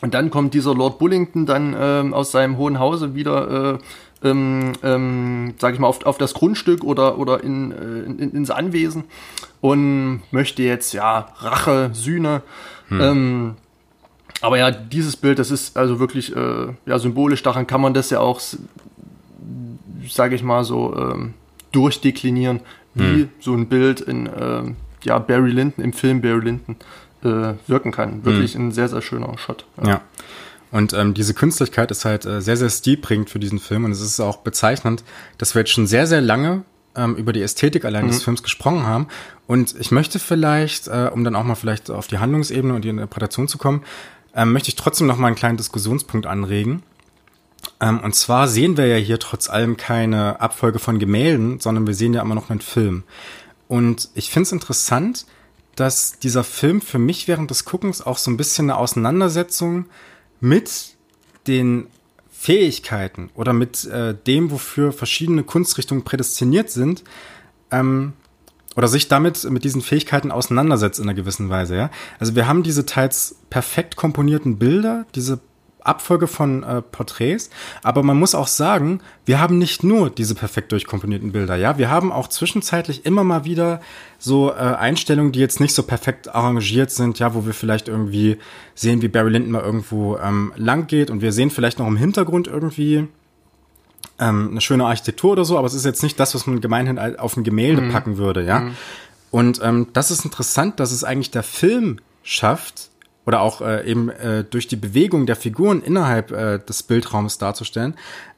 [0.01, 3.77] Und dann kommt dieser Lord Bullington dann ähm, aus seinem hohen Hause wieder äh,
[4.23, 8.49] ähm, ähm, sage ich mal, auf, auf das Grundstück oder, oder in, äh, in, ins
[8.49, 9.03] Anwesen
[9.61, 12.41] und möchte jetzt, ja, Rache, Sühne.
[12.89, 13.01] Hm.
[13.01, 13.55] Ähm,
[14.41, 18.09] aber ja, dieses Bild, das ist also wirklich äh, ja, symbolisch, daran kann man das
[18.09, 18.39] ja auch,
[20.07, 21.33] sage ich mal, so ähm,
[21.71, 22.61] durchdeklinieren,
[22.93, 23.29] wie hm.
[23.39, 24.63] so ein Bild in äh,
[25.03, 26.75] ja, Barry Lyndon, im Film Barry Lyndon
[27.23, 28.25] äh, wirken kann.
[28.25, 28.67] Wirklich hm.
[28.67, 29.65] ein sehr, sehr schöner Shot.
[29.81, 29.89] ja.
[29.89, 30.01] ja.
[30.71, 33.85] Und ähm, diese Künstlichkeit ist halt äh, sehr, sehr stilprägend für diesen Film.
[33.85, 35.03] Und es ist auch bezeichnend,
[35.37, 36.63] dass wir jetzt schon sehr, sehr lange
[36.95, 38.09] ähm, über die Ästhetik allein mhm.
[38.09, 39.07] des Films gesprochen haben.
[39.45, 42.89] Und ich möchte vielleicht, äh, um dann auch mal vielleicht auf die Handlungsebene und die
[42.89, 43.83] Interpretation zu kommen,
[44.35, 46.83] ähm, möchte ich trotzdem noch mal einen kleinen Diskussionspunkt anregen.
[47.79, 51.93] Ähm, und zwar sehen wir ja hier trotz allem keine Abfolge von Gemälden, sondern wir
[51.93, 53.03] sehen ja immer noch einen Film.
[53.67, 55.25] Und ich finde es interessant,
[55.75, 59.85] dass dieser Film für mich während des Guckens auch so ein bisschen eine Auseinandersetzung
[60.39, 60.95] mit
[61.47, 61.87] den
[62.29, 67.03] Fähigkeiten oder mit äh, dem, wofür verschiedene Kunstrichtungen prädestiniert sind,
[67.71, 68.13] ähm,
[68.75, 71.89] oder sich damit mit diesen Fähigkeiten auseinandersetzt in einer gewissen Weise, ja.
[72.19, 75.39] Also wir haben diese teils perfekt komponierten Bilder, diese
[75.87, 77.49] Abfolge von äh, Porträts.
[77.83, 81.77] Aber man muss auch sagen, wir haben nicht nur diese perfekt durchkomponierten Bilder, ja.
[81.77, 83.81] Wir haben auch zwischenzeitlich immer mal wieder
[84.19, 88.37] so äh, Einstellungen, die jetzt nicht so perfekt arrangiert sind, ja, wo wir vielleicht irgendwie
[88.75, 91.97] sehen, wie Barry Lyndon mal irgendwo ähm, lang geht und wir sehen vielleicht noch im
[91.97, 93.07] Hintergrund irgendwie
[94.19, 96.97] ähm, eine schöne Architektur oder so, aber es ist jetzt nicht das, was man gemeinhin
[96.97, 97.91] auf ein Gemälde mhm.
[97.91, 98.61] packen würde, ja.
[98.61, 98.71] Mhm.
[99.29, 102.89] Und ähm, das ist interessant, dass es eigentlich der Film schafft,
[103.27, 107.95] oder auch äh, eben äh, durch die Bewegung der Figuren innerhalb äh, des Bildraums darzustellen,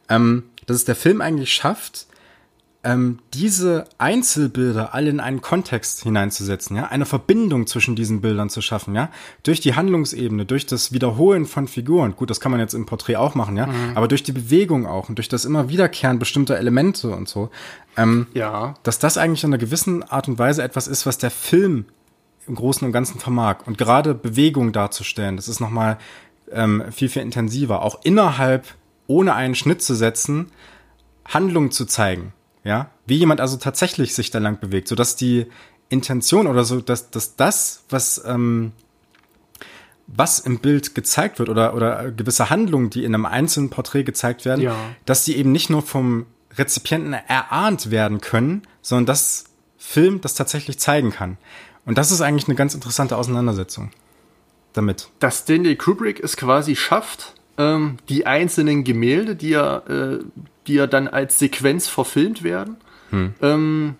[0.10, 2.08] ähm, dass es der Film eigentlich schafft,
[2.84, 8.62] ähm, diese Einzelbilder alle in einen Kontext hineinzusetzen, ja, eine Verbindung zwischen diesen Bildern zu
[8.62, 9.12] schaffen, ja,
[9.44, 12.16] durch die Handlungsebene, durch das Wiederholen von Figuren.
[12.16, 13.92] Gut, das kann man jetzt im Porträt auch machen, ja, mhm.
[13.96, 17.50] aber durch die Bewegung auch und durch das immer Wiederkehren bestimmter Elemente und so.
[17.96, 18.74] Ähm, ja.
[18.84, 21.86] Dass das eigentlich in einer gewissen Art und Weise etwas ist, was der Film
[22.50, 23.66] im Großen und Ganzen vermag.
[23.66, 25.97] Und gerade Bewegung darzustellen, das ist nochmal
[26.52, 27.84] ähm, viel, viel intensiver.
[27.84, 28.68] Auch innerhalb,
[29.08, 30.52] ohne einen Schnitt zu setzen,
[31.26, 32.34] Handlungen zu zeigen.
[32.64, 35.47] Ja, wie jemand also tatsächlich sich da lang bewegt, sodass die
[35.88, 38.74] Intention oder so, dass, dass das, was, ähm,
[40.08, 44.43] was im Bild gezeigt wird oder, oder gewisse Handlungen, die in einem einzelnen Porträt gezeigt
[44.43, 44.76] werden, ja.
[45.06, 46.26] dass die eben nicht nur vom
[46.58, 49.45] Rezipienten erahnt werden können, sondern dass
[49.78, 51.38] Film das tatsächlich zeigen kann.
[51.90, 53.90] Und das ist eigentlich eine ganz interessante Auseinandersetzung
[54.74, 55.10] damit.
[55.18, 60.20] Dass Stanley Kubrick es quasi schafft, ähm, die einzelnen Gemälde, die ja, äh,
[60.68, 62.78] die ja dann als Sequenz verfilmt werden,
[63.10, 63.34] hm.
[63.42, 63.96] ähm,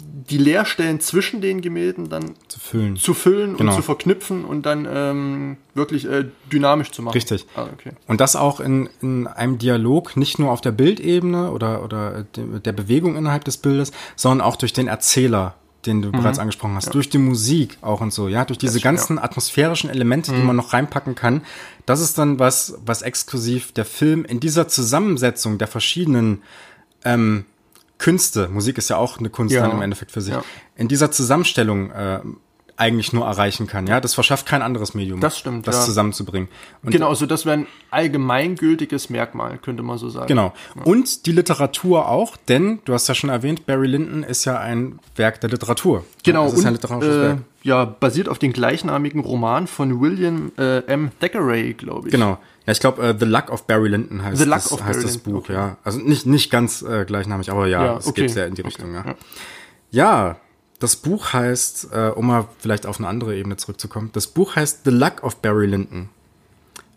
[0.00, 3.70] die Leerstellen zwischen den Gemälden dann zu füllen, zu füllen genau.
[3.70, 7.14] und zu verknüpfen und dann ähm, wirklich äh, dynamisch zu machen.
[7.14, 7.46] Richtig.
[7.54, 7.92] Ah, okay.
[8.08, 12.72] Und das auch in, in einem Dialog, nicht nur auf der Bildebene oder, oder der
[12.72, 15.54] Bewegung innerhalb des Bildes, sondern auch durch den Erzähler,
[15.86, 16.12] den du mhm.
[16.12, 16.92] bereits angesprochen hast, ja.
[16.92, 19.24] durch die Musik auch und so, ja, durch diese das, ganzen ja.
[19.24, 20.46] atmosphärischen Elemente, die mhm.
[20.46, 21.42] man noch reinpacken kann.
[21.86, 26.42] Das ist dann was, was exklusiv der Film in dieser Zusammensetzung der verschiedenen
[27.04, 27.44] ähm,
[27.98, 29.62] Künste, Musik ist ja auch eine Kunst ja.
[29.62, 30.42] dann im Endeffekt für sich, ja.
[30.76, 32.20] in dieser Zusammenstellung äh,
[32.82, 33.86] eigentlich nur erreichen kann.
[33.86, 35.20] Ja, das verschafft kein anderes Medium.
[35.20, 35.68] Das stimmt.
[35.68, 35.82] Das ja.
[35.82, 36.48] zusammenzubringen.
[36.82, 40.26] Und genau, also das wäre ein allgemeingültiges Merkmal, könnte man so sagen.
[40.26, 40.52] Genau.
[40.74, 40.82] Ja.
[40.82, 44.98] Und die Literatur auch, denn du hast ja schon erwähnt, Barry Lyndon ist ja ein
[45.14, 46.04] Werk der Literatur.
[46.24, 46.44] Genau.
[46.44, 47.38] Das ist und, ein literarisches äh, Werk.
[47.62, 51.12] Ja, basiert auf den gleichnamigen Roman von William äh, M.
[51.20, 52.12] Thackeray, glaube ich.
[52.12, 52.38] Genau.
[52.66, 55.04] Ja, ich glaube, uh, The Luck of Barry Lyndon heißt, The Luck das, of heißt
[55.04, 55.52] das Buch, okay.
[55.52, 55.76] ja.
[55.84, 58.22] Also nicht, nicht ganz äh, gleichnamig, aber ja, ja es okay.
[58.22, 59.08] geht sehr in die Richtung, okay.
[59.08, 59.14] ja.
[59.94, 60.36] Ja,
[60.82, 64.80] das Buch heißt, äh, um mal vielleicht auf eine andere Ebene zurückzukommen, das Buch heißt
[64.84, 66.08] The Luck of Barry Lyndon.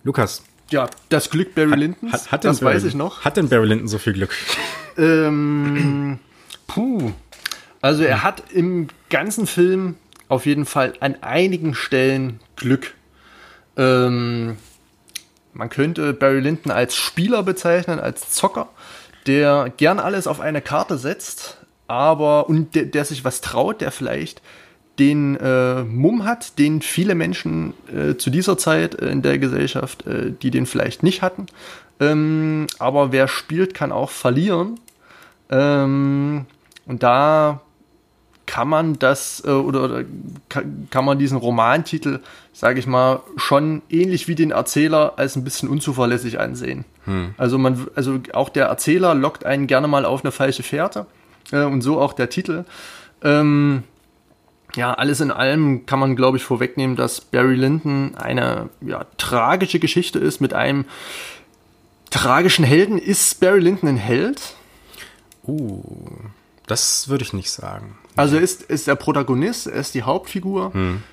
[0.04, 0.44] Lukas.
[0.72, 3.24] Ja, das Glück Barry Lyndons, hat, hat das Barry, weiß ich noch.
[3.24, 4.32] Hat denn Barry Lyndon so viel Glück?
[4.98, 6.20] Ähm,
[6.68, 7.12] puh.
[7.82, 9.96] Also er hat im ganzen Film
[10.30, 12.94] auf jeden Fall an einigen Stellen Glück.
[13.76, 14.56] Ähm,
[15.52, 18.70] man könnte Barry Lyndon als Spieler bezeichnen, als Zocker,
[19.28, 21.58] der gern alles auf eine Karte setzt,
[21.88, 24.42] aber und der, der sich was traut, der vielleicht
[25.00, 30.08] den äh, Mumm hat, den viele Menschen äh, zu dieser Zeit äh, in der Gesellschaft,
[30.08, 31.48] äh, die den vielleicht nicht hatten.
[32.00, 34.80] Ähm, aber wer spielt, kann auch verlieren.
[35.50, 36.46] Ähm,
[36.86, 37.62] und da
[38.46, 40.04] kann man das äh, oder, oder
[40.50, 42.20] kann, kann, man diesen Romantitel,
[42.54, 46.86] sage ich mal, schon ähnlich wie den Erzähler als ein bisschen unzuverlässig ansehen.
[47.06, 47.34] Hm.
[47.38, 51.06] Also man, also auch der Erzähler lockt einen gerne mal auf eine falsche Fährte
[51.52, 52.66] äh, und so auch der Titel.
[53.24, 53.84] Ähm,
[54.76, 59.80] ja, alles in allem kann man, glaube ich, vorwegnehmen, dass Barry Lyndon eine ja, tragische
[59.80, 60.86] Geschichte ist mit einem
[62.10, 62.98] tragischen Helden.
[62.98, 64.56] Ist Barry Lyndon ein Held?
[65.48, 65.82] Uh,
[66.68, 67.98] das würde ich nicht sagen.
[68.16, 70.74] Also er ist, ist der Protagonist, er ist die Hauptfigur.
[70.74, 71.04] Hm.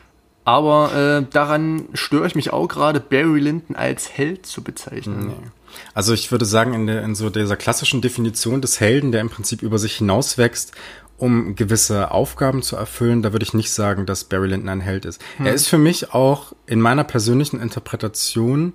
[0.44, 5.28] Aber äh, daran störe ich mich auch gerade, Barry Lyndon als Held zu bezeichnen.
[5.28, 5.48] Nee.
[5.94, 9.30] Also ich würde sagen, in, der, in so dieser klassischen Definition des Helden, der im
[9.30, 10.72] Prinzip über sich hinauswächst,
[11.18, 15.04] um gewisse Aufgaben zu erfüllen, da würde ich nicht sagen, dass Barry Lyndon ein Held
[15.04, 15.22] ist.
[15.36, 15.46] Hm.
[15.46, 18.74] Er ist für mich auch in meiner persönlichen Interpretation,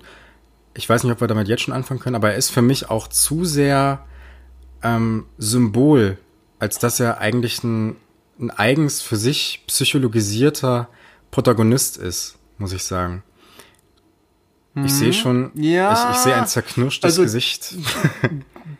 [0.74, 2.88] ich weiß nicht, ob wir damit jetzt schon anfangen können, aber er ist für mich
[2.88, 4.06] auch zu sehr
[4.82, 6.16] ähm, Symbol,
[6.58, 7.96] als dass er eigentlich ein,
[8.40, 10.88] ein eigens für sich psychologisierter
[11.30, 13.22] Protagonist ist, muss ich sagen.
[14.84, 15.12] Ich sehe mhm.
[15.12, 17.74] schon, ja, ich, ich sehe ein zerknirschtes also, Gesicht.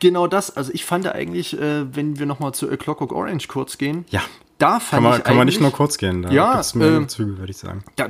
[0.00, 3.78] Genau das, also ich fand eigentlich, äh, wenn wir nochmal zu A Clockwork Orange kurz
[3.78, 4.22] gehen, ja.
[4.58, 7.00] da fand kann man, ich Kann man nicht nur kurz gehen, da ja, gibt's mehr
[7.00, 7.82] äh, Züge, würde ich sagen.
[7.96, 8.08] Da,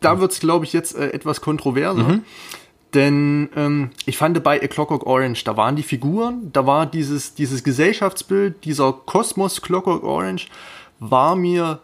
[0.00, 2.04] da wird's, glaube ich, jetzt äh, etwas kontroverser.
[2.04, 2.24] Mhm.
[2.94, 7.34] Denn ähm, ich fand bei A Clockwork Orange, da waren die Figuren, da war dieses,
[7.34, 10.48] dieses Gesellschaftsbild, dieser Kosmos Clockwork Orange,
[10.98, 11.80] war mir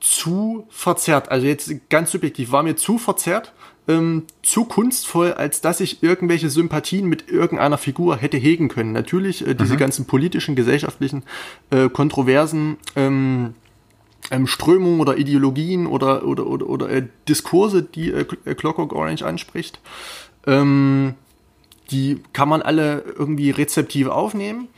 [0.00, 1.30] zu verzerrt.
[1.30, 3.52] Also jetzt ganz subjektiv, war mir zu verzerrt,
[3.88, 8.92] ähm, zu kunstvoll, als dass ich irgendwelche Sympathien mit irgendeiner Figur hätte hegen können.
[8.92, 9.78] Natürlich äh, diese mhm.
[9.78, 11.24] ganzen politischen, gesellschaftlichen,
[11.70, 13.54] äh, kontroversen ähm,
[14.30, 19.24] ähm, Strömungen oder Ideologien oder, oder, oder, oder äh, Diskurse, die äh, äh, Clockwork Orange
[19.24, 19.80] anspricht,
[20.46, 21.14] ähm,
[21.90, 24.68] die kann man alle irgendwie rezeptiv aufnehmen.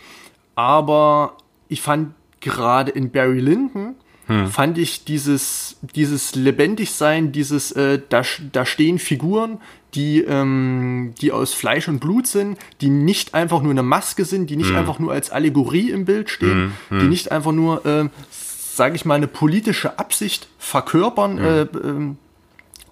[0.55, 1.37] Aber
[1.69, 3.97] ich fand gerade in Barry Lyndon
[4.27, 4.49] hm.
[4.49, 8.22] fand ich dieses, dieses Lebendigsein, dieses, äh, da,
[8.53, 9.61] da stehen Figuren,
[9.95, 14.51] die, ähm, die aus Fleisch und Blut sind, die nicht einfach nur eine Maske sind,
[14.51, 14.76] die nicht hm.
[14.76, 16.99] einfach nur als Allegorie im Bild stehen, hm.
[16.99, 17.11] die hm.
[17.11, 21.45] nicht einfach nur, äh, sage ich mal, eine politische Absicht verkörpern, hm.
[21.45, 22.14] äh, äh,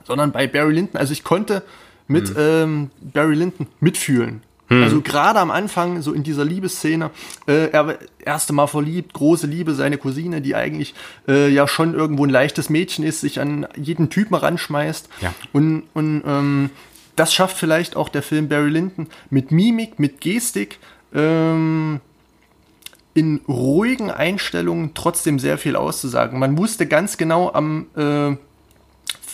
[0.05, 1.63] sondern bei Barry Lyndon, also ich konnte
[2.07, 2.37] mit hm.
[2.39, 4.43] ähm, Barry Lyndon mitfühlen.
[4.73, 4.83] Hm.
[4.83, 7.11] Also gerade am Anfang, so in dieser Liebesszene,
[7.47, 10.95] äh, er erste Mal verliebt, große Liebe, seine Cousine, die eigentlich
[11.29, 15.09] äh, ja schon irgendwo ein leichtes Mädchen ist, sich an jeden Typen ranschmeißt.
[15.21, 15.35] Ja.
[15.53, 16.71] Und, und ähm,
[17.17, 20.79] das schafft vielleicht auch der Film Barry Lyndon mit Mimik, mit Gestik,
[21.15, 22.01] ähm,
[23.15, 26.39] in ruhigen Einstellungen trotzdem sehr viel auszusagen.
[26.39, 28.37] Man wusste ganz genau am äh,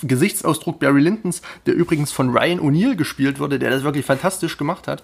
[0.02, 4.88] Gesichtsausdruck Barry Lyndons, der übrigens von Ryan O'Neill gespielt wurde, der das wirklich fantastisch gemacht
[4.88, 5.02] hat,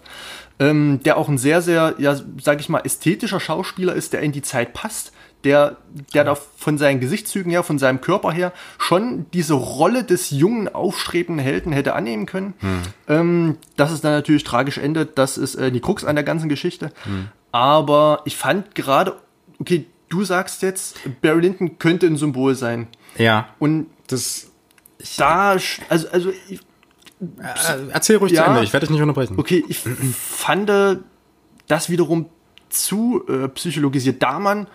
[0.59, 4.33] ähm, der auch ein sehr, sehr, ja, sag ich mal, ästhetischer Schauspieler ist, der in
[4.33, 5.13] die Zeit passt,
[5.45, 5.77] der,
[6.15, 10.69] der da von seinen Gesichtszügen her, von seinem Körper her schon diese Rolle des jungen,
[10.69, 12.55] aufstrebenden Helden hätte annehmen können.
[12.61, 12.83] Hm.
[13.09, 16.49] Ähm, dass es dann natürlich tragisch endet, das ist äh, die Krux an der ganzen
[16.49, 16.93] Geschichte.
[17.05, 17.29] Hm.
[17.53, 19.17] Aber ich fand gerade,
[19.61, 22.89] okay, du sagst jetzt, Barry Lyndon könnte ein Symbol sein.
[23.19, 23.49] Ja.
[23.59, 24.51] Und das.
[25.17, 25.51] Da,
[25.89, 26.33] also, also.
[26.49, 26.61] Ich,
[27.21, 29.35] äh, erzähl ruhig ja, zu Ende, ich werde dich nicht unterbrechen.
[29.39, 30.71] Okay, ich fand
[31.69, 32.27] das wiederum
[32.69, 34.67] zu äh, psychologisiert, da man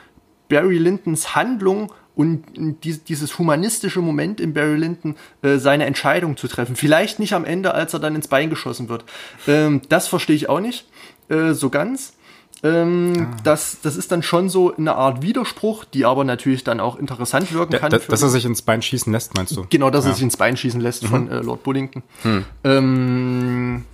[0.48, 2.44] Barry Lyndons Handlung und
[2.84, 6.76] dieses humanistische Moment in Barry Lyndon, äh, seine Entscheidung zu treffen.
[6.76, 9.06] Vielleicht nicht am Ende, als er dann ins Bein geschossen wird.
[9.48, 10.90] Ähm, das verstehe ich auch nicht
[11.30, 12.18] äh, so ganz.
[12.62, 13.38] Ähm, ah.
[13.44, 17.54] das, das ist dann schon so eine Art Widerspruch, die aber natürlich dann auch interessant
[17.54, 17.90] wirken kann.
[17.90, 19.66] Da, dass er sich ins Bein schießen lässt, meinst du?
[19.70, 20.12] Genau, dass ja.
[20.12, 21.08] er sich ins Bein schießen lässt mhm.
[21.08, 22.04] von äh, Lord Bullington.
[22.24, 22.46] Hm.
[22.66, 23.86] Ähm,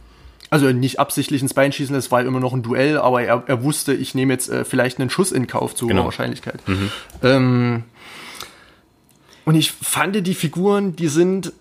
[0.49, 3.63] also nicht absichtlich ins Bein schießen lässt, war immer noch ein Duell, aber er, er
[3.63, 6.05] wusste, ich nehme jetzt äh, vielleicht einen Schuss in Kauf zu genau.
[6.05, 6.67] Wahrscheinlichkeit.
[6.67, 6.91] Mhm.
[7.21, 7.83] Ähm,
[9.43, 11.53] und ich fand die Figuren, die sind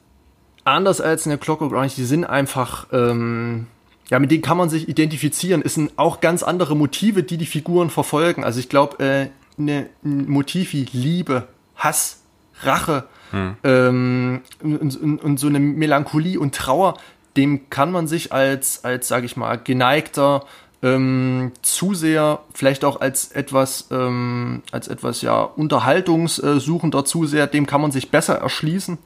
[0.64, 3.66] anders als in der Clockwork Orange, die sind einfach ähm,
[4.11, 5.62] ja, mit denen kann man sich identifizieren.
[5.64, 8.44] Es sind auch ganz andere Motive, die die Figuren verfolgen.
[8.44, 12.20] Also ich glaube, äh, ne, ein Motiv wie Liebe, Hass,
[12.61, 13.57] Rache hm.
[13.64, 16.94] ähm, und, und, und, so eine Melancholie und Trauer,
[17.36, 20.44] dem kann man sich als, als sage ich mal, geneigter
[20.82, 27.90] ähm, Zuseher, vielleicht auch als etwas, ähm, als etwas ja unterhaltungssuchender Zuseher, dem kann man
[27.90, 28.98] sich besser erschließen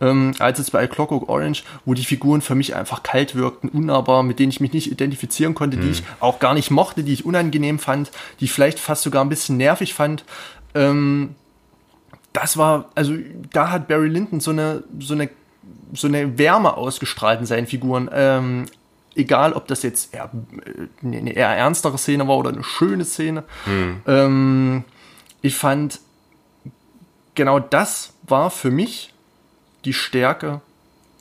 [0.00, 4.22] ähm, als jetzt bei Clockwork Orange, wo die Figuren für mich einfach kalt wirkten, unnahbar,
[4.22, 5.82] mit denen ich mich nicht identifizieren konnte, mhm.
[5.82, 9.24] die ich auch gar nicht mochte, die ich unangenehm fand, die ich vielleicht fast sogar
[9.24, 10.24] ein bisschen nervig fand.
[10.74, 11.34] Ähm,
[12.32, 13.14] das war, also
[13.52, 15.30] da hat Barry Lyndon so eine, so eine,
[15.94, 18.10] so eine Wärme ausgestrahlt in seinen Figuren.
[18.12, 18.66] Ähm,
[19.14, 20.30] egal, ob das jetzt eher,
[20.64, 23.44] äh, eine eher ernstere Szene war oder eine schöne Szene.
[23.64, 24.02] Mhm.
[24.06, 24.84] Ähm,
[25.40, 26.00] ich fand,
[27.34, 29.14] genau das war für mich
[29.86, 30.60] die Stärke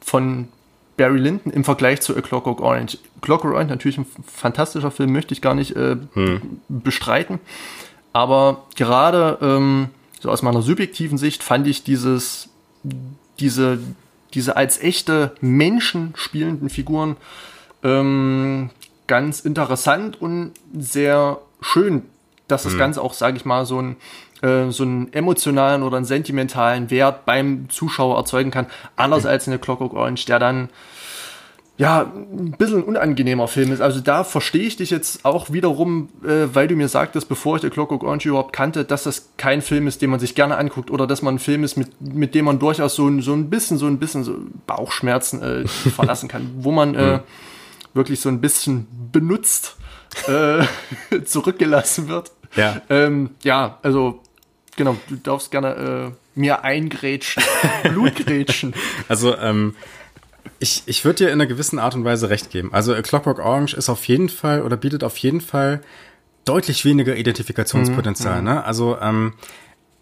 [0.03, 0.49] von
[0.97, 2.97] Barry Lyndon im Vergleich zu A Clockwork Orange.
[3.21, 6.59] Clockwork Orange natürlich ein fantastischer Film, möchte ich gar nicht äh, hm.
[6.67, 7.39] bestreiten.
[8.13, 9.89] Aber gerade ähm,
[10.19, 12.49] so aus meiner subjektiven Sicht fand ich dieses,
[13.39, 13.79] diese,
[14.33, 17.17] diese als echte Menschen spielenden Figuren
[17.83, 18.69] ähm,
[19.07, 22.03] ganz interessant und sehr schön,
[22.47, 22.79] dass das hm.
[22.79, 23.97] Ganze auch, sage ich mal, so ein
[24.45, 28.67] äh, so einen emotionalen oder einen sentimentalen Wert beim Zuschauer erzeugen kann.
[28.95, 29.29] Anders mhm.
[29.29, 30.69] als eine Clockwork Orange, der dann
[31.77, 33.81] ja, ein bisschen ein unangenehmer Film ist.
[33.81, 37.63] Also da verstehe ich dich jetzt auch wiederum, äh, weil du mir sagtest, bevor ich
[37.63, 40.89] The Clockwork Orange überhaupt kannte, dass das kein Film ist, den man sich gerne anguckt
[40.89, 43.49] oder dass man ein Film ist, mit, mit dem man durchaus so, ein, so ein
[43.49, 44.37] bisschen, so ein bisschen so
[44.67, 47.19] Bauchschmerzen äh, verlassen kann, wo man äh,
[47.93, 49.75] wirklich so ein bisschen benutzt
[50.27, 50.63] äh,
[51.25, 52.31] zurückgelassen wird.
[52.55, 52.81] Ja.
[52.89, 54.21] Ähm, ja, also
[54.75, 57.43] Genau, du darfst gerne äh, mir eingrätschen,
[57.83, 58.73] Blutgrätschen.
[59.07, 59.75] also, ähm,
[60.59, 62.73] ich, ich würde dir in einer gewissen Art und Weise recht geben.
[62.73, 65.81] Also A Clockwork Orange ist auf jeden Fall oder bietet auf jeden Fall
[66.45, 68.39] deutlich weniger Identifikationspotenzial.
[68.39, 68.63] Mhm, ne?
[68.63, 69.33] Also ähm,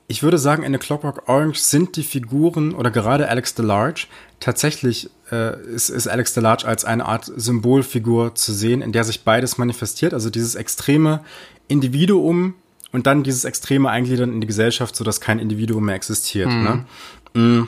[0.07, 4.07] ich würde sagen, in A Clockwork Orange sind die Figuren oder gerade Alex DeLarge
[4.39, 9.23] tatsächlich äh, ist, ist Alex DeLarge als eine Art Symbolfigur zu sehen, in der sich
[9.23, 10.13] beides manifestiert.
[10.13, 11.23] Also dieses extreme
[11.67, 12.55] Individuum
[12.93, 16.49] und dann dieses extreme Eingliedern in die Gesellschaft, so dass kein Individuum mehr existiert.
[16.49, 16.85] Mhm.
[17.33, 17.41] Ne?
[17.41, 17.67] Mm.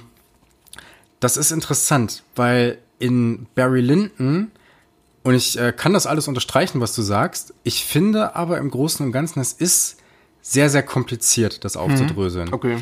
[1.19, 4.51] Das ist interessant, weil in Barry Lyndon
[5.23, 7.55] und ich äh, kann das alles unterstreichen, was du sagst.
[7.63, 9.97] Ich finde aber im Großen und Ganzen, es ist
[10.41, 11.81] sehr, sehr kompliziert, das mhm.
[11.81, 12.53] aufzudröseln.
[12.53, 12.77] Okay.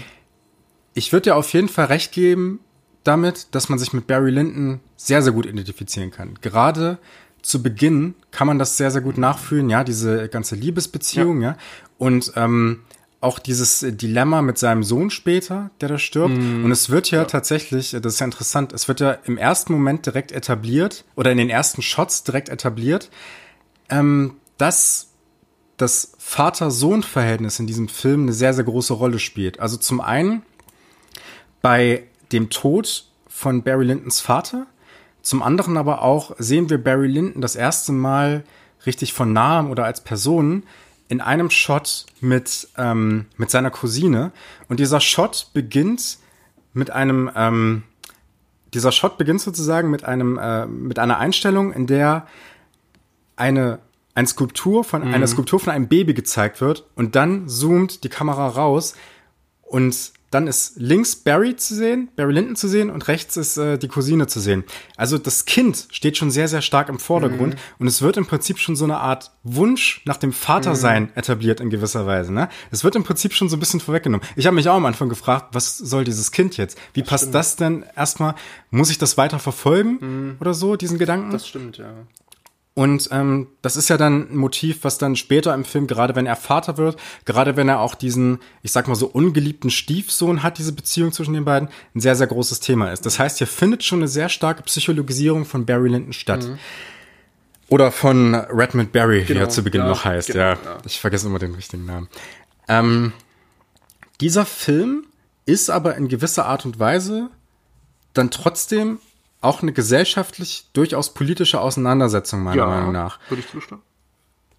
[0.93, 2.59] Ich würde dir auf jeden Fall recht geben
[3.05, 6.37] damit, dass man sich mit Barry Lyndon sehr, sehr gut identifizieren kann.
[6.41, 6.99] Gerade
[7.41, 11.51] zu Beginn kann man das sehr, sehr gut nachfühlen, ja, diese ganze Liebesbeziehung, ja.
[11.51, 11.57] ja.
[11.97, 12.81] Und ähm,
[13.23, 16.35] auch dieses Dilemma mit seinem Sohn später, der da stirbt.
[16.35, 16.65] Mm.
[16.65, 19.71] Und es wird ja, ja, tatsächlich, das ist ja interessant, es wird ja im ersten
[19.71, 23.09] Moment direkt etabliert oder in den ersten Shots direkt etabliert,
[23.89, 25.13] ähm, dass
[25.77, 29.59] das Vater-Sohn-Verhältnis in diesem Film eine sehr, sehr große Rolle spielt.
[29.59, 30.43] Also zum einen
[31.61, 34.67] bei dem Tod von Barry Lyndons Vater,
[35.21, 38.43] zum anderen aber auch sehen wir Barry Lyndon das erste Mal
[38.85, 40.63] richtig von nahem oder als Person
[41.14, 44.32] in einem Shot mit, ähm, mit seiner Cousine.
[44.68, 46.18] Und dieser Shot beginnt
[46.74, 47.84] mit einem, ähm,
[48.74, 52.26] dieser Shot beginnt sozusagen mit einem, äh, mit einer Einstellung, in der
[53.36, 53.78] eine,
[54.16, 55.14] eine Skulptur von, mhm.
[55.14, 58.95] eine Skulptur von einem Baby gezeigt wird und dann zoomt die Kamera raus
[59.61, 63.77] und dann ist links Barry zu sehen, Barry Lyndon zu sehen und rechts ist äh,
[63.77, 64.63] die Cousine zu sehen.
[64.97, 67.59] Also das Kind steht schon sehr, sehr stark im Vordergrund mhm.
[67.79, 71.09] und es wird im Prinzip schon so eine Art Wunsch nach dem Vatersein mhm.
[71.15, 72.34] etabliert in gewisser Weise.
[72.34, 72.49] Ne?
[72.71, 74.25] Es wird im Prinzip schon so ein bisschen vorweggenommen.
[74.36, 76.77] Ich habe mich auch am Anfang gefragt, was soll dieses Kind jetzt?
[76.93, 77.36] Wie das passt stimmt.
[77.36, 78.36] das denn erstmal?
[78.71, 80.38] Muss ich das weiter verfolgen mhm.
[80.39, 81.31] oder so, diesen Gedanken?
[81.31, 81.93] Das stimmt, ja.
[82.76, 86.26] Und ähm, das ist ja dann ein Motiv, was dann später im Film, gerade wenn
[86.26, 90.57] er Vater wird, gerade wenn er auch diesen, ich sag mal so, ungeliebten Stiefsohn hat,
[90.57, 93.05] diese Beziehung zwischen den beiden, ein sehr, sehr großes Thema ist.
[93.05, 96.47] Das heißt, hier findet schon eine sehr starke Psychologisierung von Barry Lyndon statt.
[96.47, 96.57] Mhm.
[97.69, 100.28] Oder von Redmond Barry, genau, wie er zu Beginn ja, noch heißt.
[100.28, 102.09] Genau, ja, ja, ich vergesse immer den richtigen Namen.
[102.67, 103.13] Ähm,
[104.19, 105.05] dieser Film
[105.45, 107.30] ist aber in gewisser Art und Weise
[108.13, 108.99] dann trotzdem
[109.43, 113.19] auch eine gesellschaftlich durchaus politische Auseinandersetzung, meiner ja, Meinung nach.
[113.29, 113.81] Würde ich zustimmen.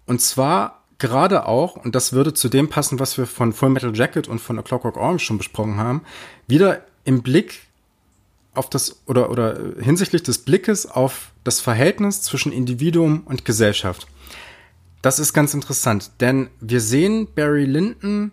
[0.05, 3.95] Und zwar gerade auch, und das würde zu dem passen, was wir von Full Metal
[3.95, 6.03] Jacket und von A Clockwork Orange schon besprochen haben,
[6.47, 7.61] wieder im Blick
[8.53, 14.07] auf das oder oder hinsichtlich des Blickes auf das Verhältnis zwischen Individuum und Gesellschaft.
[15.01, 18.31] Das ist ganz interessant, denn wir sehen Barry Lyndon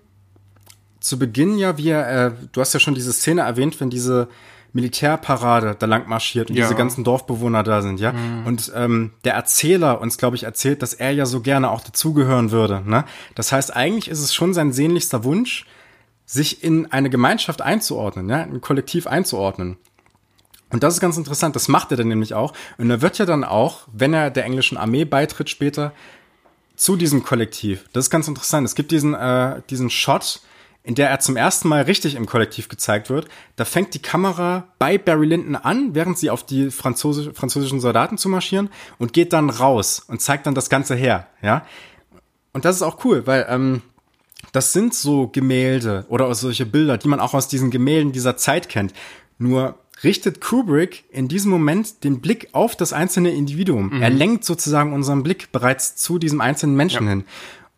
[1.01, 4.29] zu Beginn ja, wie er, äh, du hast ja schon diese Szene erwähnt, wenn diese
[4.73, 6.65] Militärparade da lang marschiert und ja.
[6.65, 8.13] diese ganzen Dorfbewohner da sind, ja.
[8.13, 8.47] Mhm.
[8.47, 12.51] Und ähm, der Erzähler uns, glaube ich, erzählt, dass er ja so gerne auch dazugehören
[12.51, 12.83] würde.
[12.87, 13.05] Ne?
[13.35, 15.67] Das heißt, eigentlich ist es schon sein sehnlichster Wunsch,
[16.25, 19.77] sich in eine Gemeinschaft einzuordnen, ja, ein Kollektiv einzuordnen.
[20.71, 22.55] Und das ist ganz interessant, das macht er dann nämlich auch.
[22.79, 25.93] Und er wird ja dann auch, wenn er der englischen Armee beitritt später,
[26.77, 27.85] zu diesem Kollektiv.
[27.93, 28.67] Das ist ganz interessant.
[28.67, 30.41] Es gibt diesen, äh, diesen Shot,
[30.85, 33.29] in der er zum ersten Mal richtig im Kollektiv gezeigt wird.
[33.57, 38.19] Da fängt die Kamera bei Barry Lyndon an, während sie auf die Französisch, französischen Soldaten
[38.19, 38.69] zu marschieren
[38.99, 41.65] und geht dann raus und zeigt dann das Ganze her, ja.
[42.53, 43.83] Und das ist auch cool, weil ähm,
[44.51, 48.69] das sind so Gemälde oder solche Bilder, die man auch aus diesen Gemälden dieser Zeit
[48.69, 48.93] kennt.
[49.39, 53.95] Nur richtet Kubrick in diesem Moment den Blick auf das einzelne Individuum.
[53.95, 54.03] Mhm.
[54.03, 57.11] Er lenkt sozusagen unseren Blick bereits zu diesem einzelnen Menschen ja.
[57.11, 57.25] hin.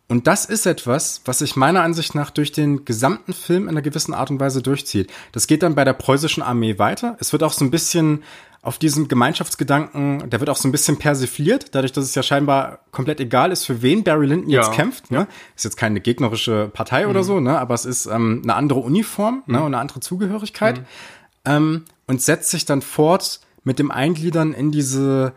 [0.07, 3.81] Und das ist etwas, was sich meiner Ansicht nach durch den gesamten Film in einer
[3.81, 5.11] gewissen Art und Weise durchzieht.
[5.31, 7.17] Das geht dann bei der preußischen Armee weiter.
[7.19, 8.23] Es wird auch so ein bisschen
[8.61, 12.79] auf diesem Gemeinschaftsgedanken, der wird auch so ein bisschen persifliert, dadurch, dass es ja scheinbar
[12.91, 14.61] komplett egal ist, für wen Barry Lyndon ja.
[14.61, 15.11] jetzt kämpft.
[15.11, 15.27] Ne?
[15.55, 17.11] Ist jetzt keine gegnerische Partei mhm.
[17.11, 17.59] oder so, ne?
[17.59, 19.41] aber es ist ähm, eine andere Uniform ne?
[19.45, 19.53] mhm.
[19.53, 19.59] ne?
[19.59, 20.79] und eine andere Zugehörigkeit.
[20.79, 20.85] Mhm.
[21.45, 25.33] Ähm, und setzt sich dann fort mit dem Eingliedern in diese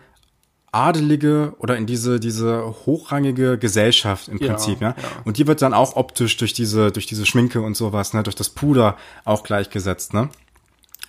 [0.73, 4.95] adelige oder in diese diese hochrangige Gesellschaft im Prinzip, ja, ja.
[5.25, 8.37] Und die wird dann auch optisch durch diese durch diese Schminke und sowas, ne, durch
[8.37, 10.29] das Puder auch gleichgesetzt, ne?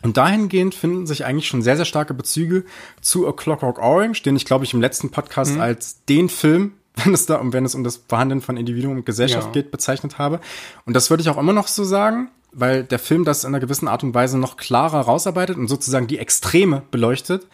[0.01, 2.63] Und dahingehend finden sich eigentlich schon sehr sehr starke Bezüge
[3.01, 5.61] zu A Clockwork Orange, den ich glaube ich im letzten Podcast mhm.
[5.61, 6.73] als den Film
[7.05, 9.51] wenn es da um wenn es um das Verhandeln von Individuum und Gesellschaft ja.
[9.53, 10.39] geht, bezeichnet habe.
[10.85, 13.59] Und das würde ich auch immer noch so sagen, weil der Film das in einer
[13.59, 17.47] gewissen Art und Weise noch klarer rausarbeitet und sozusagen die Extreme beleuchtet.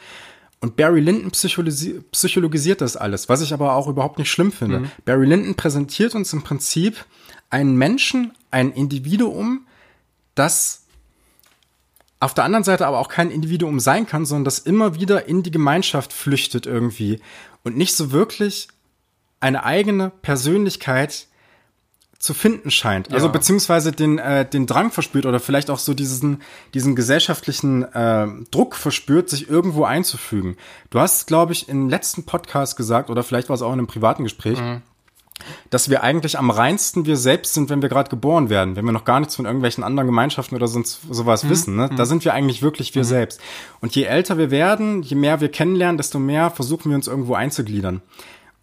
[0.66, 4.80] Und Barry Lyndon psychologisi psychologisiert das alles, was ich aber auch überhaupt nicht schlimm finde.
[4.80, 4.91] Mhm.
[5.05, 7.05] Barry Lyndon präsentiert uns im Prinzip
[7.51, 9.68] einen Menschen, ein Individuum,
[10.34, 10.86] das
[12.20, 15.43] auf der anderen Seite aber auch kein Individuum sein kann, sondern das immer wieder in
[15.43, 17.20] die Gemeinschaft flüchtet irgendwie
[17.63, 18.68] und nicht so wirklich
[19.41, 21.28] eine eigene Persönlichkeit
[22.26, 23.13] zu finden scheint.
[23.13, 23.32] Also ja.
[23.32, 26.41] beziehungsweise den, äh, den Drang verspürt oder vielleicht auch so diesen,
[26.73, 30.57] diesen gesellschaftlichen äh, Druck verspürt, sich irgendwo einzufügen.
[30.89, 33.88] Du hast, glaube ich, im letzten Podcast gesagt, oder vielleicht war es auch in einem
[33.88, 34.82] privaten Gespräch, mhm.
[35.69, 38.91] dass wir eigentlich am reinsten wir selbst sind, wenn wir gerade geboren werden, wenn wir
[38.91, 41.49] noch gar nichts von irgendwelchen anderen Gemeinschaften oder sonst sowas mhm.
[41.51, 41.76] wissen.
[41.76, 41.89] Ne?
[41.95, 42.09] Da mhm.
[42.09, 43.07] sind wir eigentlich wirklich wir mhm.
[43.07, 43.39] selbst.
[43.82, 47.36] Und je älter wir werden, je mehr wir kennenlernen, desto mehr versuchen wir uns irgendwo
[47.36, 48.01] einzugliedern.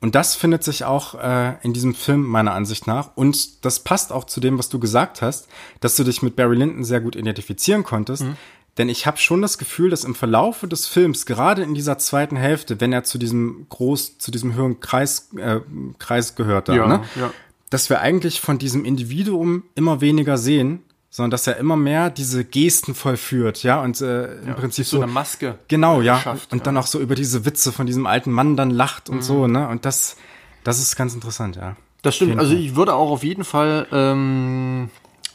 [0.03, 3.11] Und das findet sich auch äh, in diesem Film meiner Ansicht nach.
[3.15, 5.47] Und das passt auch zu dem, was du gesagt hast,
[5.79, 8.25] dass du dich mit Barry Lyndon sehr gut identifizieren konntest.
[8.25, 8.37] Mhm.
[8.79, 12.35] Denn ich habe schon das Gefühl, dass im Verlaufe des Films, gerade in dieser zweiten
[12.35, 15.61] Hälfte, wenn er zu diesem groß, zu diesem höheren Kreis, äh,
[16.01, 17.05] Kreis gehört, da, ja, ne?
[17.15, 17.33] ja.
[17.71, 20.83] dass wir eigentlich von diesem Individuum immer weniger sehen
[21.13, 24.97] sondern dass er immer mehr diese Gesten vollführt, ja, und äh, im ja, Prinzip so,
[24.97, 25.59] so eine Maske.
[25.69, 26.65] Genau, ja, schafft, und ja.
[26.65, 29.23] dann auch so über diese Witze von diesem alten Mann dann lacht und mhm.
[29.23, 30.17] so, ne, und das,
[30.65, 31.77] das ist ganz interessant, ja.
[32.01, 34.89] Das stimmt, also ich würde auch auf jeden Fall ähm,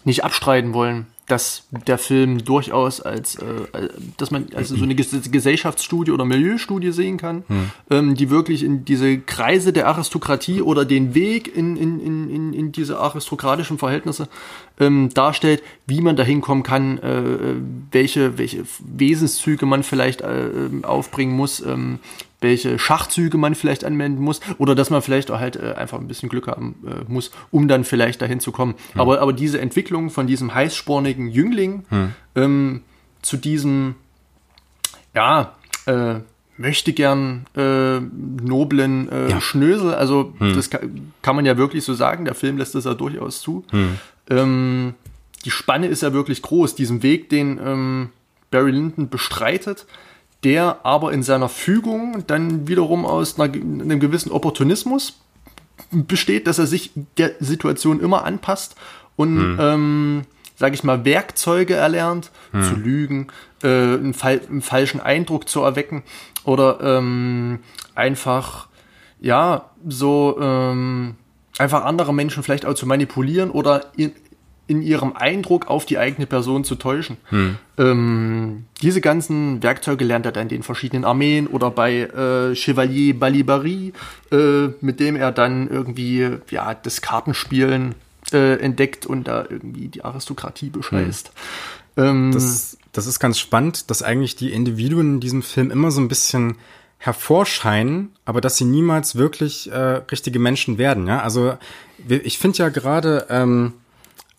[0.03, 6.11] nicht abstreiten wollen, dass der Film durchaus als, äh, dass man also so eine Gesellschaftsstudie
[6.11, 7.71] oder Milieustudie sehen kann, hm.
[7.89, 12.71] ähm, die wirklich in diese Kreise der Aristokratie oder den Weg in, in, in, in
[12.71, 14.29] diese aristokratischen Verhältnisse
[14.79, 17.21] ähm, darstellt, wie man dahin kommen kann, äh,
[17.91, 20.49] welche, welche Wesenszüge man vielleicht äh,
[20.83, 21.99] aufbringen muss, ähm,
[22.39, 26.07] welche Schachzüge man vielleicht anwenden muss oder dass man vielleicht auch halt äh, einfach ein
[26.07, 28.75] bisschen Glück haben äh, muss, um dann vielleicht dahin zu kommen.
[28.93, 29.01] Hm.
[29.01, 32.13] Aber, aber diese Entwicklung von diesem heißspornigen Jüngling hm.
[32.35, 32.81] ähm,
[33.21, 33.95] zu diesem,
[35.15, 35.55] ja,
[35.87, 36.19] äh,
[36.57, 39.41] möchte gern äh, noblen äh, ja.
[39.41, 40.55] Schnösel, also hm.
[40.55, 43.63] das kann, kann, man ja wirklich so sagen, der Film lässt das ja durchaus zu.
[43.71, 43.97] Hm.
[44.29, 44.93] Ähm,
[45.45, 48.09] die Spanne ist ja wirklich groß, diesen Weg, den ähm,
[48.51, 49.85] Barry Lyndon bestreitet,
[50.43, 55.19] der aber in seiner Fügung dann wiederum aus einer, einem gewissen Opportunismus
[55.91, 58.75] besteht, dass er sich der Situation immer anpasst
[59.15, 59.57] und, hm.
[59.59, 60.21] ähm,
[60.55, 62.63] sage ich mal, Werkzeuge erlernt, hm.
[62.63, 63.27] zu lügen,
[63.63, 66.03] äh, einen, einen, falschen Eindruck zu erwecken
[66.43, 67.59] oder ähm,
[67.95, 68.67] einfach,
[69.19, 71.15] ja, so ähm,
[71.57, 74.13] einfach andere Menschen vielleicht auch zu manipulieren oder in,
[74.67, 77.17] in ihrem Eindruck auf die eigene Person zu täuschen.
[77.29, 77.57] Hm.
[77.77, 83.17] Ähm, diese ganzen Werkzeuge lernt er dann in den verschiedenen Armeen oder bei äh, Chevalier
[83.17, 83.93] Balibari,
[84.31, 87.95] äh, mit dem er dann irgendwie ja das Kartenspielen
[88.33, 91.31] äh, entdeckt und da irgendwie die Aristokratie bescheißt.
[91.95, 92.05] Hm.
[92.05, 96.01] Ähm, das, das ist ganz spannend, dass eigentlich die Individuen in diesem Film immer so
[96.01, 96.57] ein bisschen
[96.99, 101.07] hervorscheinen, aber dass sie niemals wirklich äh, richtige Menschen werden.
[101.07, 101.57] Ja, also
[102.07, 103.73] ich finde ja gerade ähm,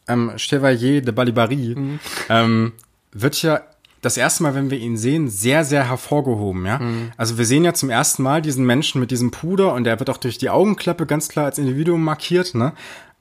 [0.09, 2.01] ähm, Chevalier de Balibari mhm.
[2.29, 2.73] ähm,
[3.13, 3.61] wird ja
[4.01, 6.79] das erste Mal, wenn wir ihn sehen, sehr, sehr hervorgehoben, ja.
[6.79, 7.13] Mhm.
[7.17, 10.11] Also wir sehen ja zum ersten Mal diesen Menschen mit diesem Puder und der wird
[10.11, 12.73] auch durch die Augenklappe ganz klar als Individuum markiert, ne?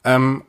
[0.04, 0.44] Ähm,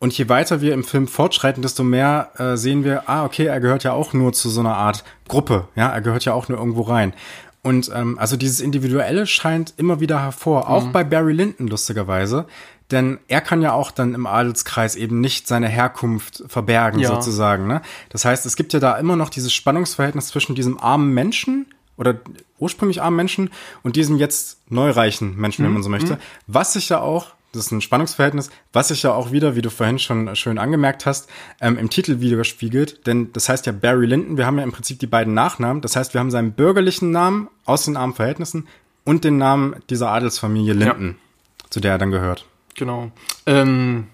[0.00, 3.58] und je weiter wir im Film fortschreiten, desto mehr äh, sehen wir, ah, okay, er
[3.60, 6.58] gehört ja auch nur zu so einer Art Gruppe, ja, er gehört ja auch nur
[6.58, 7.14] irgendwo rein.
[7.62, 10.92] Und ähm, also dieses Individuelle scheint immer wieder hervor, auch mhm.
[10.92, 12.44] bei Barry Lyndon lustigerweise,
[12.90, 17.08] denn er kann ja auch dann im Adelskreis eben nicht seine Herkunft verbergen, ja.
[17.08, 17.66] sozusagen.
[17.66, 17.82] Ne?
[18.10, 21.66] Das heißt, es gibt ja da immer noch dieses Spannungsverhältnis zwischen diesem armen Menschen
[21.96, 22.16] oder
[22.58, 23.50] ursprünglich armen Menschen
[23.82, 25.66] und diesem jetzt neureichen Menschen, mhm.
[25.68, 26.18] wenn man so möchte, mhm.
[26.46, 29.70] was sich ja auch das ist ein Spannungsverhältnis, was sich ja auch wieder, wie du
[29.70, 31.30] vorhin schon schön angemerkt hast,
[31.60, 33.06] ähm, im Titel widerspiegelt.
[33.06, 35.80] Denn das heißt ja Barry Lyndon, wir haben ja im Prinzip die beiden Nachnamen.
[35.80, 38.66] Das heißt, wir haben seinen bürgerlichen Namen aus den armen Verhältnissen
[39.04, 41.70] und den Namen dieser Adelsfamilie Lyndon, ja.
[41.70, 42.44] zu der er dann gehört.
[42.74, 43.10] Genau.
[43.46, 44.06] Ähm,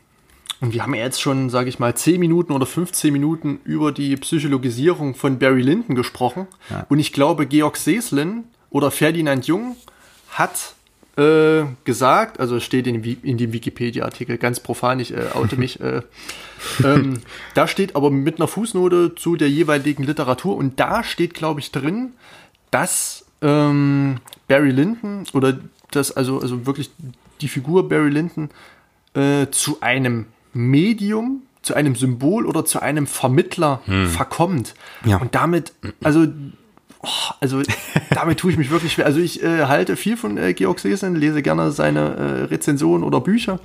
[0.61, 3.93] und wir haben ja jetzt schon, sage ich mal, 10 Minuten oder 15 Minuten über
[3.93, 6.47] die Psychologisierung von Barry Lyndon gesprochen.
[6.69, 6.87] Ja.
[6.89, 9.77] Und ich glaube, Georg Seslin oder Ferdinand Jung
[10.31, 10.75] hat
[11.17, 15.81] äh, gesagt, also es steht in, in dem Wikipedia-Artikel ganz profan, ich äh, oute mich,
[15.81, 16.03] äh,
[16.85, 17.21] ähm,
[17.55, 21.73] da steht aber mit einer Fußnote zu der jeweiligen Literatur und da steht, glaube ich,
[21.73, 22.13] drin,
[22.71, 25.59] dass ähm, Barry Lyndon oder
[25.91, 26.91] das, also, also wirklich
[27.41, 28.51] die Figur Barry Lyndon
[29.15, 34.09] äh, zu einem Medium, zu einem Symbol oder zu einem Vermittler hm.
[34.09, 34.75] verkommt.
[35.05, 35.19] Ja.
[35.19, 35.73] Und damit,
[36.03, 36.27] also,
[37.03, 37.63] oh, also
[38.11, 39.07] damit tue ich mich wirklich schwer.
[39.07, 43.21] Also ich äh, halte viel von äh, Georg Sesen, lese gerne seine äh, Rezensionen oder
[43.21, 43.61] Bücher.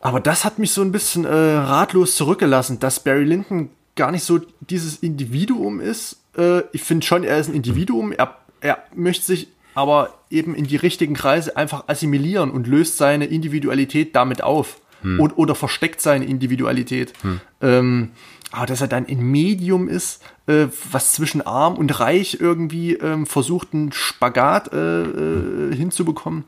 [0.00, 4.24] Aber das hat mich so ein bisschen äh, ratlos zurückgelassen, dass Barry Lyndon gar nicht
[4.24, 6.20] so dieses Individuum ist.
[6.36, 8.12] Äh, ich finde schon, er ist ein Individuum.
[8.12, 9.48] Er, er möchte sich
[9.80, 14.78] aber eben in die richtigen Kreise einfach assimilieren und löst seine Individualität damit auf.
[15.00, 15.18] Hm.
[15.18, 17.14] Oder, oder, versteckt seine Individualität.
[17.22, 17.40] Hm.
[17.62, 18.10] Ähm,
[18.52, 23.24] aber dass er dann ein Medium ist, äh, was zwischen arm und reich irgendwie ähm,
[23.24, 26.44] versucht, einen Spagat äh, äh, hinzubekommen.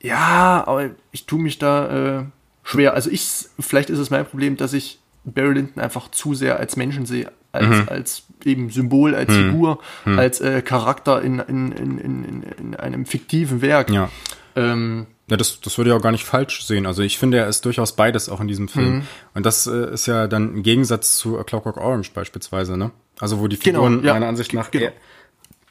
[0.00, 2.24] Ja, aber ich tue mich da äh,
[2.62, 2.94] schwer.
[2.94, 3.28] Also ich,
[3.60, 7.30] vielleicht ist es mein Problem, dass ich Barry Lyndon einfach zu sehr als Menschen sehe,
[7.52, 7.88] als, mhm.
[7.88, 9.50] als eben Symbol, als mhm.
[9.50, 10.18] Figur, mhm.
[10.18, 13.90] als äh, Charakter in, in, in, in, in einem fiktiven Werk.
[13.90, 14.10] Ja.
[14.56, 16.86] Ähm, ja, das, das würde ich auch gar nicht falsch sehen.
[16.86, 18.96] Also ich finde, er ist durchaus beides auch in diesem Film.
[18.96, 19.02] Mhm.
[19.34, 22.90] Und das äh, ist ja dann im Gegensatz zu A Clockwork Orange beispielsweise, ne?
[23.18, 24.14] Also wo die genau, Figuren genau, ja.
[24.14, 24.90] meiner Ansicht nach, genau.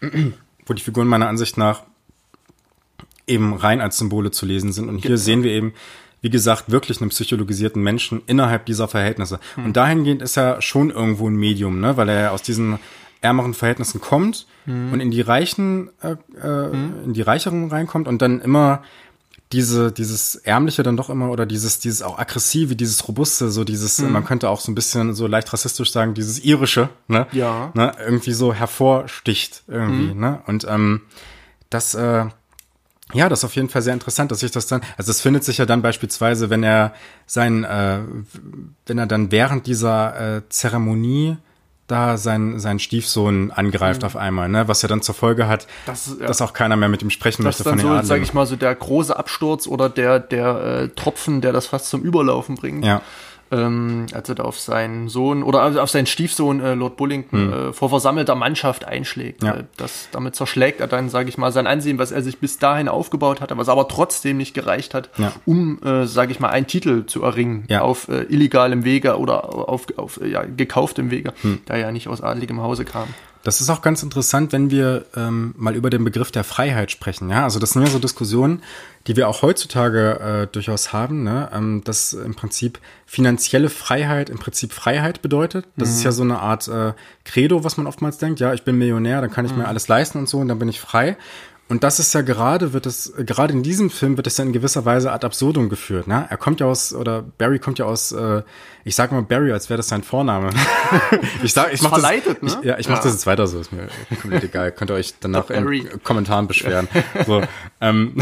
[0.02, 0.32] äh,
[0.66, 1.84] wo die Figuren meiner Ansicht nach
[3.28, 4.90] eben rein als Symbole zu lesen sind.
[4.90, 5.18] Und hier genau.
[5.18, 5.74] sehen wir eben,
[6.24, 9.40] wie gesagt, wirklich einen psychologisierten Menschen innerhalb dieser Verhältnisse.
[9.58, 9.66] Mhm.
[9.66, 11.98] Und dahingehend ist er schon irgendwo ein Medium, ne?
[11.98, 12.80] weil er ja aus diesen
[13.20, 14.94] ärmeren Verhältnissen kommt mhm.
[14.94, 16.94] und in die reichen, äh, äh, mhm.
[17.06, 18.84] in die reicheren reinkommt und dann immer
[19.52, 24.00] diese, dieses Ärmliche dann doch immer oder dieses, dieses auch aggressive, dieses Robuste, so dieses,
[24.00, 24.14] mhm.
[24.14, 27.28] man könnte auch so ein bisschen so leicht rassistisch sagen, dieses irische, ne?
[27.34, 27.72] Ja.
[27.74, 27.92] Ne?
[28.04, 30.20] Irgendwie so hervorsticht irgendwie, mhm.
[30.22, 30.42] ne?
[30.48, 31.02] Und ähm,
[31.70, 32.28] das, äh,
[33.12, 35.44] ja, das ist auf jeden Fall sehr interessant, dass sich das dann, also es findet
[35.44, 36.94] sich ja dann beispielsweise, wenn er
[37.26, 38.00] sein, äh,
[38.86, 41.38] wenn er dann während dieser äh, Zeremonie
[41.88, 44.06] da sein, sein Stiefsohn angreift mhm.
[44.06, 44.70] auf einmal, ne?
[44.70, 46.28] Was ja dann zur Folge hat, das, ja.
[46.28, 48.46] dass auch keiner mehr mit ihm sprechen das möchte von den so, sag ich mal,
[48.46, 52.86] so der große Absturz oder der, der äh, Tropfen, der das fast zum Überlaufen bringt.
[52.86, 53.02] Ja
[53.54, 57.40] ähm, als er da auf seinen Sohn oder also auf seinen Stiefsohn äh, Lord Bullington
[57.40, 57.54] hm.
[57.70, 59.44] äh, vor versammelter Mannschaft einschlägt.
[59.44, 59.56] Ja.
[59.56, 62.58] Äh, das, damit zerschlägt er dann, sage ich mal, sein Ansehen, was er sich bis
[62.58, 65.32] dahin aufgebaut hatte, was aber trotzdem nicht gereicht hat, ja.
[65.46, 67.82] um, äh, sage ich mal, einen Titel zu erringen ja.
[67.82, 71.62] auf äh, illegalem Wege oder auf, auf ja, gekauftem Wege, hm.
[71.66, 73.08] da er ja nicht aus adligem Hause kam.
[73.44, 77.30] Das ist auch ganz interessant, wenn wir ähm, mal über den Begriff der Freiheit sprechen.
[77.30, 78.64] Ja, also das sind ja so Diskussionen,
[79.06, 81.50] die wir auch heutzutage äh, durchaus haben, ne?
[81.54, 85.66] ähm, dass im Prinzip finanzielle Freiheit im Prinzip Freiheit bedeutet.
[85.76, 85.96] Das mhm.
[85.96, 86.94] ist ja so eine Art äh,
[87.26, 88.40] Credo, was man oftmals denkt.
[88.40, 89.60] Ja, ich bin Millionär, dann kann ich mhm.
[89.60, 91.18] mir alles leisten und so und dann bin ich frei.
[91.70, 94.52] Und das ist ja gerade, wird es, gerade in diesem Film wird es ja in
[94.52, 96.08] gewisser Weise ad absurdum geführt.
[96.08, 96.28] Ne?
[96.30, 98.44] Er kommt ja aus, oder Barry kommt ja aus, äh,
[98.84, 100.50] ich sag mal Barry, als wäre das sein Vorname.
[101.44, 102.60] ich sag, ich mach das, ich, ne?
[102.64, 103.04] ja, ich mach ja.
[103.04, 103.88] das jetzt weiter so, ist mir
[104.22, 104.72] komplett egal.
[104.74, 106.90] Könnt ihr euch danach in Kommentaren beschweren.
[107.26, 107.42] so,
[107.80, 108.18] ähm,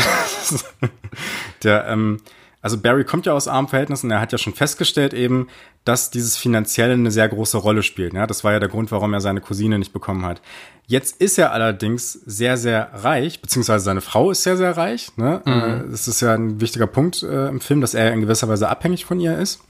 [1.64, 2.22] der, ähm,
[2.62, 5.48] also Barry kommt ja aus armen Verhältnissen, er hat ja schon festgestellt eben,
[5.84, 8.14] dass dieses Finanzielle eine sehr große Rolle spielt.
[8.14, 10.42] Ja, das war ja der Grund, warum er seine Cousine nicht bekommen hat.
[10.86, 15.12] Jetzt ist er allerdings sehr, sehr reich, beziehungsweise seine Frau ist sehr, sehr reich.
[15.18, 15.42] Ne?
[15.46, 15.52] Mhm.
[15.52, 18.70] Äh, das ist ja ein wichtiger Punkt äh, im Film, dass er in gewisser Weise
[18.70, 19.62] abhängig von ihr ist.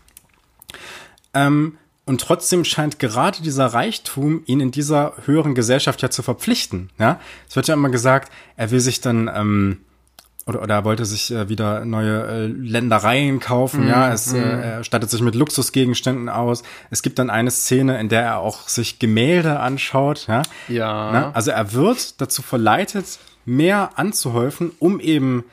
[1.33, 6.89] Ähm, und trotzdem scheint gerade dieser Reichtum ihn in dieser höheren Gesellschaft ja zu verpflichten.
[6.97, 9.77] Ja, es wird ja immer gesagt, er will sich dann ähm,
[10.51, 14.35] oder, oder er wollte sich äh, wieder neue äh, Ländereien kaufen, mm, ja, es, mm.
[14.35, 16.63] äh, er stattet sich mit Luxusgegenständen aus.
[16.89, 20.41] Es gibt dann eine Szene, in der er auch sich Gemälde anschaut, ja.
[20.67, 21.09] Ja.
[21.11, 25.45] Na, also er wird dazu verleitet, mehr anzuhäufen, um eben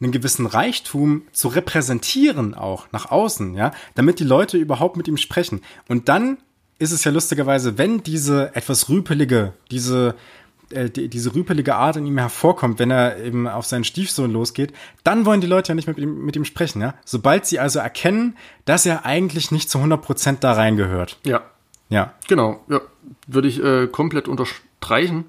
[0.00, 5.16] einen gewissen Reichtum zu repräsentieren auch nach außen, ja, damit die Leute überhaupt mit ihm
[5.16, 5.62] sprechen.
[5.88, 6.38] Und dann
[6.78, 10.14] ist es ja lustigerweise, wenn diese etwas rüpelige, diese
[10.74, 14.72] äh, die, diese rüpelige Art in ihm hervorkommt, wenn er eben auf seinen Stiefsohn losgeht,
[15.02, 16.94] dann wollen die Leute ja nicht mit ihm, mit ihm sprechen, ja.
[17.04, 21.18] Sobald sie also erkennen, dass er eigentlich nicht zu 100 Prozent da reingehört.
[21.24, 21.42] Ja.
[21.88, 22.14] Ja.
[22.28, 22.80] Genau, ja.
[23.26, 25.26] Würde ich äh, komplett unterstreichen.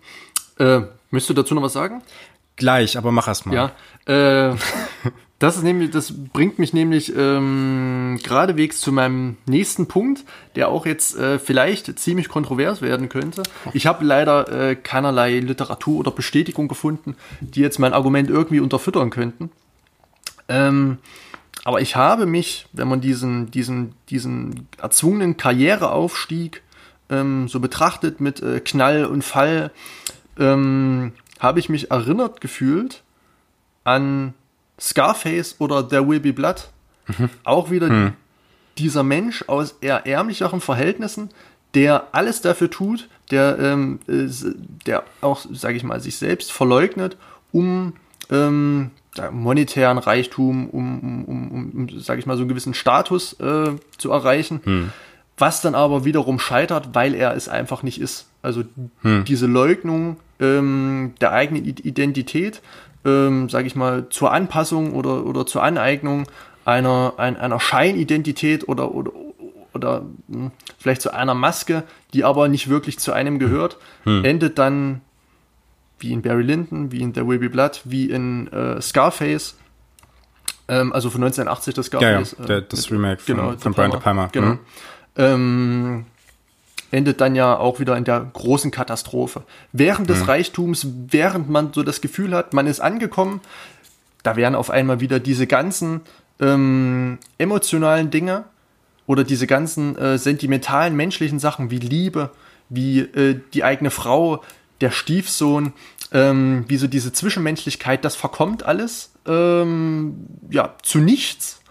[0.58, 0.82] Äh,
[1.12, 2.02] möchtest du dazu noch was sagen?
[2.56, 3.72] Gleich, aber mach erst mal.
[4.08, 4.52] Ja.
[4.52, 4.56] Äh,
[5.38, 10.24] Das ist nämlich, das bringt mich nämlich ähm, geradewegs zu meinem nächsten Punkt,
[10.56, 13.44] der auch jetzt äh, vielleicht ziemlich kontrovers werden könnte.
[13.74, 19.10] Ich habe leider äh, keinerlei Literatur oder Bestätigung gefunden, die jetzt mein Argument irgendwie unterfüttern
[19.10, 19.52] könnten.
[20.48, 20.99] Ähm,
[21.66, 26.62] aber ich habe mich, wenn man diesen, diesen, diesen erzwungenen Karriereaufstieg
[27.10, 29.72] ähm, so betrachtet mit äh, Knall und Fall,
[30.40, 33.03] ähm, habe ich mich erinnert gefühlt
[33.84, 34.34] an
[34.80, 36.70] Scarface oder There Will Be Blood.
[37.08, 37.30] Mhm.
[37.44, 38.14] Auch wieder mhm.
[38.78, 41.30] dieser Mensch aus eher ärmlicheren Verhältnissen,
[41.74, 44.28] der alles dafür tut, der, ähm, äh,
[44.86, 47.18] der auch, sage ich mal, sich selbst verleugnet,
[47.52, 47.94] um
[48.30, 48.92] ähm,
[49.32, 54.12] monetären Reichtum, um, um, um, um sage ich mal, so einen gewissen Status äh, zu
[54.12, 54.62] erreichen.
[54.64, 54.92] Hm.
[55.38, 58.28] Was dann aber wiederum scheitert, weil er es einfach nicht ist.
[58.42, 58.64] Also
[59.02, 59.26] hm.
[59.26, 62.62] diese Leugnung ähm, der eigenen Identität
[63.06, 66.27] ähm, sage ich mal, zur Anpassung oder, oder zur Aneignung
[66.65, 69.11] einer, ein, einer Scheinidentität oder, oder,
[69.73, 71.84] oder mh, hm, vielleicht zu einer Maske,
[72.14, 74.26] die aber nicht wirklich zu einem gehört, hm.
[74.26, 75.02] endet dann
[75.99, 79.56] wie in Barry Lyndon, wie in There Will Be Blood, wie in äh, Scarface,
[80.68, 82.36] ähm, also von 1980 das Scarface.
[82.38, 84.30] Ja, ja, der, das äh, Remake von, genau, von Brian De Palma.
[84.32, 84.48] Genau.
[84.48, 84.60] Mhm.
[85.18, 86.06] Ähm,
[86.96, 89.44] endet dann ja auch wieder in der großen Katastrophe.
[89.74, 90.26] Während des mhm.
[90.26, 93.42] Reichtums, während man so das Gefühl hat, man ist angekommen,
[94.24, 96.02] da werden auf einmal wieder diese ganzen
[96.40, 98.46] ähm, emotionalen Dinge
[99.08, 102.32] oder diese ganzen äh, sentimentalen menschlichen Sachen wie Liebe,
[102.70, 104.42] wie äh, die eigene Frau,
[104.82, 105.74] der Stiefsohn,
[106.12, 111.62] ähm, wie so diese Zwischenmenschlichkeit, das verkommt alles ähm, ja zu nichts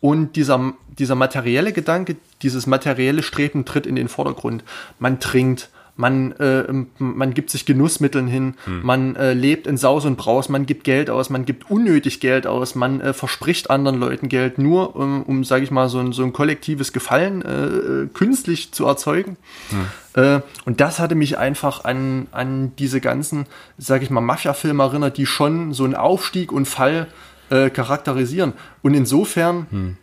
[0.00, 4.64] und dieser, dieser materielle Gedanke, dieses materielle Streben tritt in den Vordergrund.
[4.98, 6.64] Man trinkt, man, äh,
[6.98, 8.82] man gibt sich Genussmitteln hin, hm.
[8.84, 12.46] man äh, lebt in Saus und Braus, man gibt Geld aus, man gibt unnötig Geld
[12.46, 16.12] aus, man äh, verspricht anderen Leuten Geld nur, um, um sage ich mal, so ein,
[16.12, 19.36] so ein kollektives Gefallen äh, künstlich zu erzeugen.
[19.70, 20.22] Hm.
[20.22, 23.46] Äh, und das hatte mich einfach an, an diese ganzen,
[23.76, 28.52] sage ich mal, Mafia-Filme erinnert, die schon so einen Aufstieg und Fall äh, charakterisieren.
[28.82, 29.96] Und insofern hm.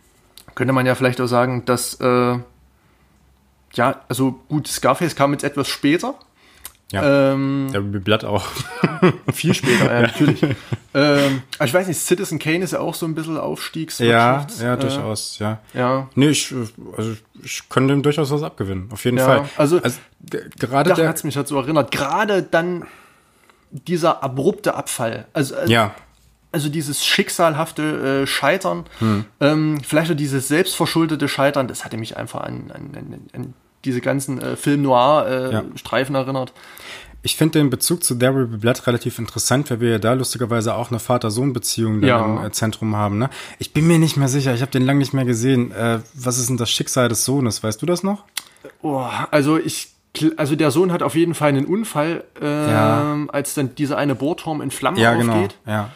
[0.54, 2.38] könnte man ja vielleicht auch sagen, dass, äh,
[3.74, 6.14] ja, also gut, Scarface kam jetzt etwas später.
[6.92, 8.46] Ja, ähm, der Blatt auch.
[9.32, 10.40] viel später, ja, natürlich.
[10.94, 13.98] ähm, ich weiß nicht, Citizen Kane ist ja auch so ein bisschen Aufstiegs.
[13.98, 15.58] Ja, ja, äh, durchaus, ja.
[15.74, 16.08] Ja.
[16.14, 16.54] Nee, ich,
[16.96, 19.48] also ich könnte ihm durchaus was abgewinnen, auf jeden ja, Fall.
[19.56, 19.98] Also, also
[20.60, 21.90] gerade der hat es mich halt so erinnert.
[21.90, 22.86] Gerade dann
[23.72, 25.26] dieser abrupte Abfall.
[25.32, 25.92] Also, also ja
[26.56, 29.26] also dieses schicksalhafte äh, Scheitern, hm.
[29.40, 33.54] ähm, vielleicht auch dieses selbstverschuldete Scheitern, das hatte mich einfach an, an, an, an
[33.84, 36.24] diese ganzen äh, Film-Noir-Streifen äh, ja.
[36.24, 36.54] erinnert.
[37.20, 40.14] Ich finde den Bezug zu There Will Be Blood relativ interessant, weil wir ja da
[40.14, 42.24] lustigerweise auch eine Vater-Sohn-Beziehung ja.
[42.24, 43.18] im äh, Zentrum haben.
[43.18, 43.28] Ne?
[43.58, 45.72] Ich bin mir nicht mehr sicher, ich habe den lange nicht mehr gesehen.
[45.72, 47.62] Äh, was ist denn das Schicksal des Sohnes?
[47.62, 48.24] Weißt du das noch?
[48.80, 49.90] Oh, also ich
[50.38, 53.26] also der Sohn hat auf jeden Fall einen Unfall, äh, ja.
[53.28, 55.34] als dann dieser eine Bohrturm in Flammen ja, genau.
[55.34, 55.56] aufgeht.
[55.66, 55.90] Ja.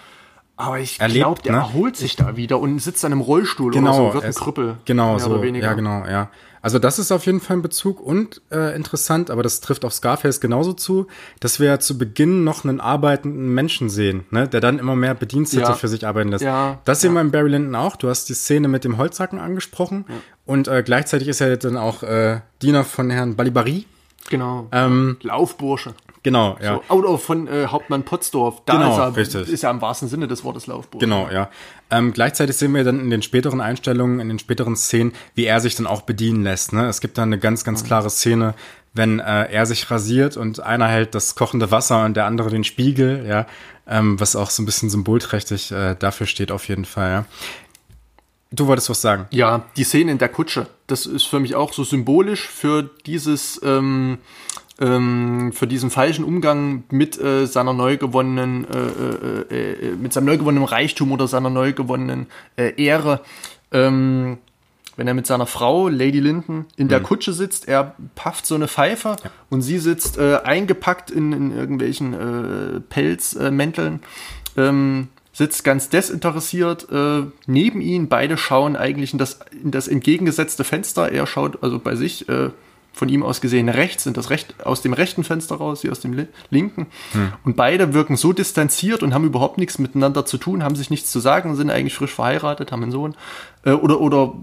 [0.60, 1.58] Aber ich glaube, der ne?
[1.58, 4.76] erholt sich da wieder und sitzt dann im Rollstuhl genau, oder so, wird ein Krüppel.
[4.84, 5.42] Genau, so.
[5.42, 6.28] Ja, genau, ja.
[6.62, 9.94] Also das ist auf jeden Fall ein Bezug und äh, interessant, aber das trifft auf
[9.94, 11.06] Scarface genauso zu,
[11.40, 15.14] dass wir ja zu Beginn noch einen arbeitenden Menschen sehen, ne, der dann immer mehr
[15.14, 15.72] Bedienstete ja.
[15.72, 16.44] für sich arbeiten lässt.
[16.44, 17.96] Ja, das sehen wir in Barry Lyndon auch.
[17.96, 20.04] Du hast die Szene mit dem Holzhacken angesprochen
[20.44, 23.86] und äh, gleichzeitig ist er dann auch äh, Diener von Herrn Balibari.
[24.28, 24.68] Genau.
[24.72, 25.94] Ähm, Laufbursche.
[26.22, 26.80] Genau, ja.
[26.88, 28.62] So, oder von äh, Hauptmann Potzdorf.
[28.66, 29.48] Da genau, ist er, richtig.
[29.48, 31.06] ist ja im wahrsten Sinne des Wortes Laufbursche.
[31.06, 31.48] Genau, ja.
[31.90, 35.60] Ähm, gleichzeitig sehen wir dann in den späteren Einstellungen, in den späteren Szenen, wie er
[35.60, 36.74] sich dann auch bedienen lässt.
[36.74, 36.86] Ne?
[36.86, 37.86] Es gibt da eine ganz, ganz mhm.
[37.86, 38.54] klare Szene,
[38.92, 42.64] wenn äh, er sich rasiert und einer hält das kochende Wasser und der andere den
[42.64, 43.46] Spiegel, ja,
[43.86, 47.10] ähm, was auch so ein bisschen symbolträchtig äh, dafür steht auf jeden Fall.
[47.10, 47.24] Ja.
[48.52, 49.26] Du wolltest was sagen?
[49.30, 53.60] Ja, die Szene in der Kutsche, das ist für mich auch so symbolisch für dieses
[53.62, 54.18] ähm,
[54.80, 60.26] ähm, für diesen falschen Umgang mit äh, seiner neu gewonnenen, äh, äh, äh, mit seinem
[60.26, 62.26] neu gewonnenen Reichtum oder seiner neu gewonnenen
[62.56, 63.20] äh, Ehre.
[63.72, 64.38] Ähm,
[64.96, 67.04] wenn er mit seiner Frau, Lady Linton, in der mhm.
[67.04, 69.30] Kutsche sitzt, er pafft so eine Pfeife ja.
[69.48, 74.00] und sie sitzt äh, eingepackt in, in irgendwelchen äh, Pelzmänteln,
[74.56, 78.08] äh, ähm, sitzt ganz desinteressiert äh, neben ihn.
[78.08, 81.10] Beide schauen eigentlich in das, in das entgegengesetzte Fenster.
[81.10, 82.50] Er schaut also bei sich äh,
[82.92, 86.00] von ihm aus gesehen rechts, sind das recht, aus dem rechten Fenster raus, wie aus
[86.00, 86.86] dem linken.
[87.12, 87.32] Hm.
[87.44, 91.10] Und beide wirken so distanziert und haben überhaupt nichts miteinander zu tun, haben sich nichts
[91.10, 93.14] zu sagen, sind eigentlich frisch verheiratet, haben einen Sohn.
[93.64, 94.34] Äh, oder, oder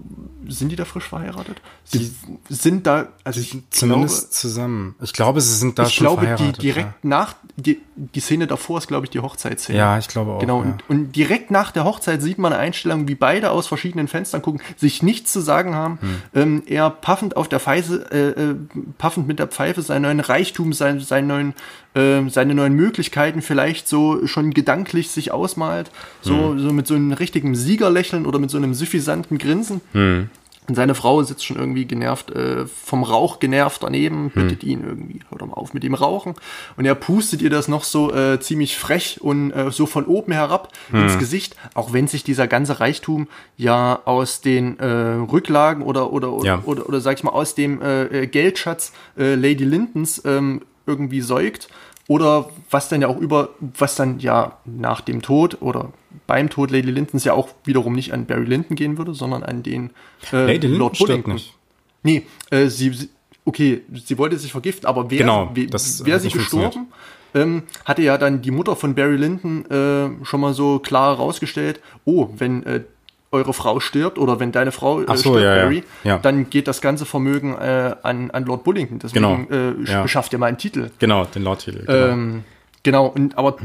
[0.48, 1.60] sind die da frisch verheiratet?
[1.84, 2.10] Sie
[2.48, 4.94] sind da, also ich zumindest glaube, zusammen.
[5.02, 6.56] Ich glaube, sie sind da ich schon glaube, verheiratet.
[6.56, 7.08] Die direkt ja.
[7.08, 9.78] nach, die, die Szene davor ist, glaube ich, die Hochzeitsszene.
[9.78, 10.38] Ja, ich glaube auch.
[10.38, 10.62] Genau.
[10.62, 10.70] Ja.
[10.70, 14.42] Und, und, direkt nach der Hochzeit sieht man eine Einstellung, wie beide aus verschiedenen Fenstern
[14.42, 15.98] gucken, sich nichts zu sagen haben.
[16.00, 16.22] Hm.
[16.34, 18.54] Ähm, er paffend auf der Pfeife, äh, äh,
[18.98, 21.54] paffend mit der Pfeife seinen neuen Reichtum, sein, seinen neuen,
[21.94, 25.90] äh, seine neuen Möglichkeiten vielleicht so schon gedanklich sich ausmalt.
[26.22, 26.58] So, hm.
[26.58, 29.80] so mit so einem richtigen Siegerlächeln oder mit so einem suffisanten Grinsen.
[29.92, 30.30] Hm.
[30.68, 34.42] Und seine Frau sitzt schon irgendwie genervt, äh, vom Rauch genervt daneben, hm.
[34.42, 34.68] bittet hm.
[34.68, 36.34] ihn irgendwie, hör doch mal auf mit dem Rauchen.
[36.76, 40.32] Und er pustet ihr das noch so äh, ziemlich frech und äh, so von oben
[40.32, 41.02] herab hm.
[41.02, 46.32] ins Gesicht, auch wenn sich dieser ganze Reichtum ja aus den äh, Rücklagen oder oder
[46.32, 46.62] oder, ja.
[46.64, 51.68] oder, oder, sag ich mal aus dem äh, Geldschatz äh, Lady Lintons ähm, irgendwie säugt.
[52.08, 55.92] Oder was dann ja auch über, was dann ja nach dem Tod oder
[56.26, 59.62] beim Tod Lady Lintons ja auch wiederum nicht an Barry Linton gehen würde, sondern an
[59.62, 59.90] den
[60.32, 60.98] äh, Lady Lord.
[61.26, 61.54] Nicht.
[62.02, 63.10] Nee, äh, sie,
[63.44, 66.88] okay, sie wollte sich vergiften, aber wer, genau, wer, wäre sie gestorben,
[67.34, 71.80] ähm, hatte ja dann die Mutter von Barry Linton äh, schon mal so klar herausgestellt,
[72.06, 72.84] oh, wenn äh,
[73.30, 76.18] eure Frau stirbt oder wenn deine Frau äh, so, stirbt, ja, Barry, ja.
[76.18, 78.98] dann geht das ganze Vermögen äh, an, an Lord Bullington.
[78.98, 80.02] Deswegen genau, äh, ja.
[80.02, 80.90] beschafft ihr mal einen Titel.
[80.98, 81.84] Genau, den Lord-Titel.
[81.84, 82.06] Genau.
[82.06, 82.44] Ähm,
[82.82, 83.58] genau, und aber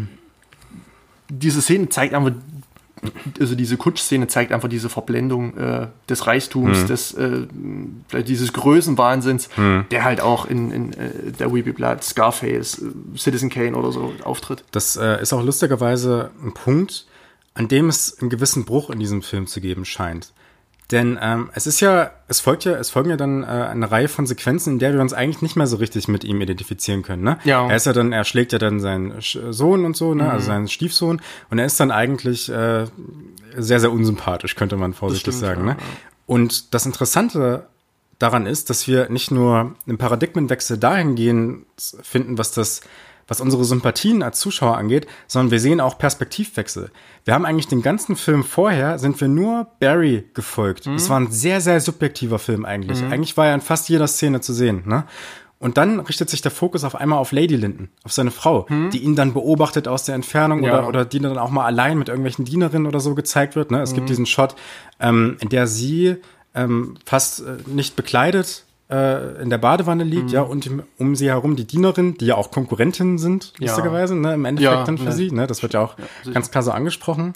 [1.29, 2.33] diese Szene zeigt einfach,
[3.39, 6.87] also diese Kutsch-Szene zeigt einfach diese Verblendung äh, des Reichtums, hm.
[6.87, 9.85] des äh, dieses Größenwahnsinns, hm.
[9.91, 14.13] der halt auch in, in äh, der Weepy Blood, Scarface, äh, Citizen Kane oder so
[14.23, 14.63] auftritt.
[14.71, 17.05] Das äh, ist auch lustigerweise ein Punkt,
[17.53, 20.33] an dem es einen gewissen Bruch in diesem Film zu geben scheint.
[20.91, 24.07] Denn ähm, es ist ja, es folgt ja, es folgen ja dann äh, eine Reihe
[24.07, 27.23] von Sequenzen, in der wir uns eigentlich nicht mehr so richtig mit ihm identifizieren können.
[27.23, 27.39] Ne?
[27.45, 27.67] Ja.
[27.67, 30.31] Er ist ja dann, er schlägt ja dann seinen Sohn und so, ne, also mhm.
[30.33, 32.85] also seinen Stiefsohn, und er ist dann eigentlich äh,
[33.55, 35.67] sehr, sehr unsympathisch, könnte man vorsichtig stimmt, sagen.
[35.67, 35.77] Ja, ne?
[36.25, 37.67] Und das Interessante
[38.19, 41.65] daran ist, dass wir nicht nur einen Paradigmenwechsel dahingehend
[42.01, 42.81] finden, was das
[43.27, 46.91] was unsere Sympathien als Zuschauer angeht, sondern wir sehen auch Perspektivwechsel.
[47.25, 50.87] Wir haben eigentlich den ganzen Film vorher, sind wir nur Barry gefolgt.
[50.87, 51.09] Es mhm.
[51.09, 53.01] war ein sehr, sehr subjektiver Film eigentlich.
[53.01, 53.11] Mhm.
[53.11, 54.83] Eigentlich war er in fast jeder Szene zu sehen.
[54.85, 55.05] Ne?
[55.59, 58.89] Und dann richtet sich der Fokus auf einmal auf Lady Linton, auf seine Frau, mhm.
[58.89, 60.77] die ihn dann beobachtet aus der Entfernung ja.
[60.77, 63.71] oder, oder die dann auch mal allein mit irgendwelchen Dienerinnen oder so gezeigt wird.
[63.71, 63.81] Ne?
[63.81, 64.07] Es gibt mhm.
[64.07, 64.55] diesen Shot,
[64.99, 66.17] ähm, in der sie
[66.53, 70.33] ähm, fast äh, nicht bekleidet äh, in der Badewanne liegt, mhm.
[70.33, 73.67] ja, und um sie herum die Dienerin, die ja auch Konkurrentinnen sind, ja.
[73.67, 75.11] lustigerweise, ne, im Endeffekt ja, dann für ne.
[75.11, 77.33] sie, ne, das wird ja auch ja, ganz klar so angesprochen.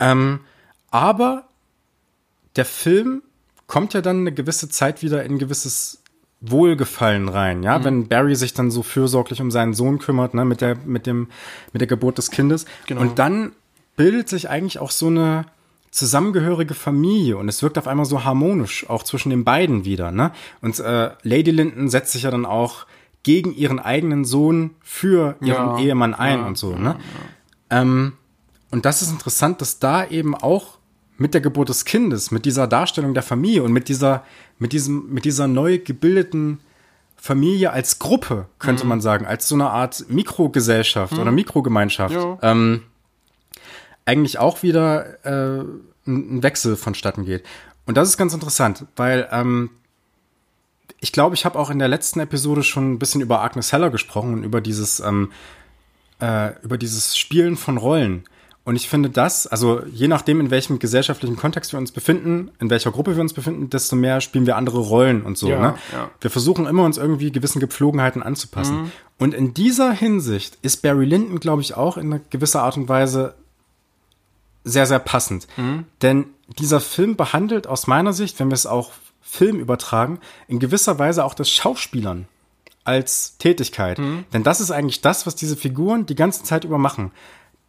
[0.00, 0.40] Ähm,
[0.90, 1.44] aber
[2.56, 3.22] der Film
[3.66, 6.02] kommt ja dann eine gewisse Zeit wieder in ein gewisses
[6.40, 7.84] Wohlgefallen rein, ja, mhm.
[7.84, 11.28] wenn Barry sich dann so fürsorglich um seinen Sohn kümmert, ne, mit der, mit dem,
[11.72, 12.66] mit der Geburt des Kindes.
[12.86, 13.00] Genau.
[13.00, 13.52] Und dann
[13.96, 15.46] bildet sich eigentlich auch so eine,
[15.94, 20.10] zusammengehörige Familie und es wirkt auf einmal so harmonisch, auch zwischen den beiden wieder.
[20.10, 20.32] Ne?
[20.60, 22.86] Und äh, Lady Linton setzt sich ja dann auch
[23.22, 26.74] gegen ihren eigenen Sohn für ihren ja, Ehemann ein ja, und so.
[26.74, 26.96] Ne?
[27.70, 28.14] Ja, ähm,
[28.72, 30.78] und das ist interessant, dass da eben auch
[31.16, 34.24] mit der Geburt des Kindes, mit dieser Darstellung der Familie und mit dieser,
[34.58, 36.58] mit diesem, mit dieser neu gebildeten
[37.14, 38.88] Familie als Gruppe, könnte mhm.
[38.88, 41.20] man sagen, als so eine Art Mikrogesellschaft mhm.
[41.20, 42.82] oder Mikrogemeinschaft, ähm,
[44.04, 45.64] eigentlich auch wieder äh,
[46.06, 47.44] ein Wechsel vonstatten geht.
[47.86, 49.70] Und das ist ganz interessant, weil ähm,
[51.00, 53.90] ich glaube, ich habe auch in der letzten Episode schon ein bisschen über Agnes Heller
[53.90, 55.32] gesprochen und über dieses, ähm,
[56.20, 58.24] äh, über dieses Spielen von Rollen.
[58.66, 62.70] Und ich finde das, also je nachdem, in welchem gesellschaftlichen Kontext wir uns befinden, in
[62.70, 65.50] welcher Gruppe wir uns befinden, desto mehr spielen wir andere Rollen und so.
[65.50, 65.74] Ja, ne?
[65.92, 66.10] ja.
[66.22, 68.84] Wir versuchen immer, uns irgendwie gewissen Gepflogenheiten anzupassen.
[68.84, 68.92] Mhm.
[69.18, 72.88] Und in dieser Hinsicht ist Barry Lyndon, glaube ich, auch in einer gewisser Art und
[72.88, 73.34] Weise
[74.64, 75.46] sehr, sehr passend.
[75.56, 75.84] Mhm.
[76.02, 76.26] Denn
[76.58, 81.24] dieser Film behandelt aus meiner Sicht, wenn wir es auch Film übertragen, in gewisser Weise
[81.24, 82.26] auch das Schauspielern
[82.84, 83.98] als Tätigkeit.
[83.98, 84.24] Mhm.
[84.32, 87.12] Denn das ist eigentlich das, was diese Figuren die ganze Zeit über machen.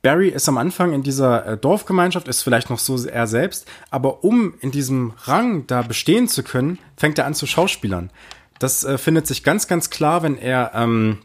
[0.01, 4.23] Barry ist am Anfang in dieser äh, Dorfgemeinschaft, ist vielleicht noch so er selbst, aber
[4.23, 8.11] um in diesem Rang da bestehen zu können, fängt er an zu Schauspielern.
[8.59, 11.19] Das äh, findet sich ganz, ganz klar, wenn er ähm,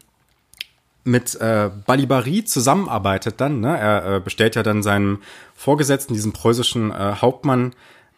[1.04, 3.60] mit äh, Balibari zusammenarbeitet dann.
[3.60, 3.78] Ne?
[3.78, 5.18] Er äh, bestellt ja dann seinem
[5.54, 7.72] Vorgesetzten, diesem preußischen äh, Hauptmann,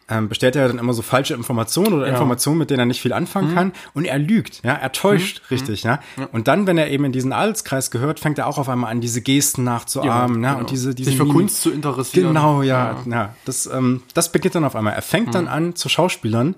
[0.09, 2.11] ähm, bestellt er dann immer so falsche Informationen oder ja.
[2.11, 3.55] Informationen, mit denen er nicht viel anfangen mhm.
[3.55, 3.73] kann.
[3.93, 5.55] Und er lügt, ja, er täuscht mhm.
[5.55, 5.99] richtig, ja?
[6.17, 6.27] ja.
[6.31, 8.99] Und dann, wenn er eben in diesen Adelskreis gehört, fängt er auch auf einmal an,
[8.99, 10.47] diese Gesten nachzuahmen, ja, ne?
[10.47, 10.59] Genau.
[10.59, 12.27] Und diese, diese sich für Kunst zu interessieren.
[12.27, 13.11] Genau, ja, ja.
[13.11, 13.35] ja.
[13.45, 14.93] Das, ähm, das beginnt dann auf einmal.
[14.93, 15.31] Er fängt mhm.
[15.31, 16.55] dann an zu Schauspielern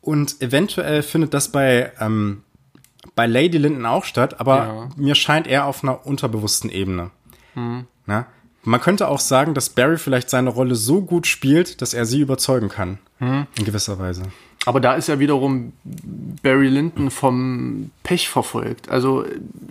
[0.00, 2.42] und eventuell findet das bei ähm,
[3.14, 7.10] bei Lady Linden auch statt, aber mir scheint er auf einer unterbewussten Ebene.
[7.54, 7.86] Mhm.
[8.06, 8.26] Na?
[8.64, 12.20] Man könnte auch sagen, dass Barry vielleicht seine Rolle so gut spielt, dass er sie
[12.20, 12.98] überzeugen kann.
[13.18, 13.46] Mhm.
[13.58, 14.22] In gewisser Weise.
[14.64, 15.72] Aber da ist ja wiederum
[16.42, 18.88] Barry Lyndon vom Pech verfolgt.
[18.88, 19.24] Also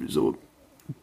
[0.07, 0.37] so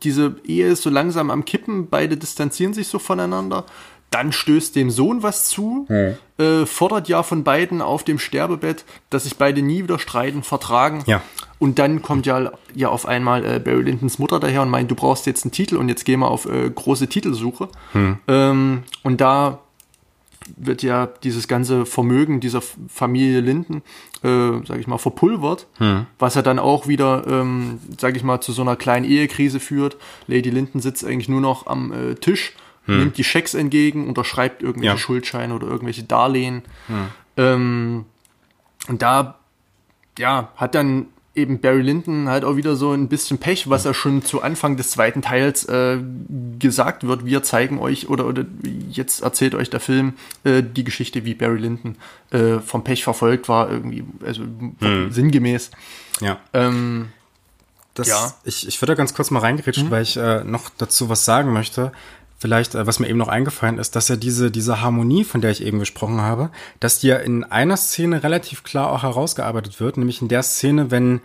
[0.02, 3.64] diese Ehe ist so langsam am Kippen, beide distanzieren sich so voneinander.
[4.10, 6.14] Dann stößt dem Sohn was zu, hm.
[6.38, 11.02] äh, fordert ja von beiden auf dem Sterbebett, dass sich beide nie wieder streiten, vertragen.
[11.06, 11.22] Ja.
[11.58, 14.94] Und dann kommt ja, ja auf einmal äh, Barry Lyndons Mutter daher und meint, du
[14.94, 17.68] brauchst jetzt einen Titel und jetzt gehen wir auf äh, große Titelsuche.
[17.92, 18.18] Hm.
[18.28, 19.58] Ähm, und da
[20.56, 23.82] wird ja dieses ganze Vermögen dieser Familie Linden,
[24.22, 26.06] äh, sage ich mal, verpulvert, hm.
[26.18, 29.96] was ja dann auch wieder, ähm, sage ich mal, zu so einer kleinen Ehekrise führt.
[30.26, 32.54] Lady Linden sitzt eigentlich nur noch am äh, Tisch
[32.88, 32.98] hm.
[32.98, 34.98] nimmt die Schecks entgegen, unterschreibt irgendwelche ja.
[34.98, 36.62] Schuldscheine oder irgendwelche Darlehen.
[36.86, 37.06] Hm.
[37.36, 38.04] Ähm,
[38.88, 39.38] und da,
[40.18, 43.94] ja, hat dann eben Barry Lyndon halt auch wieder so ein bisschen Pech, was ja
[43.94, 45.98] schon zu Anfang des zweiten Teils äh,
[46.58, 47.24] gesagt wird.
[47.24, 48.44] Wir zeigen euch oder, oder
[48.90, 51.96] jetzt erzählt euch der Film äh, die Geschichte, wie Barry Lyndon
[52.30, 54.42] äh, vom Pech verfolgt war, irgendwie, also
[54.80, 55.12] hm.
[55.12, 55.70] sinngemäß.
[56.20, 56.38] Ja.
[56.52, 57.10] Ähm,
[57.94, 58.32] das, ja.
[58.44, 59.90] Ich, ich würde da ganz kurz mal reingerätschen, mhm.
[59.90, 61.92] weil ich äh, noch dazu was sagen möchte
[62.38, 65.50] vielleicht, äh, was mir eben noch eingefallen ist, dass ja diese, diese Harmonie, von der
[65.50, 66.50] ich eben gesprochen habe,
[66.80, 70.90] dass die ja in einer Szene relativ klar auch herausgearbeitet wird, nämlich in der Szene,
[70.90, 71.20] wenn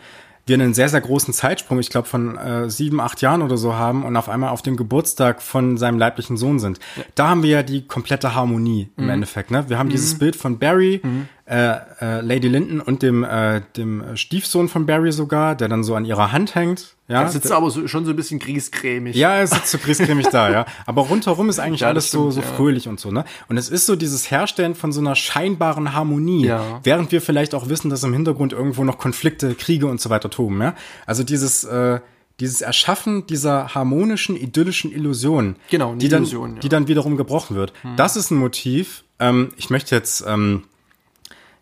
[0.45, 3.75] wir einen sehr, sehr großen Zeitsprung, ich glaube von äh, sieben, acht Jahren oder so
[3.75, 6.79] haben und auf einmal auf dem Geburtstag von seinem leiblichen Sohn sind.
[6.97, 7.03] Ja.
[7.15, 9.09] Da haben wir ja die komplette Harmonie im mhm.
[9.11, 9.51] Endeffekt.
[9.51, 9.69] Ne?
[9.69, 9.91] Wir haben mhm.
[9.91, 11.29] dieses Bild von Barry, mhm.
[11.45, 15.93] Äh, äh, Lady Linton und dem, äh, dem Stiefsohn von Barry sogar, der dann so
[15.93, 16.95] an ihrer Hand hängt.
[17.09, 19.15] Ja, er sitzt aber so, schon so ein bisschen griesgrämig.
[19.17, 20.65] Ja, er sitzt so griesgrämig da, ja.
[20.85, 22.47] Aber rundherum ist eigentlich ja, alles stimmt, so, so ja.
[22.47, 23.25] fröhlich und so, ne?
[23.49, 26.79] Und es ist so dieses Herstellen von so einer scheinbaren Harmonie, ja.
[26.83, 30.29] während wir vielleicht auch wissen, dass im Hintergrund irgendwo noch Konflikte, Kriege und so weiter
[30.29, 30.75] toben, ja?
[31.05, 31.99] Also dieses, äh,
[32.39, 36.61] dieses Erschaffen dieser harmonischen, idyllischen Illusion, genau, die, Illusion, dann, ja.
[36.61, 37.73] die dann wiederum gebrochen wird.
[37.81, 37.97] Hm.
[37.97, 39.03] Das ist ein Motiv.
[39.19, 40.63] Ähm, ich möchte jetzt ähm,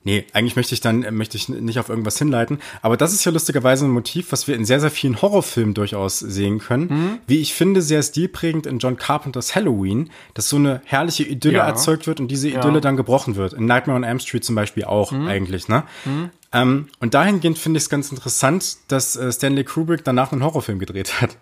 [0.04, 3.32] Nee, eigentlich möchte ich dann möchte ich nicht auf irgendwas hinleiten, aber das ist ja
[3.32, 6.88] lustigerweise ein Motiv, was wir in sehr sehr vielen Horrorfilmen durchaus sehen können.
[6.90, 7.18] Mhm.
[7.28, 11.68] Wie ich finde, sehr stilprägend in John Carpenters Halloween, dass so eine herrliche Idylle ja.
[11.68, 12.80] erzeugt wird und diese Idylle ja.
[12.82, 13.54] dann gebrochen wird.
[13.54, 15.28] In Nightmare on Elm Street zum Beispiel auch mhm.
[15.28, 15.84] eigentlich, ne?
[16.06, 16.32] Mhm.
[16.54, 20.80] Ähm, und dahingehend finde ich es ganz interessant, dass äh, Stanley Kubrick danach einen Horrorfilm
[20.80, 21.38] gedreht hat.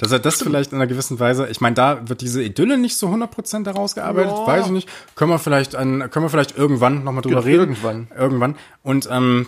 [0.00, 0.50] Dass er das Stimmt.
[0.50, 4.32] vielleicht in einer gewissen Weise, ich meine, da wird diese Idylle nicht so 100% herausgearbeitet,
[4.32, 4.46] ja.
[4.46, 4.88] weiß ich nicht.
[5.14, 7.60] Können wir vielleicht an, können wir vielleicht irgendwann nochmal drüber reden.
[7.60, 8.08] Irgendwann.
[8.16, 8.56] Irgendwann.
[8.82, 9.46] Und, ähm,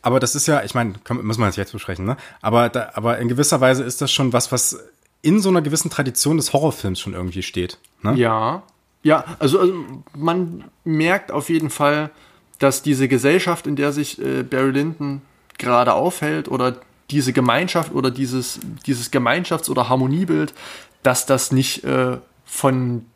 [0.00, 2.16] aber das ist ja, ich meine, muss man jetzt besprechen, ne?
[2.40, 4.78] Aber, da, aber in gewisser Weise ist das schon was, was
[5.20, 7.78] in so einer gewissen Tradition des Horrorfilms schon irgendwie steht.
[8.00, 8.14] Ne?
[8.14, 8.62] Ja.
[9.04, 9.74] Ja, also, also
[10.16, 12.10] man merkt auf jeden Fall,
[12.58, 15.20] dass diese Gesellschaft, in der sich äh, Barry Lyndon
[15.58, 16.76] gerade aufhält oder
[17.12, 20.54] diese Gemeinschaft oder dieses, dieses Gemeinschafts- oder Harmoniebild,
[21.02, 23.06] dass das nicht äh, von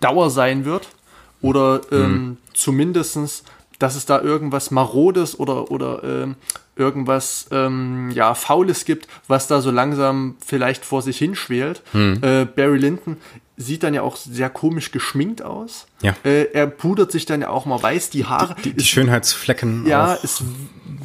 [0.00, 0.88] Dauer sein wird
[1.40, 2.36] oder ähm, mhm.
[2.54, 3.44] zumindestens
[3.80, 6.36] dass es da irgendwas Marodes oder, oder ähm,
[6.76, 11.82] irgendwas ähm, ja, Faules gibt, was da so langsam vielleicht vor sich hinschwelt.
[11.94, 12.18] Mhm.
[12.22, 13.16] Äh, Barry Lyndon
[13.60, 15.86] sieht dann ja auch sehr komisch geschminkt aus.
[16.00, 16.14] Ja.
[16.24, 18.56] Äh, er pudert sich dann ja auch mal weiß die Haare.
[18.56, 19.86] Die, die, die Schönheitsflecken.
[19.86, 20.24] Ja, auch.
[20.24, 20.42] es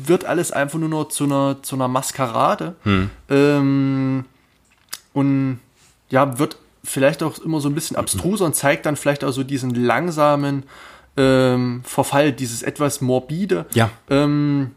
[0.05, 2.75] wird alles einfach nur noch zu einer, zu einer Maskerade.
[2.83, 3.09] Hm.
[3.29, 4.25] Ähm,
[5.13, 5.59] und
[6.09, 9.43] ja, wird vielleicht auch immer so ein bisschen abstruser und zeigt dann vielleicht auch so
[9.43, 10.63] diesen langsamen
[11.17, 13.65] ähm, Verfall, dieses etwas morbide.
[13.73, 13.89] Ja.
[14.09, 14.71] Ähm,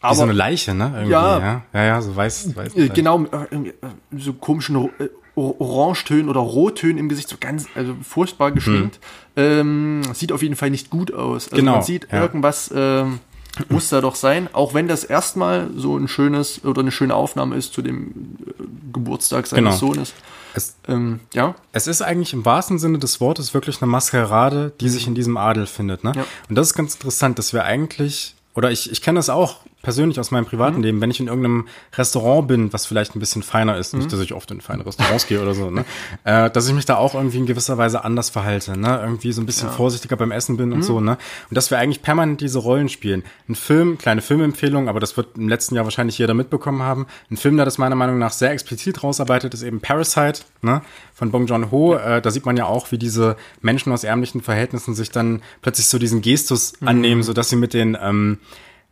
[0.00, 0.92] aber, Wie so eine Leiche, ne?
[0.94, 2.76] Irgendwie, ja, ja, ja, ja, so weiß, weiß.
[2.76, 3.72] Äh, genau, äh,
[4.16, 8.98] so komischen äh, Orangetönen oder Rottönen im Gesicht, so ganz, also furchtbar geschminkt.
[9.36, 9.44] Hm.
[9.44, 11.44] Ähm, sieht auf jeden Fall nicht gut aus.
[11.46, 12.22] Also genau, man sieht ja.
[12.22, 13.20] irgendwas ähm,
[13.68, 17.56] muss da doch sein, auch wenn das erstmal so ein schönes oder eine schöne Aufnahme
[17.56, 19.92] ist zu dem äh, Geburtstag seines Genau.
[19.94, 20.12] Sohnes.
[20.54, 24.88] Es, Ähm, ja, es ist eigentlich im wahrsten Sinne des Wortes wirklich eine Maskerade, die
[24.88, 26.02] sich in diesem Adel findet.
[26.02, 26.12] Ne?
[26.16, 26.24] Ja.
[26.48, 30.18] Und das ist ganz interessant, dass wir eigentlich, oder ich, ich kenne das auch persönlich
[30.18, 33.76] aus meinem privaten Leben, wenn ich in irgendeinem Restaurant bin, was vielleicht ein bisschen feiner
[33.76, 35.84] ist, nicht, dass ich oft in feine Restaurants gehe oder so, ne?
[36.24, 38.98] äh, dass ich mich da auch irgendwie in gewisser Weise anders verhalte, ne?
[39.00, 40.98] irgendwie so ein bisschen vorsichtiger beim Essen bin und so.
[41.00, 41.18] ne?
[41.48, 43.22] Und dass wir eigentlich permanent diese Rollen spielen.
[43.48, 47.06] Ein Film, kleine Filmempfehlung, aber das wird im letzten Jahr wahrscheinlich jeder mitbekommen haben.
[47.30, 50.82] Ein Film, der das meiner Meinung nach sehr explizit rausarbeitet, ist eben Parasite ne?
[51.14, 51.94] von Bong Joon-ho.
[51.94, 55.86] Äh, da sieht man ja auch, wie diese Menschen aus ärmlichen Verhältnissen sich dann plötzlich
[55.86, 58.38] so diesen Gestus annehmen, so dass sie mit den ähm,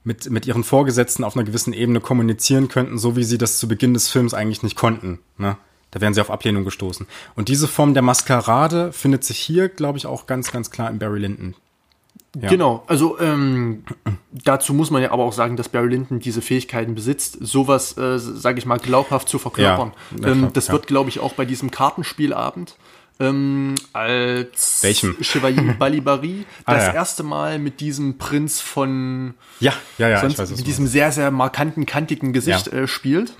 [0.04, 3.66] mit, mit ihren Vorgesetzten auf einer gewissen Ebene kommunizieren könnten, so wie sie das zu
[3.66, 5.18] Beginn des Films eigentlich nicht konnten.
[5.38, 5.56] Ne?
[5.90, 7.06] Da wären sie auf Ablehnung gestoßen.
[7.34, 10.98] Und diese Form der Maskerade findet sich hier, glaube ich, auch ganz, ganz klar in
[10.98, 11.54] Barry Lyndon.
[12.40, 12.48] Ja.
[12.48, 12.82] genau.
[12.88, 13.84] Also ähm,
[14.32, 18.18] dazu muss man ja aber auch sagen, dass Barry Lyndon diese Fähigkeiten besitzt, sowas, äh,
[18.18, 19.92] sage ich mal, glaubhaft zu verkörpern.
[20.20, 20.72] Ja, ähm, das ja.
[20.72, 22.76] wird, glaube ich, auch bei diesem Kartenspielabend
[23.20, 25.16] ähm, als Welchem?
[25.20, 26.94] Chevalier Balibari Ah, das ja.
[26.94, 31.30] erste Mal mit diesem Prinz von Ja, ja, ja, sonst weiß mit diesem sehr, sehr
[31.30, 32.72] markanten, kantigen Gesicht Ja.
[32.72, 32.84] Hm.
[32.84, 33.34] äh, spielt.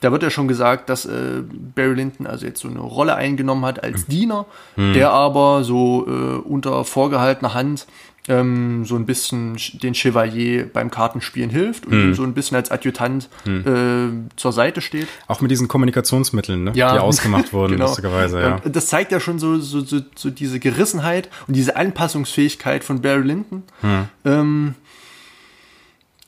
[0.00, 1.42] Da wird ja schon gesagt, dass äh,
[1.74, 3.84] Barry Lyndon also jetzt so eine Rolle eingenommen hat Hm.
[3.84, 4.46] als Diener,
[4.76, 7.86] der aber so äh, unter vorgehaltener Hand
[8.28, 11.92] ähm, so ein bisschen sch- den Chevalier beim Kartenspielen hilft Hm.
[11.92, 15.08] und ihm so ein bisschen als Adjutant äh, zur Seite steht.
[15.26, 16.72] Auch mit diesen Kommunikationsmitteln, ne?
[16.74, 16.92] Ja.
[16.92, 17.86] die ausgemacht wurden, Genau.
[17.86, 18.60] lustigerweise, ja.
[18.64, 23.00] Und Das zeigt ja schon so, so, so, so diese Gerissenheit und diese Anpassungsfähigkeit von
[23.02, 24.04] Barry Lyndon, Hm.
[24.24, 24.74] ähm,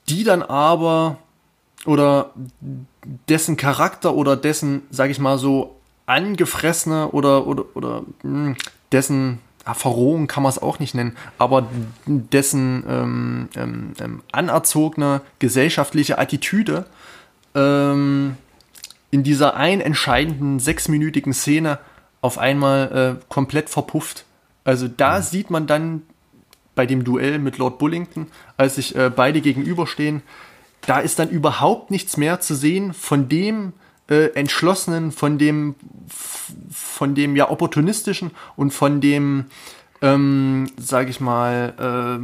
[0.09, 1.19] die dann aber
[1.87, 2.33] oder
[3.29, 5.77] dessen Charakter oder dessen, sag ich mal so,
[6.07, 8.57] angefressene oder oder oder mh,
[8.93, 9.39] dessen ja,
[9.73, 11.69] Verrohung kann man es auch nicht nennen, aber
[12.07, 16.85] dessen ähm, ähm, ähm, anerzogene gesellschaftliche Attitüde
[17.55, 18.37] ähm,
[19.11, 21.79] in dieser ein entscheidenden sechsminütigen Szene
[22.21, 24.25] auf einmal äh, komplett verpufft.
[24.65, 26.03] Also da sieht man dann
[26.75, 28.27] bei dem Duell mit Lord Bullington,
[28.57, 30.23] als sich äh, beide gegenüberstehen,
[30.87, 33.73] da ist dann überhaupt nichts mehr zu sehen von dem
[34.09, 35.75] äh, entschlossenen, von dem
[36.71, 39.47] von dem ja opportunistischen und von dem
[40.05, 42.21] ähm, sage ich mal,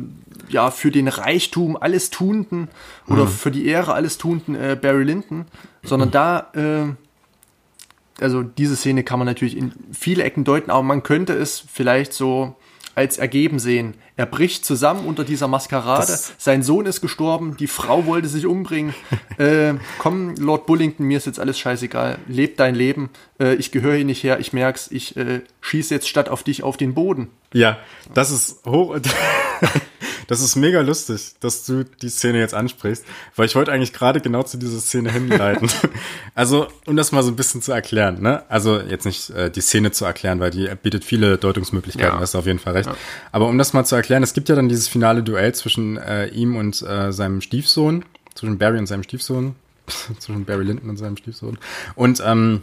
[0.48, 2.69] äh, ja, für den Reichtum alles Tunden
[3.09, 5.47] oder für die Ehre alles Tunden äh, Barry Lyndon,
[5.82, 11.02] sondern da, äh, also diese Szene kann man natürlich in viele Ecken deuten, aber man
[11.02, 12.57] könnte es vielleicht so
[13.01, 13.94] als ergeben sehen.
[14.16, 16.06] Er bricht zusammen unter dieser Maskerade.
[16.06, 18.94] Das- Sein Sohn ist gestorben, die Frau wollte sich umbringen.
[19.39, 22.18] äh, komm, Lord Bullington, mir ist jetzt alles scheißegal.
[22.28, 23.09] Leb dein Leben.
[23.40, 24.39] Äh, ich gehöre hier nicht her.
[24.39, 24.89] Ich merk's.
[24.90, 27.28] Ich äh, schieße jetzt statt auf dich auf den Boden.
[27.55, 27.78] Ja,
[28.12, 28.98] das ist hoch.
[30.31, 33.05] Das ist mega lustig, dass du die Szene jetzt ansprichst,
[33.35, 35.69] weil ich wollte eigentlich gerade genau zu dieser Szene hinleiten.
[36.36, 38.44] Also, um das mal so ein bisschen zu erklären, ne?
[38.48, 42.20] Also jetzt nicht äh, die Szene zu erklären, weil die bietet viele Deutungsmöglichkeiten, Ja.
[42.20, 42.89] hast du auf jeden Fall recht.
[43.32, 46.28] Aber um das mal zu erklären, es gibt ja dann dieses finale Duell zwischen äh,
[46.28, 48.05] ihm und äh, seinem Stiefsohn,
[48.35, 49.57] zwischen Barry und seinem Stiefsohn,
[50.20, 51.59] zwischen Barry Lyndon und seinem Stiefsohn.
[51.97, 52.62] Und ähm,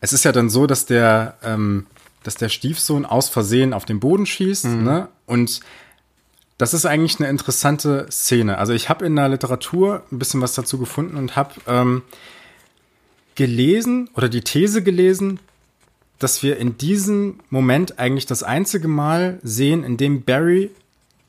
[0.00, 1.86] es ist ja dann so, dass der, ähm,
[2.22, 5.08] dass der Stiefsohn aus Versehen auf den Boden schießt, ne?
[5.26, 5.60] Und
[6.58, 8.58] das ist eigentlich eine interessante Szene.
[8.58, 12.02] Also ich habe in der Literatur ein bisschen was dazu gefunden und habe ähm,
[13.36, 15.38] gelesen oder die These gelesen,
[16.18, 20.70] dass wir in diesem Moment eigentlich das einzige Mal sehen, in dem Barry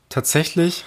[0.08, 0.84] tatsächlich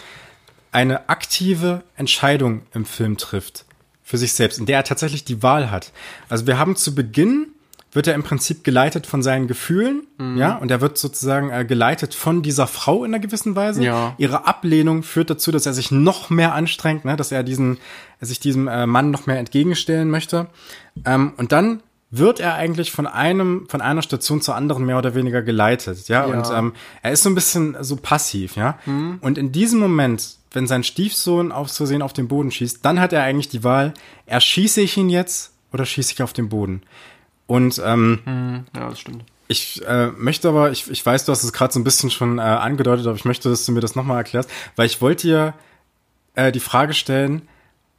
[0.73, 3.65] eine aktive Entscheidung im Film trifft
[4.03, 5.93] für sich selbst, in der er tatsächlich die Wahl hat.
[6.27, 7.47] Also wir haben zu Beginn
[7.95, 12.13] wird er im Prinzip geleitet von seinen Gefühlen, ja, und er wird sozusagen äh, geleitet
[12.15, 13.83] von dieser Frau in einer gewissen Weise.
[13.83, 14.15] Ja.
[14.17, 17.77] Ihre Ablehnung führt dazu, dass er sich noch mehr anstrengt, ne, dass er diesen,
[18.19, 20.47] er sich diesem äh, Mann noch mehr entgegenstellen möchte.
[21.05, 25.15] Ähm, und dann wird er eigentlich von einem, von einer Station zur anderen mehr oder
[25.15, 26.33] weniger geleitet, ja, Ja.
[26.37, 28.77] und ähm, er ist so ein bisschen so passiv, ja.
[29.21, 33.13] Und in diesem Moment, wenn sein Stiefsohn aufs Versehen auf den Boden schießt, dann hat
[33.13, 33.93] er eigentlich die Wahl,
[34.27, 36.83] erschieße ich ihn jetzt oder schieße ich auf den Boden?
[37.53, 39.25] Und ähm, Ja, das stimmt.
[39.47, 42.39] Ich äh, möchte aber, ich, ich weiß, du hast es gerade so ein bisschen schon
[42.39, 45.53] äh, angedeutet, aber ich möchte, dass du mir das nochmal erklärst, weil ich wollte dir
[46.33, 47.43] äh, die Frage stellen,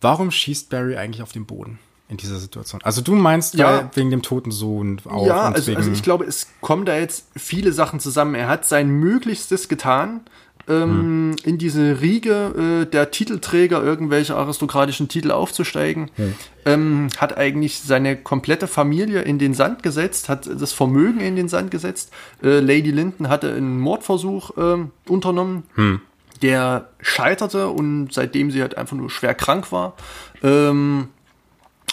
[0.00, 1.78] warum schießt Barry eigentlich auf den Boden?
[2.08, 2.82] in dieser Situation.
[2.84, 3.90] Also du meinst ja.
[3.94, 5.26] wegen dem toten Sohn auch.
[5.26, 8.34] Ja, also, also, ich glaube, es kommen da jetzt viele Sachen zusammen.
[8.34, 10.20] Er hat sein Möglichstes getan,
[10.68, 11.36] ähm, hm.
[11.44, 16.10] in diese Riege äh, der Titelträger irgendwelche aristokratischen Titel aufzusteigen.
[16.16, 16.34] Hm.
[16.66, 21.48] Ähm, hat eigentlich seine komplette Familie in den Sand gesetzt, hat das Vermögen in den
[21.48, 22.12] Sand gesetzt.
[22.42, 25.64] Äh, Lady Linden hatte einen Mordversuch äh, unternommen.
[25.74, 26.00] Hm.
[26.42, 29.94] Der scheiterte und seitdem sie halt einfach nur schwer krank war,
[30.42, 31.08] ähm,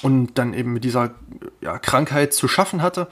[0.01, 1.11] und dann eben mit dieser
[1.61, 3.07] ja, Krankheit zu schaffen hatte.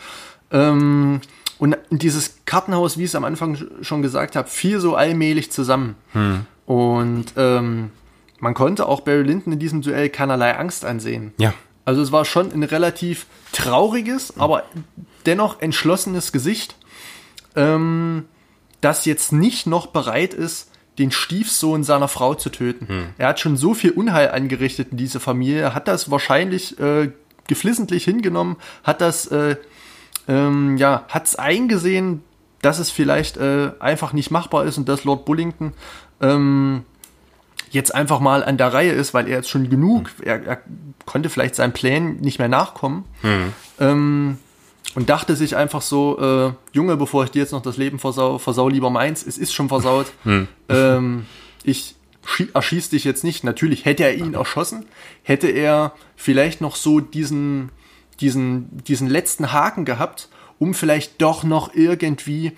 [0.52, 1.22] Ähm,
[1.60, 5.96] und dieses Kartenhaus, wie ich es am Anfang schon gesagt habe, fiel so allmählich zusammen.
[6.14, 6.46] Hm.
[6.66, 7.92] Und ähm,
[8.40, 11.34] man konnte auch Barry Lyndon in diesem Duell keinerlei Angst ansehen.
[11.38, 11.54] Ja.
[11.84, 14.42] Also es war schon ein relativ trauriges, hm.
[14.42, 14.64] aber
[15.26, 16.76] dennoch entschlossenes Gesicht,
[17.56, 18.26] ähm,
[18.80, 22.88] das jetzt nicht noch bereit ist, den Stiefsohn seiner Frau zu töten.
[22.88, 23.06] Hm.
[23.18, 27.12] Er hat schon so viel Unheil angerichtet in diese Familie, hat das wahrscheinlich äh,
[27.48, 29.58] geflissentlich hingenommen, hat das, äh,
[30.30, 32.24] ähm, ja, hat es eingesehen,
[32.62, 35.74] dass es vielleicht äh, einfach nicht machbar ist und dass Lord Bullington
[36.22, 36.84] ähm,
[37.72, 40.28] jetzt einfach mal an der Reihe ist, weil er jetzt schon genug, hm.
[40.28, 40.62] er, er
[41.06, 43.06] konnte vielleicht seinen Plänen nicht mehr nachkommen.
[43.22, 43.54] Hm.
[43.80, 44.38] Ähm,
[44.96, 48.40] und dachte sich einfach so, äh, Junge, bevor ich dir jetzt noch das Leben versau,
[48.40, 50.08] versau lieber meins, es ist schon versaut.
[50.24, 50.48] Hm.
[50.68, 51.26] Ähm,
[51.64, 51.96] ich
[52.54, 53.44] erschieß dich jetzt nicht.
[53.44, 54.86] Natürlich hätte er ihn erschossen,
[55.24, 57.70] hätte er vielleicht noch so diesen,
[58.20, 62.54] diesen, diesen letzten Haken gehabt, um vielleicht doch noch irgendwie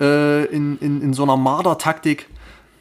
[0.00, 2.26] äh, in, in, in so einer Marder-Taktik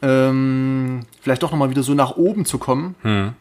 [0.02, 2.96] ähm, vielleicht doch nochmal wieder so nach oben zu kommen.
[3.02, 3.34] Hm.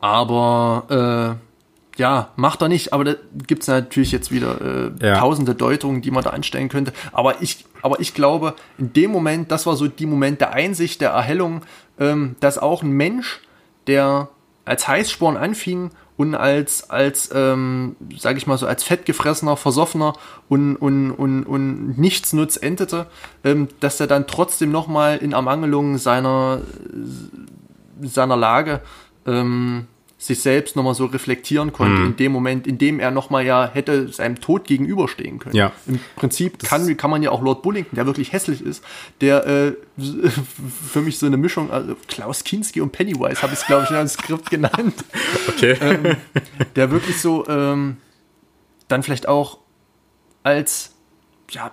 [0.00, 3.14] Aber äh, ja, macht er nicht, aber da
[3.46, 4.60] gibt's natürlich jetzt wieder
[5.00, 5.18] äh, ja.
[5.18, 6.92] tausende Deutungen, die man da anstellen könnte.
[7.12, 11.00] Aber ich, aber ich glaube, in dem Moment, das war so die Moment der Einsicht,
[11.00, 11.62] der Erhellung,
[11.98, 13.40] ähm, dass auch ein Mensch,
[13.86, 14.28] der
[14.64, 20.12] als Heißsporn anfing und als, als ähm, sage ich mal so, als fettgefressener, versoffener
[20.48, 23.06] und, und, und, und nichtsnutz endete,
[23.42, 26.60] ähm, dass er dann trotzdem nochmal in Ermangelung seiner,
[28.00, 28.80] seiner Lage
[29.26, 29.88] ähm,
[30.24, 32.06] sich selbst nochmal so reflektieren konnte mhm.
[32.06, 35.54] in dem Moment, in dem er nochmal ja hätte seinem Tod gegenüberstehen können.
[35.54, 35.72] Ja.
[35.86, 38.82] Im Prinzip kann, kann man ja auch Lord Bullington, der wirklich hässlich ist,
[39.20, 39.72] der äh,
[40.90, 43.90] für mich so eine Mischung, also Klaus Kinski und Pennywise habe ich es, glaube ich,
[43.90, 44.94] in einem Skript genannt.
[45.46, 45.76] Okay.
[45.80, 46.16] Ähm,
[46.74, 47.98] der wirklich so ähm,
[48.88, 49.58] dann vielleicht auch
[50.42, 50.94] als
[51.50, 51.70] ja,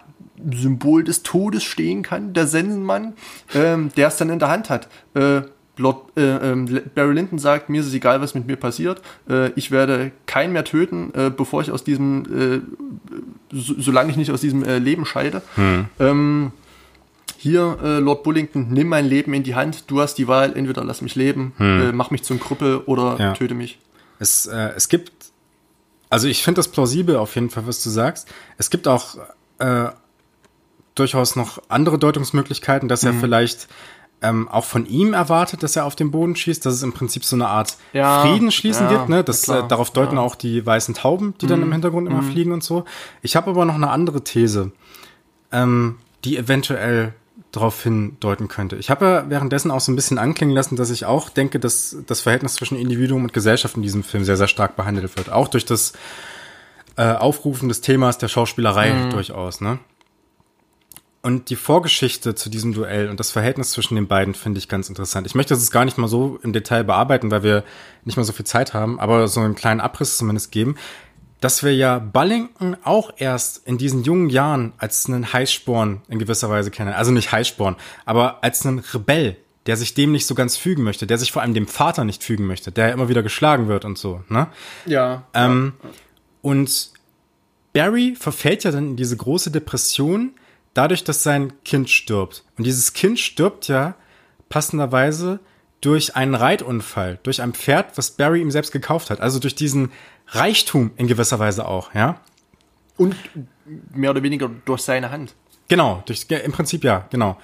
[0.51, 3.13] Symbol des Todes stehen kann, der Sensenmann,
[3.53, 4.87] ähm, der es dann in der Hand hat.
[5.13, 5.41] Äh,
[5.81, 9.01] Lord, äh, äh, Barry Lyndon sagt, mir ist es egal, was mit mir passiert.
[9.29, 12.61] Äh, ich werde keinen mehr töten, äh, bevor ich aus diesem, äh,
[13.51, 15.41] so, solange ich nicht aus diesem äh, Leben scheide.
[15.55, 15.85] Hm.
[15.99, 16.51] Ähm,
[17.37, 19.89] hier, Lord Bullington, nimm mein Leben in die Hand.
[19.89, 21.95] Du hast die Wahl, entweder lass mich leben, hm.
[21.95, 23.33] mach mich zum Krüppel oder ja.
[23.33, 23.79] töte mich.
[24.19, 25.11] Es, es gibt,
[26.11, 28.27] also ich finde das plausibel auf jeden Fall, was du sagst.
[28.59, 29.15] Es gibt auch
[30.93, 33.21] durchaus noch andere Deutungsmöglichkeiten, dass er mhm.
[33.21, 33.67] vielleicht
[34.21, 37.25] ähm, auch von ihm erwartet, dass er auf den Boden schießt, dass es im Prinzip
[37.25, 39.09] so eine Art ja, Friedensschließen ja, gibt.
[39.09, 39.23] Ne?
[39.23, 40.21] Das, äh, darauf deuten ja.
[40.21, 41.49] auch die weißen Tauben, die mhm.
[41.49, 42.31] dann im Hintergrund immer mhm.
[42.31, 42.85] fliegen und so.
[43.21, 44.71] Ich habe aber noch eine andere These,
[45.51, 47.13] ähm, die eventuell
[47.51, 48.77] darauf hindeuten könnte.
[48.77, 51.97] Ich habe ja währenddessen auch so ein bisschen anklingen lassen, dass ich auch denke, dass
[52.07, 55.29] das Verhältnis zwischen Individuum und Gesellschaft in diesem Film sehr, sehr stark behandelt wird.
[55.29, 55.93] Auch durch das
[56.95, 59.09] äh, Aufrufen des Themas der Schauspielerei mhm.
[59.09, 59.59] durchaus.
[59.59, 59.79] Ne?
[61.23, 64.89] Und die Vorgeschichte zu diesem Duell und das Verhältnis zwischen den beiden finde ich ganz
[64.89, 65.27] interessant.
[65.27, 67.63] Ich möchte das gar nicht mal so im Detail bearbeiten, weil wir
[68.05, 70.77] nicht mehr so viel Zeit haben, aber so einen kleinen Abriss zumindest geben,
[71.39, 76.49] dass wir ja Bullington auch erst in diesen jungen Jahren als einen Heißsporn in gewisser
[76.49, 76.93] Weise kennen.
[76.93, 77.75] Also nicht Heißsporn,
[78.05, 79.37] aber als einen Rebell,
[79.67, 82.23] der sich dem nicht so ganz fügen möchte, der sich vor allem dem Vater nicht
[82.23, 84.47] fügen möchte, der immer wieder geschlagen wird und so, ne?
[84.87, 85.23] Ja.
[85.35, 85.89] Ähm, ja.
[86.41, 86.91] Und
[87.73, 90.31] Barry verfällt ja dann in diese große Depression,
[90.73, 92.43] dadurch, dass sein Kind stirbt.
[92.57, 93.95] Und dieses Kind stirbt ja
[94.49, 95.39] passenderweise
[95.81, 99.19] durch einen Reitunfall, durch ein Pferd, was Barry ihm selbst gekauft hat.
[99.19, 99.91] Also durch diesen
[100.27, 102.21] Reichtum in gewisser Weise auch, ja.
[102.97, 103.15] Und
[103.91, 105.33] mehr oder weniger durch seine Hand.
[105.67, 107.37] Genau, durch, im Prinzip ja, genau.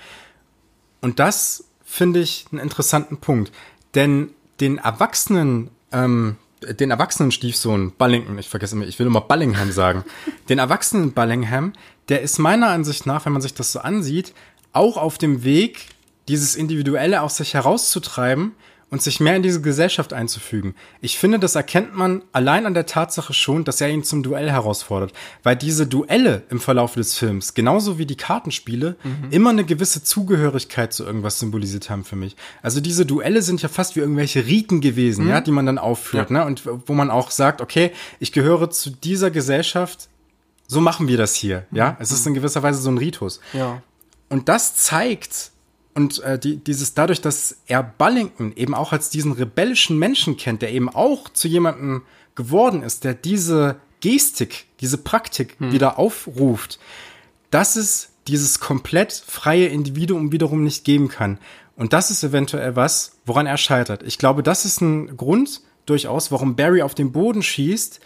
[1.01, 3.51] Und das finde ich einen interessanten Punkt.
[3.95, 9.71] Denn den Erwachsenen, ähm, den erwachsenen Stiefsohn Bullington, ich vergesse immer, ich will immer Bullingham
[9.71, 10.03] sagen,
[10.49, 11.73] den erwachsenen Bullingham,
[12.09, 14.33] der ist meiner Ansicht nach, wenn man sich das so ansieht,
[14.73, 15.87] auch auf dem Weg,
[16.27, 18.53] dieses Individuelle aus sich herauszutreiben
[18.89, 20.73] und sich mehr in diese Gesellschaft einzufügen.
[21.01, 24.49] Ich finde, das erkennt man allein an der Tatsache schon, dass er ihn zum Duell
[24.49, 25.11] herausfordert,
[25.43, 29.31] weil diese Duelle im Verlauf des Films, genauso wie die Kartenspiele, mhm.
[29.31, 32.37] immer eine gewisse Zugehörigkeit zu irgendwas symbolisiert haben für mich.
[32.61, 35.31] Also diese Duelle sind ja fast wie irgendwelche Riten gewesen, mhm.
[35.31, 36.39] ja, die man dann aufführt, ja.
[36.39, 40.07] ne, und wo man auch sagt, okay, ich gehöre zu dieser Gesellschaft,
[40.67, 41.91] so machen wir das hier, ja.
[41.91, 41.97] Mhm.
[41.99, 43.39] Es ist in gewisser Weise so ein Ritus.
[43.53, 43.81] Ja.
[44.29, 45.51] Und das zeigt,
[45.93, 50.61] und äh, die, dieses dadurch, dass er Bullington eben auch als diesen rebellischen Menschen kennt,
[50.61, 52.03] der eben auch zu jemandem
[52.35, 55.71] geworden ist, der diese Gestik, diese Praktik hm.
[55.71, 56.79] wieder aufruft,
[57.49, 61.39] dass es dieses komplett freie Individuum wiederum nicht geben kann.
[61.77, 64.03] Und das ist eventuell was, woran er scheitert.
[64.03, 68.01] Ich glaube, das ist ein Grund durchaus, warum Barry auf den Boden schießt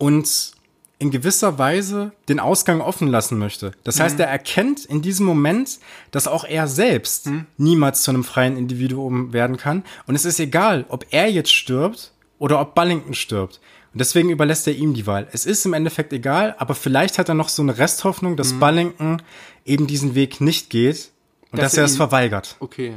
[0.00, 0.52] und
[0.98, 3.72] in gewisser Weise den Ausgang offen lassen möchte.
[3.84, 4.02] Das mhm.
[4.02, 5.78] heißt, er erkennt in diesem Moment,
[6.10, 7.46] dass auch er selbst mhm.
[7.56, 9.84] niemals zu einem freien Individuum werden kann.
[10.06, 13.60] Und es ist egal, ob er jetzt stirbt oder ob Bullington stirbt.
[13.92, 15.26] Und deswegen überlässt er ihm die Wahl.
[15.32, 18.60] Es ist im Endeffekt egal, aber vielleicht hat er noch so eine Resthoffnung, dass mhm.
[18.60, 19.22] Bullington
[19.64, 21.10] eben diesen Weg nicht geht
[21.50, 22.56] und dass, dass er, es verweigert.
[22.60, 22.94] Okay.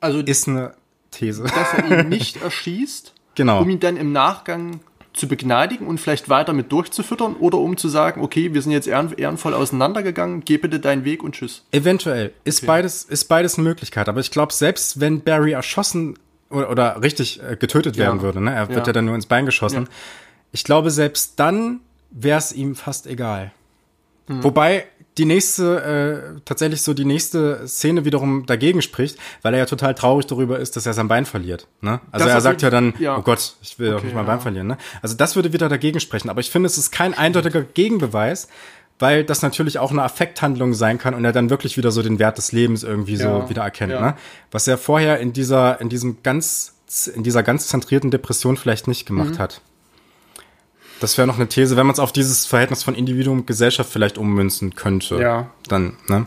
[0.00, 0.74] Also ist eine
[1.10, 1.44] These.
[1.44, 3.62] Dass er ihn nicht erschießt, genau.
[3.62, 4.80] um ihn dann im Nachgang
[5.16, 8.86] zu begnadigen und vielleicht weiter mit durchzufüttern oder um zu sagen, okay, wir sind jetzt
[8.86, 11.64] ehren, ehrenvoll auseinandergegangen, geh bitte deinen Weg und tschüss.
[11.72, 12.32] Eventuell.
[12.44, 12.66] Ist okay.
[12.66, 14.08] beides, ist beides eine Möglichkeit.
[14.08, 16.18] Aber ich glaube, selbst wenn Barry erschossen
[16.50, 18.54] oder, oder richtig äh, getötet werden würde, ne?
[18.54, 18.86] er wird ja.
[18.86, 19.90] ja dann nur ins Bein geschossen, ja.
[20.52, 21.80] ich glaube, selbst dann
[22.10, 23.52] wäre es ihm fast egal.
[24.28, 24.44] Hm.
[24.44, 24.84] Wobei
[25.18, 29.94] die nächste, äh, tatsächlich so die nächste Szene wiederum dagegen spricht, weil er ja total
[29.94, 31.66] traurig darüber ist, dass er sein Bein verliert.
[31.80, 32.00] Ne?
[32.10, 33.16] Also das er sagt ja dann, ja.
[33.16, 34.32] oh Gott, ich will okay, doch nicht mein ja.
[34.32, 34.66] Bein verlieren.
[34.66, 34.78] Ne?
[35.00, 36.28] Also das würde wieder dagegen sprechen.
[36.28, 38.48] Aber ich finde, es ist kein eindeutiger Gegenbeweis,
[38.98, 42.18] weil das natürlich auch eine Affekthandlung sein kann und er dann wirklich wieder so den
[42.18, 43.42] Wert des Lebens irgendwie ja.
[43.42, 43.92] so wieder erkennt.
[43.92, 44.14] Ne?
[44.50, 46.74] Was er vorher in dieser, in diesem ganz,
[47.14, 49.38] in dieser ganz zentrierten Depression vielleicht nicht gemacht mhm.
[49.38, 49.60] hat.
[51.00, 53.90] Das wäre noch eine These, wenn man es auf dieses Verhältnis von Individuum und Gesellschaft
[53.90, 55.16] vielleicht ummünzen könnte.
[55.20, 55.50] Ja.
[55.68, 56.26] Dann, ne?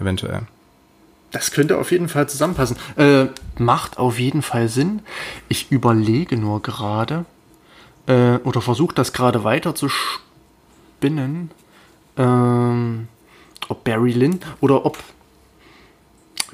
[0.00, 0.42] Eventuell.
[1.30, 2.76] Das könnte auf jeden Fall zusammenpassen.
[2.96, 3.26] Äh,
[3.58, 5.00] macht auf jeden Fall Sinn.
[5.48, 7.24] Ich überlege nur gerade
[8.06, 11.50] äh, oder versuche das gerade weiter zu spinnen,
[12.16, 13.08] ähm,
[13.68, 14.98] ob Barry Lyndon oder ob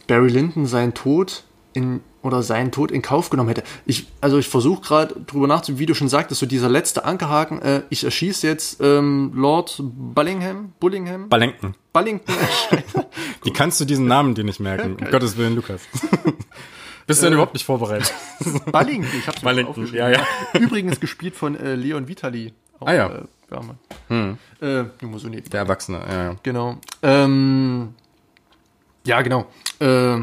[0.06, 1.42] Barry Lyndon seinen Tod
[1.72, 3.62] in oder seinen Tod in Kauf genommen hätte.
[3.86, 7.62] Ich, also ich versuche gerade drüber nachzudenken, wie du schon sagtest, so dieser letzte Ankerhaken,
[7.62, 11.28] äh, ich erschieße jetzt ähm, Lord Bullingham, Bullingham?
[11.28, 11.74] Bullington.
[11.92, 12.34] Bullington.
[13.42, 14.96] wie kannst du diesen Namen dir nicht merken?
[15.00, 15.82] um Gottes Willen, Lukas.
[17.06, 18.12] Bist du denn äh, überhaupt nicht vorbereitet?
[18.66, 20.26] Bullington, ich hab's Bullington, ja, ja.
[20.58, 22.52] Übrigens gespielt von äh, Leon Vitali.
[22.80, 23.06] Auch, ah ja.
[23.06, 23.60] Äh, ja
[24.08, 24.38] hm.
[24.60, 24.84] äh,
[25.50, 26.36] Der Erwachsene, ja, ja.
[26.42, 26.76] Genau.
[27.02, 27.94] Ähm,
[29.06, 29.46] ja, genau.
[29.80, 30.18] Äh,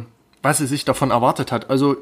[0.46, 1.70] was er sich davon erwartet hat.
[1.70, 1.98] Also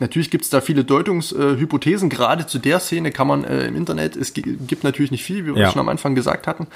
[0.00, 2.08] Natürlich gibt es da viele Deutungshypothesen.
[2.08, 5.56] Gerade zu der Szene kann man äh, im Internet, es gibt natürlich nicht viel, wie
[5.56, 5.70] wir ja.
[5.72, 6.68] schon am Anfang gesagt hatten,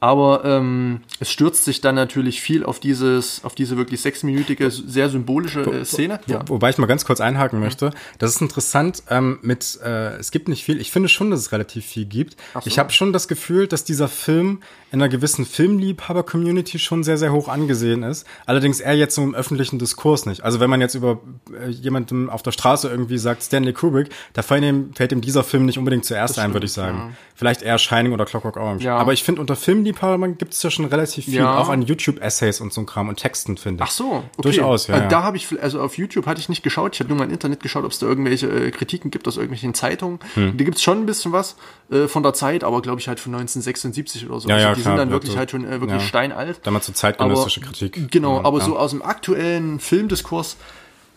[0.00, 5.08] aber ähm, es stürzt sich dann natürlich viel auf dieses, auf diese wirklich sechsminütige, sehr
[5.08, 6.20] symbolische äh, Szene.
[6.26, 6.40] Wo, ja.
[6.48, 7.90] Wobei ich mal ganz kurz einhaken möchte.
[8.18, 9.02] Das ist interessant.
[9.08, 10.80] Ähm, mit, äh, es gibt nicht viel.
[10.80, 12.36] Ich finde schon, dass es relativ viel gibt.
[12.54, 12.60] So.
[12.66, 14.60] Ich habe schon das Gefühl, dass dieser Film
[14.92, 18.26] in einer gewissen Filmliebhaber-Community schon sehr, sehr hoch angesehen ist.
[18.44, 20.42] Allerdings eher jetzt so im öffentlichen Diskurs nicht.
[20.42, 21.20] Also wenn man jetzt über
[21.58, 25.42] äh, jemandem auf der Straße irgendwie sagt Stanley Kubrick, da fällt ihm, fällt ihm dieser
[25.42, 26.98] Film nicht unbedingt zuerst ein, würde ich sagen.
[26.98, 27.10] Ja.
[27.34, 28.84] Vielleicht eher Shining oder Clockwork Orange.
[28.84, 28.96] Ja.
[28.96, 31.58] Aber ich finde unter Film Liebhabern gibt es ja schon relativ viel, ja.
[31.58, 33.88] auch an YouTube-Essays und so ein Kram und Texten, finde ich.
[33.88, 34.24] Ach so, okay.
[34.42, 34.96] Durchaus, ja.
[34.96, 37.24] Also da habe ich, also auf YouTube hatte ich nicht geschaut, ich habe nur mal
[37.24, 40.18] im Internet geschaut, ob es da irgendwelche äh, Kritiken gibt aus irgendwelchen Zeitungen.
[40.34, 40.56] Hm.
[40.56, 41.56] Da gibt es schon ein bisschen was
[41.90, 44.48] äh, von der Zeit, aber glaube ich halt von 1976 oder so.
[44.48, 46.06] Ja, also ja, die klar, sind dann wirklich so, halt schon äh, wirklich ja.
[46.08, 46.60] steinalt.
[46.64, 48.10] Damals so zeitgenössische aber, Kritik.
[48.10, 50.56] Genau, aber so aus dem aktuellen Filmdiskurs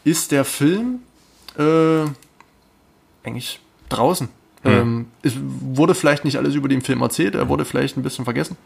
[0.03, 1.01] ist der Film
[1.57, 2.05] äh,
[3.23, 3.59] eigentlich
[3.89, 4.29] draußen.
[4.63, 4.71] Hm.
[4.71, 8.25] Ähm, es wurde vielleicht nicht alles über den Film erzählt, er wurde vielleicht ein bisschen
[8.25, 8.57] vergessen.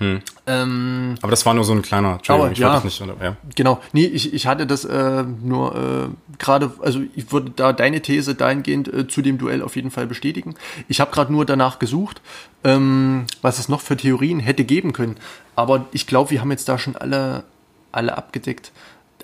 [0.00, 0.22] Hm.
[0.46, 3.36] Ähm, aber das war nur so ein kleiner Entschuldigung, ich ja, das nicht, ja.
[3.54, 8.00] Genau, nee, ich, ich hatte das äh, nur äh, gerade, also ich würde da deine
[8.00, 10.54] These dahingehend äh, zu dem Duell auf jeden Fall bestätigen.
[10.88, 12.22] Ich habe gerade nur danach gesucht,
[12.64, 15.16] ähm, was es noch für Theorien hätte geben können.
[15.54, 17.44] Aber ich glaube, wir haben jetzt da schon alle,
[17.92, 18.72] alle abgedeckt.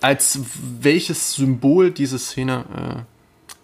[0.01, 0.39] Als
[0.79, 3.16] welches Symbol diese Szene äh,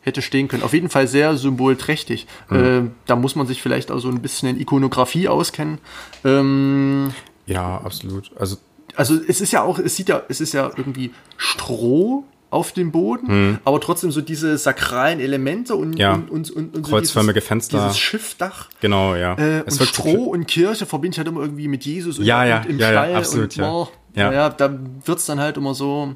[0.04, 0.64] hätte stehen können.
[0.64, 2.28] Auf jeden Fall sehr symbolträchtig.
[2.50, 2.64] Mhm.
[2.64, 5.80] Äh, da muss man sich vielleicht auch so ein bisschen in Ikonografie auskennen.
[6.24, 7.14] Ähm,
[7.46, 8.32] ja, absolut.
[8.38, 8.58] Also,
[8.96, 12.92] also es ist ja auch, es sieht ja, es ist ja irgendwie Stroh auf dem
[12.92, 13.58] Boden, hm.
[13.66, 16.14] aber trotzdem so diese sakralen Elemente und, ja.
[16.14, 17.80] und, und, und, und so kreuzförmige dieses, Fenster.
[17.80, 18.70] Dieses Schiffdach.
[18.80, 19.36] Genau, ja.
[19.38, 22.62] Äh, und Stroh und Kirche verbinde ich halt immer irgendwie mit Jesus und, ja, ja,
[22.62, 23.72] und im ja, Stall ja, absolut, und, ja.
[23.72, 24.32] Oh, ja.
[24.32, 26.16] ja, da wird's dann halt immer so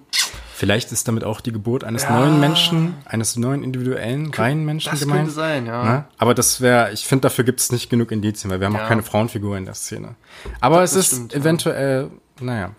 [0.57, 2.19] Vielleicht ist damit auch die Geburt eines ja.
[2.19, 5.27] neuen Menschen, eines neuen individuellen, reinen Menschen das gemeint.
[5.27, 5.83] Das könnte sein, ja.
[5.83, 6.07] Na?
[6.17, 8.83] Aber das wäre, ich finde, dafür gibt es nicht genug Indizien, weil wir haben ja.
[8.83, 10.15] auch keine Frauenfigur in der Szene.
[10.59, 12.09] Aber das, es ist stimmt, eventuell,
[12.39, 12.43] ja.
[12.43, 12.71] naja.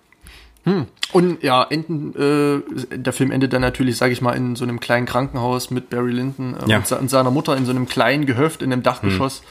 [0.64, 0.86] Hm.
[1.12, 4.80] Und ja, enden, äh, der Film endet dann natürlich, sage ich mal, in so einem
[4.80, 6.82] kleinen Krankenhaus mit Barry Lyndon äh, ja.
[6.98, 9.38] und, seiner Mutter in so einem kleinen Gehöft in einem Dachgeschoss.
[9.38, 9.46] Hm.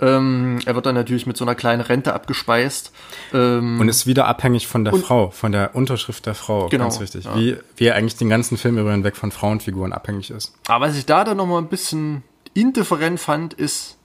[0.00, 2.92] Ähm, er wird dann natürlich mit so einer kleinen Rente abgespeist.
[3.32, 7.00] Ähm, und ist wieder abhängig von der Frau, von der Unterschrift der Frau, genau, ganz
[7.00, 7.24] wichtig.
[7.24, 7.36] Ja.
[7.36, 10.54] Wie, wie er eigentlich den ganzen Film über hinweg von Frauenfiguren abhängig ist.
[10.68, 12.22] Aber was ich da dann nochmal ein bisschen
[12.54, 13.96] indifferent fand, ist,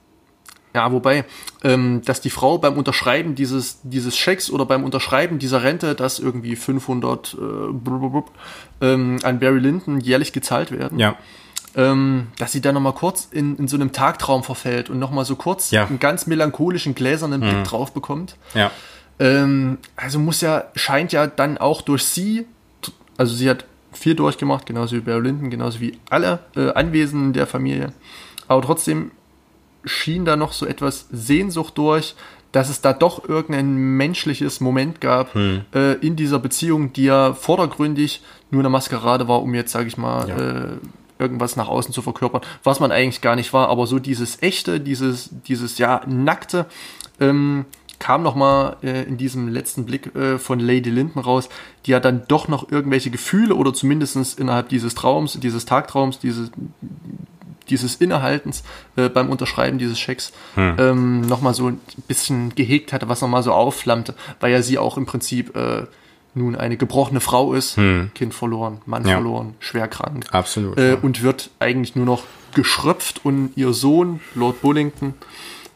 [0.74, 1.24] ja, wobei,
[1.62, 6.18] ähm, dass die Frau beim Unterschreiben dieses, dieses Schecks oder beim Unterschreiben dieser Rente, dass
[6.18, 10.98] irgendwie 500 äh, ähm, an Barry Lyndon jährlich gezahlt werden.
[10.98, 11.16] Ja
[11.76, 15.36] ähm, dass sie dann nochmal kurz in, in so einem Tagtraum verfällt und nochmal so
[15.36, 15.86] kurz ja.
[15.86, 17.64] einen ganz melancholischen, gläsernen Blick mhm.
[17.64, 18.36] drauf bekommt.
[18.54, 18.70] Ja.
[19.18, 22.46] Ähm, also muss ja, scheint ja dann auch durch sie,
[23.16, 27.46] also sie hat viel durchgemacht, genauso wie Barry Lyndon, genauso wie alle äh, Anwesenden der
[27.46, 27.92] Familie.
[28.48, 29.12] Aber trotzdem
[29.84, 32.14] schien da noch so etwas Sehnsucht durch,
[32.52, 35.62] dass es da doch irgendein menschliches Moment gab hm.
[35.74, 39.96] äh, in dieser Beziehung, die ja vordergründig nur eine Maskerade war, um jetzt, sage ich
[39.98, 40.36] mal, ja.
[40.36, 40.68] äh,
[41.24, 43.68] irgendwas nach außen zu verkörpern, was man eigentlich gar nicht war.
[43.68, 46.66] Aber so dieses echte, dieses, dieses ja nackte,
[47.20, 47.64] ähm,
[47.98, 51.48] kam noch mal äh, in diesem letzten Blick äh, von Lady Linden raus,
[51.86, 56.50] die ja dann doch noch irgendwelche Gefühle oder zumindest innerhalb dieses Traums, dieses Tagtraums, dieses,
[57.70, 58.62] dieses Innehaltens
[58.96, 60.76] äh, beim Unterschreiben dieses Schecks hm.
[60.78, 64.60] ähm, noch mal so ein bisschen gehegt hatte, was noch mal so aufflammte, weil ja
[64.60, 65.84] sie auch im Prinzip äh,
[66.34, 68.10] nun eine gebrochene Frau ist, hm.
[68.14, 69.14] Kind verloren, Mann ja.
[69.14, 70.26] verloren, schwer krank.
[70.32, 70.78] Absolut.
[70.78, 70.98] Äh, ja.
[71.00, 72.24] Und wird eigentlich nur noch
[72.54, 75.14] geschröpft und ihr Sohn, Lord Bullington,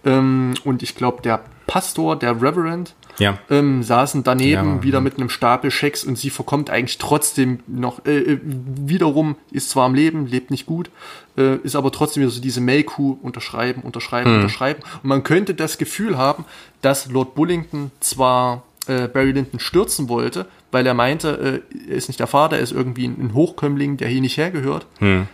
[0.04, 3.38] ähm, und ich glaube, der Pastor, der Reverend, ja.
[3.50, 8.04] ähm, saßen daneben ja, wieder mit einem Stapel Schecks und sie verkommt eigentlich trotzdem noch,
[8.06, 10.90] äh, äh, wiederum ist zwar am Leben, lebt nicht gut,
[11.36, 14.36] äh, ist aber trotzdem wieder so diese Mailkuh unterschreiben, unterschreiben, hm.
[14.36, 14.82] unterschreiben.
[15.02, 16.44] Und man könnte das Gefühl haben,
[16.80, 22.08] dass Lord Bullington zwar äh, Barry Lyndon stürzen wollte, weil er meinte, äh, er ist
[22.08, 24.86] nicht der Vater, er ist irgendwie ein, ein Hochkömmling, der hier nicht hergehört.
[24.98, 25.28] Hm.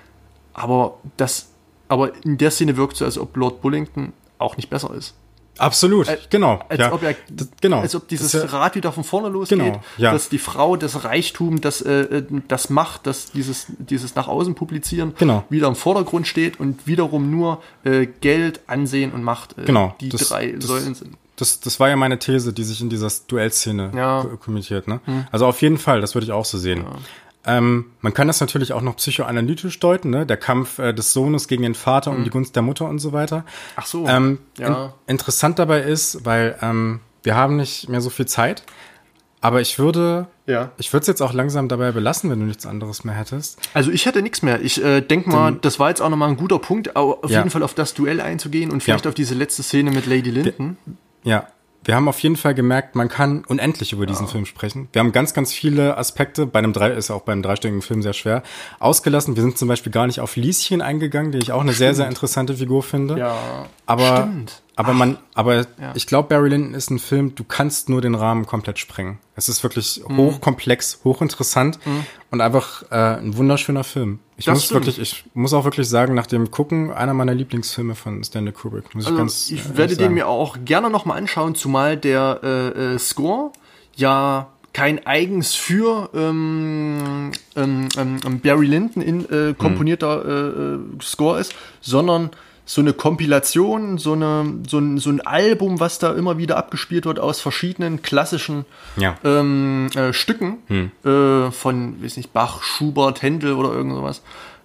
[0.52, 1.51] Aber das,
[1.89, 5.14] aber in der Szene wirkt es so, als ob Lord Bullington auch nicht besser ist.
[5.59, 6.60] Absolut, äh, genau.
[6.68, 6.93] Als, ja.
[6.93, 7.81] ob er, das, genau.
[7.81, 10.12] als ob dieses ja, Rad wieder von vorne losgeht, genau, ja.
[10.12, 14.55] dass die Frau das Reichtum, das, äh, äh, das Macht, das dieses, dieses nach außen
[14.55, 15.44] publizieren, genau.
[15.51, 20.09] wieder im Vordergrund steht und wiederum nur äh, Geld, Ansehen und Macht äh, genau, die
[20.09, 21.16] das, drei das, Säulen sind.
[21.36, 24.24] Das, das war ja meine These, die sich in dieser Duellszene ja.
[24.40, 24.86] kommentiert.
[24.86, 25.01] Ne?
[25.05, 25.27] Hm.
[25.32, 26.85] Also auf jeden Fall, das würde ich auch so sehen.
[26.85, 26.98] Ja.
[27.47, 30.24] Ähm, man kann das natürlich auch noch psychoanalytisch deuten, ne?
[30.24, 32.19] Der Kampf äh, des Sohnes gegen den Vater mhm.
[32.19, 33.44] um die Gunst der Mutter und so weiter.
[33.77, 34.06] Ach so.
[34.09, 34.94] Ähm, ja.
[35.06, 38.62] in, interessant dabei ist, weil ähm, wir haben nicht mehr so viel Zeit,
[39.43, 40.70] aber ich würde, ja.
[40.78, 43.59] ich würde es jetzt auch langsam dabei belassen, wenn du nichts anderes mehr hättest.
[43.74, 44.62] Also ich hätte nichts mehr.
[44.62, 47.40] Ich äh, denke mal, Den, das war jetzt auch nochmal ein guter Punkt, auf ja.
[47.40, 49.11] jeden Fall auf das Duell einzugehen und vielleicht ja.
[49.11, 50.78] auf diese letzte Szene mit Lady Linton.
[51.24, 51.48] Ja,
[51.84, 54.32] wir haben auf jeden Fall gemerkt, man kann unendlich über diesen ja.
[54.32, 54.88] Film sprechen.
[54.92, 58.14] Wir haben ganz, ganz viele Aspekte, bei einem drei, ist auch beim dreistündigen Film sehr
[58.14, 58.42] schwer,
[58.78, 59.36] ausgelassen.
[59.36, 61.78] Wir sind zum Beispiel gar nicht auf Lieschen eingegangen, die ich auch eine Stimmt.
[61.78, 63.18] sehr, sehr interessante Figur finde.
[63.18, 63.36] Ja,
[63.84, 64.62] aber, Stimmt.
[64.76, 64.94] Aber Ach.
[64.94, 65.92] man, aber ja.
[65.94, 69.18] ich glaube, Barry Lyndon ist ein Film, du kannst nur den Rahmen komplett sprengen.
[69.36, 70.16] Es ist wirklich mhm.
[70.16, 72.06] hochkomplex, hochinteressant mhm.
[72.30, 74.18] und einfach äh, ein wunderschöner Film.
[74.36, 74.86] Ich das muss stimmt.
[74.86, 78.94] wirklich, ich muss auch wirklich sagen, nach dem Gucken, einer meiner Lieblingsfilme von Stanley Kubrick,
[78.94, 82.40] muss also, ich ganz Ich äh, werde den mir auch gerne nochmal anschauen, zumal der
[82.42, 83.52] äh, äh, Score
[83.94, 91.38] ja kein eigens für ähm, ähm, ähm, Barry Lyndon in äh, komponierter äh, äh Score
[91.38, 92.30] ist, sondern
[92.66, 97.05] so eine Kompilation, so, eine, so, ein, so ein Album, was da immer wieder abgespielt
[97.05, 98.65] wird aus verschiedenen klassischen
[98.97, 99.16] ja.
[99.23, 100.91] ähm, äh, Stücken hm.
[101.05, 104.23] äh, von, weiß nicht, Bach, Schubert, Händel oder irgend sowas,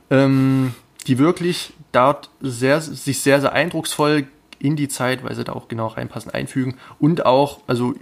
[0.09, 0.73] ähm,
[1.07, 4.27] die wirklich dort sehr, sich sehr, sehr eindrucksvoll
[4.59, 7.95] in die Zeit, weil sie da auch genau reinpassen, einfügen und auch, also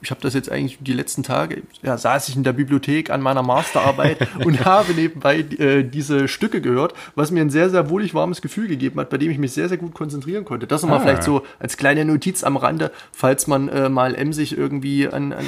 [0.00, 3.20] ich habe das jetzt eigentlich die letzten Tage, ja, saß ich in der Bibliothek an
[3.20, 8.14] meiner Masterarbeit und habe nebenbei äh, diese Stücke gehört, was mir ein sehr, sehr wohlig
[8.14, 10.66] warmes Gefühl gegeben hat, bei dem ich mich sehr, sehr gut konzentrieren konnte.
[10.66, 11.02] Das nochmal ah.
[11.02, 15.46] vielleicht so als kleine Notiz am Rande, falls man äh, mal emsig irgendwie an, an,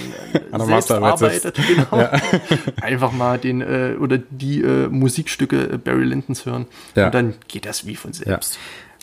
[0.50, 1.56] an selbst arbeitet.
[1.68, 2.00] Genau.
[2.00, 2.12] Ja.
[2.82, 6.66] Einfach mal den äh, oder die äh, Musikstücke Barry Lyndons hören.
[6.96, 7.06] Ja.
[7.06, 8.54] Und dann geht das wie von selbst.
[8.54, 8.60] Ja.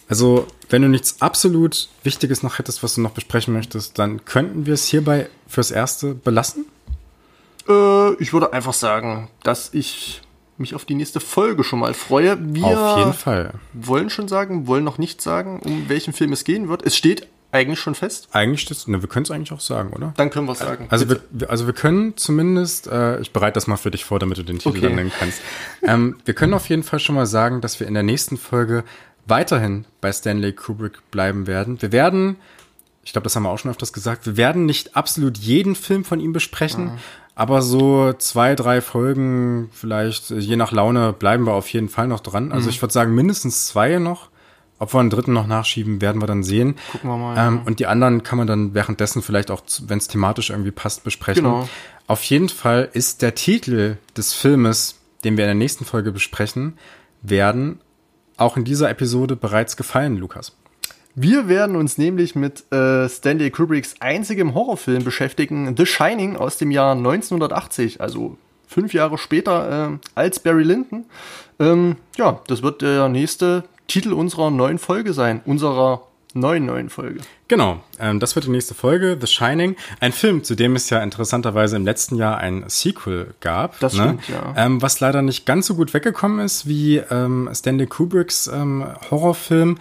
[0.09, 4.65] Also, wenn du nichts absolut Wichtiges noch hättest, was du noch besprechen möchtest, dann könnten
[4.65, 6.65] wir es hierbei fürs Erste belassen?
[7.67, 10.21] Äh, ich würde einfach sagen, dass ich
[10.57, 12.37] mich auf die nächste Folge schon mal freue.
[12.39, 13.53] Wir auf jeden Fall.
[13.73, 16.83] wollen schon sagen, wollen noch nicht sagen, um welchen Film es gehen wird.
[16.85, 18.27] Es steht eigentlich schon fest?
[18.33, 20.13] Eigentlich steht ne, wir können es eigentlich auch sagen, oder?
[20.17, 20.87] Dann können wir es sagen.
[20.89, 24.37] Also wir, also wir können zumindest, äh, ich bereite das mal für dich vor, damit
[24.37, 24.81] du den Titel okay.
[24.81, 25.41] dann nennen kannst.
[25.83, 28.83] ähm, wir können auf jeden Fall schon mal sagen, dass wir in der nächsten Folge
[29.27, 31.81] weiterhin bei Stanley Kubrick bleiben werden.
[31.81, 32.37] Wir werden,
[33.03, 36.03] ich glaube, das haben wir auch schon öfters gesagt, wir werden nicht absolut jeden Film
[36.03, 36.97] von ihm besprechen, mhm.
[37.35, 42.19] aber so zwei, drei Folgen, vielleicht je nach Laune, bleiben wir auf jeden Fall noch
[42.19, 42.51] dran.
[42.51, 42.69] Also mhm.
[42.69, 44.29] ich würde sagen, mindestens zwei noch.
[44.79, 46.75] Ob wir einen dritten noch nachschieben, werden wir dann sehen.
[46.91, 47.31] Gucken wir mal.
[47.35, 47.61] Ähm, ja.
[47.65, 51.45] Und die anderen kann man dann währenddessen vielleicht auch, wenn es thematisch irgendwie passt, besprechen.
[51.45, 51.67] Genau.
[52.05, 56.77] Auf jeden Fall ist der Titel des Filmes, den wir in der nächsten Folge besprechen
[57.23, 57.79] werden,
[58.37, 60.55] auch in dieser Episode bereits gefallen, Lukas.
[61.15, 66.69] Wir werden uns nämlich mit äh, Stanley Kubricks einzigem Horrorfilm beschäftigen, The Shining aus dem
[66.69, 68.37] Jahr 1980, also
[68.67, 71.05] fünf Jahre später äh, als Barry Lyndon.
[71.59, 77.21] Ähm, ja, das wird der nächste Titel unserer neuen Folge sein, unserer neuen neuen Folge.
[77.47, 81.01] Genau, ähm, das wird die nächste Folge, The Shining, ein Film, zu dem es ja
[81.01, 83.79] interessanterweise im letzten Jahr ein Sequel gab.
[83.79, 84.03] Das ne?
[84.03, 84.53] stimmt, ja.
[84.57, 89.77] Ähm, was leider nicht ganz so gut weggekommen ist wie ähm, Stanley Kubricks ähm, Horrorfilm.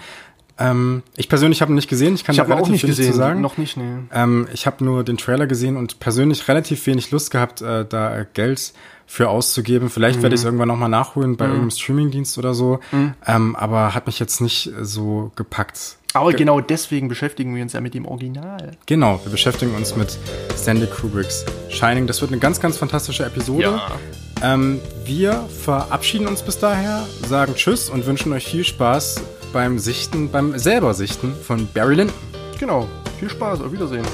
[0.58, 2.96] Ähm, ich persönlich habe ihn nicht gesehen, ich kann ich da relativ auch nicht wenig
[2.96, 3.40] gesehen, zu sagen.
[3.40, 3.98] Noch nicht, nee.
[4.12, 8.24] Ähm, ich habe nur den Trailer gesehen und persönlich relativ wenig Lust gehabt, äh, da
[8.32, 8.72] Geld
[9.06, 9.88] für auszugeben.
[9.88, 10.22] Vielleicht mhm.
[10.22, 11.52] werde ich es irgendwann nochmal nachholen bei mhm.
[11.52, 12.80] irgendeinem Streamingdienst oder so.
[12.92, 13.14] Mhm.
[13.26, 15.96] Ähm, aber hat mich jetzt nicht so gepackt.
[16.12, 18.72] Aber Ge genau deswegen beschäftigen wir uns ja mit dem Original.
[18.86, 20.18] Genau, wir beschäftigen uns mit
[20.56, 22.06] Stanley Kubricks Shining.
[22.06, 23.62] Das wird eine ganz, ganz fantastische Episode.
[23.62, 23.90] Ja.
[24.42, 29.22] Ähm, wir verabschieden uns bis daher, sagen Tschüss und wünschen euch viel Spaß
[29.52, 32.16] beim Sichten, beim selber Sichten von Barry Lyndon.
[32.58, 32.88] Genau,
[33.18, 34.04] viel Spaß, auf Wiedersehen.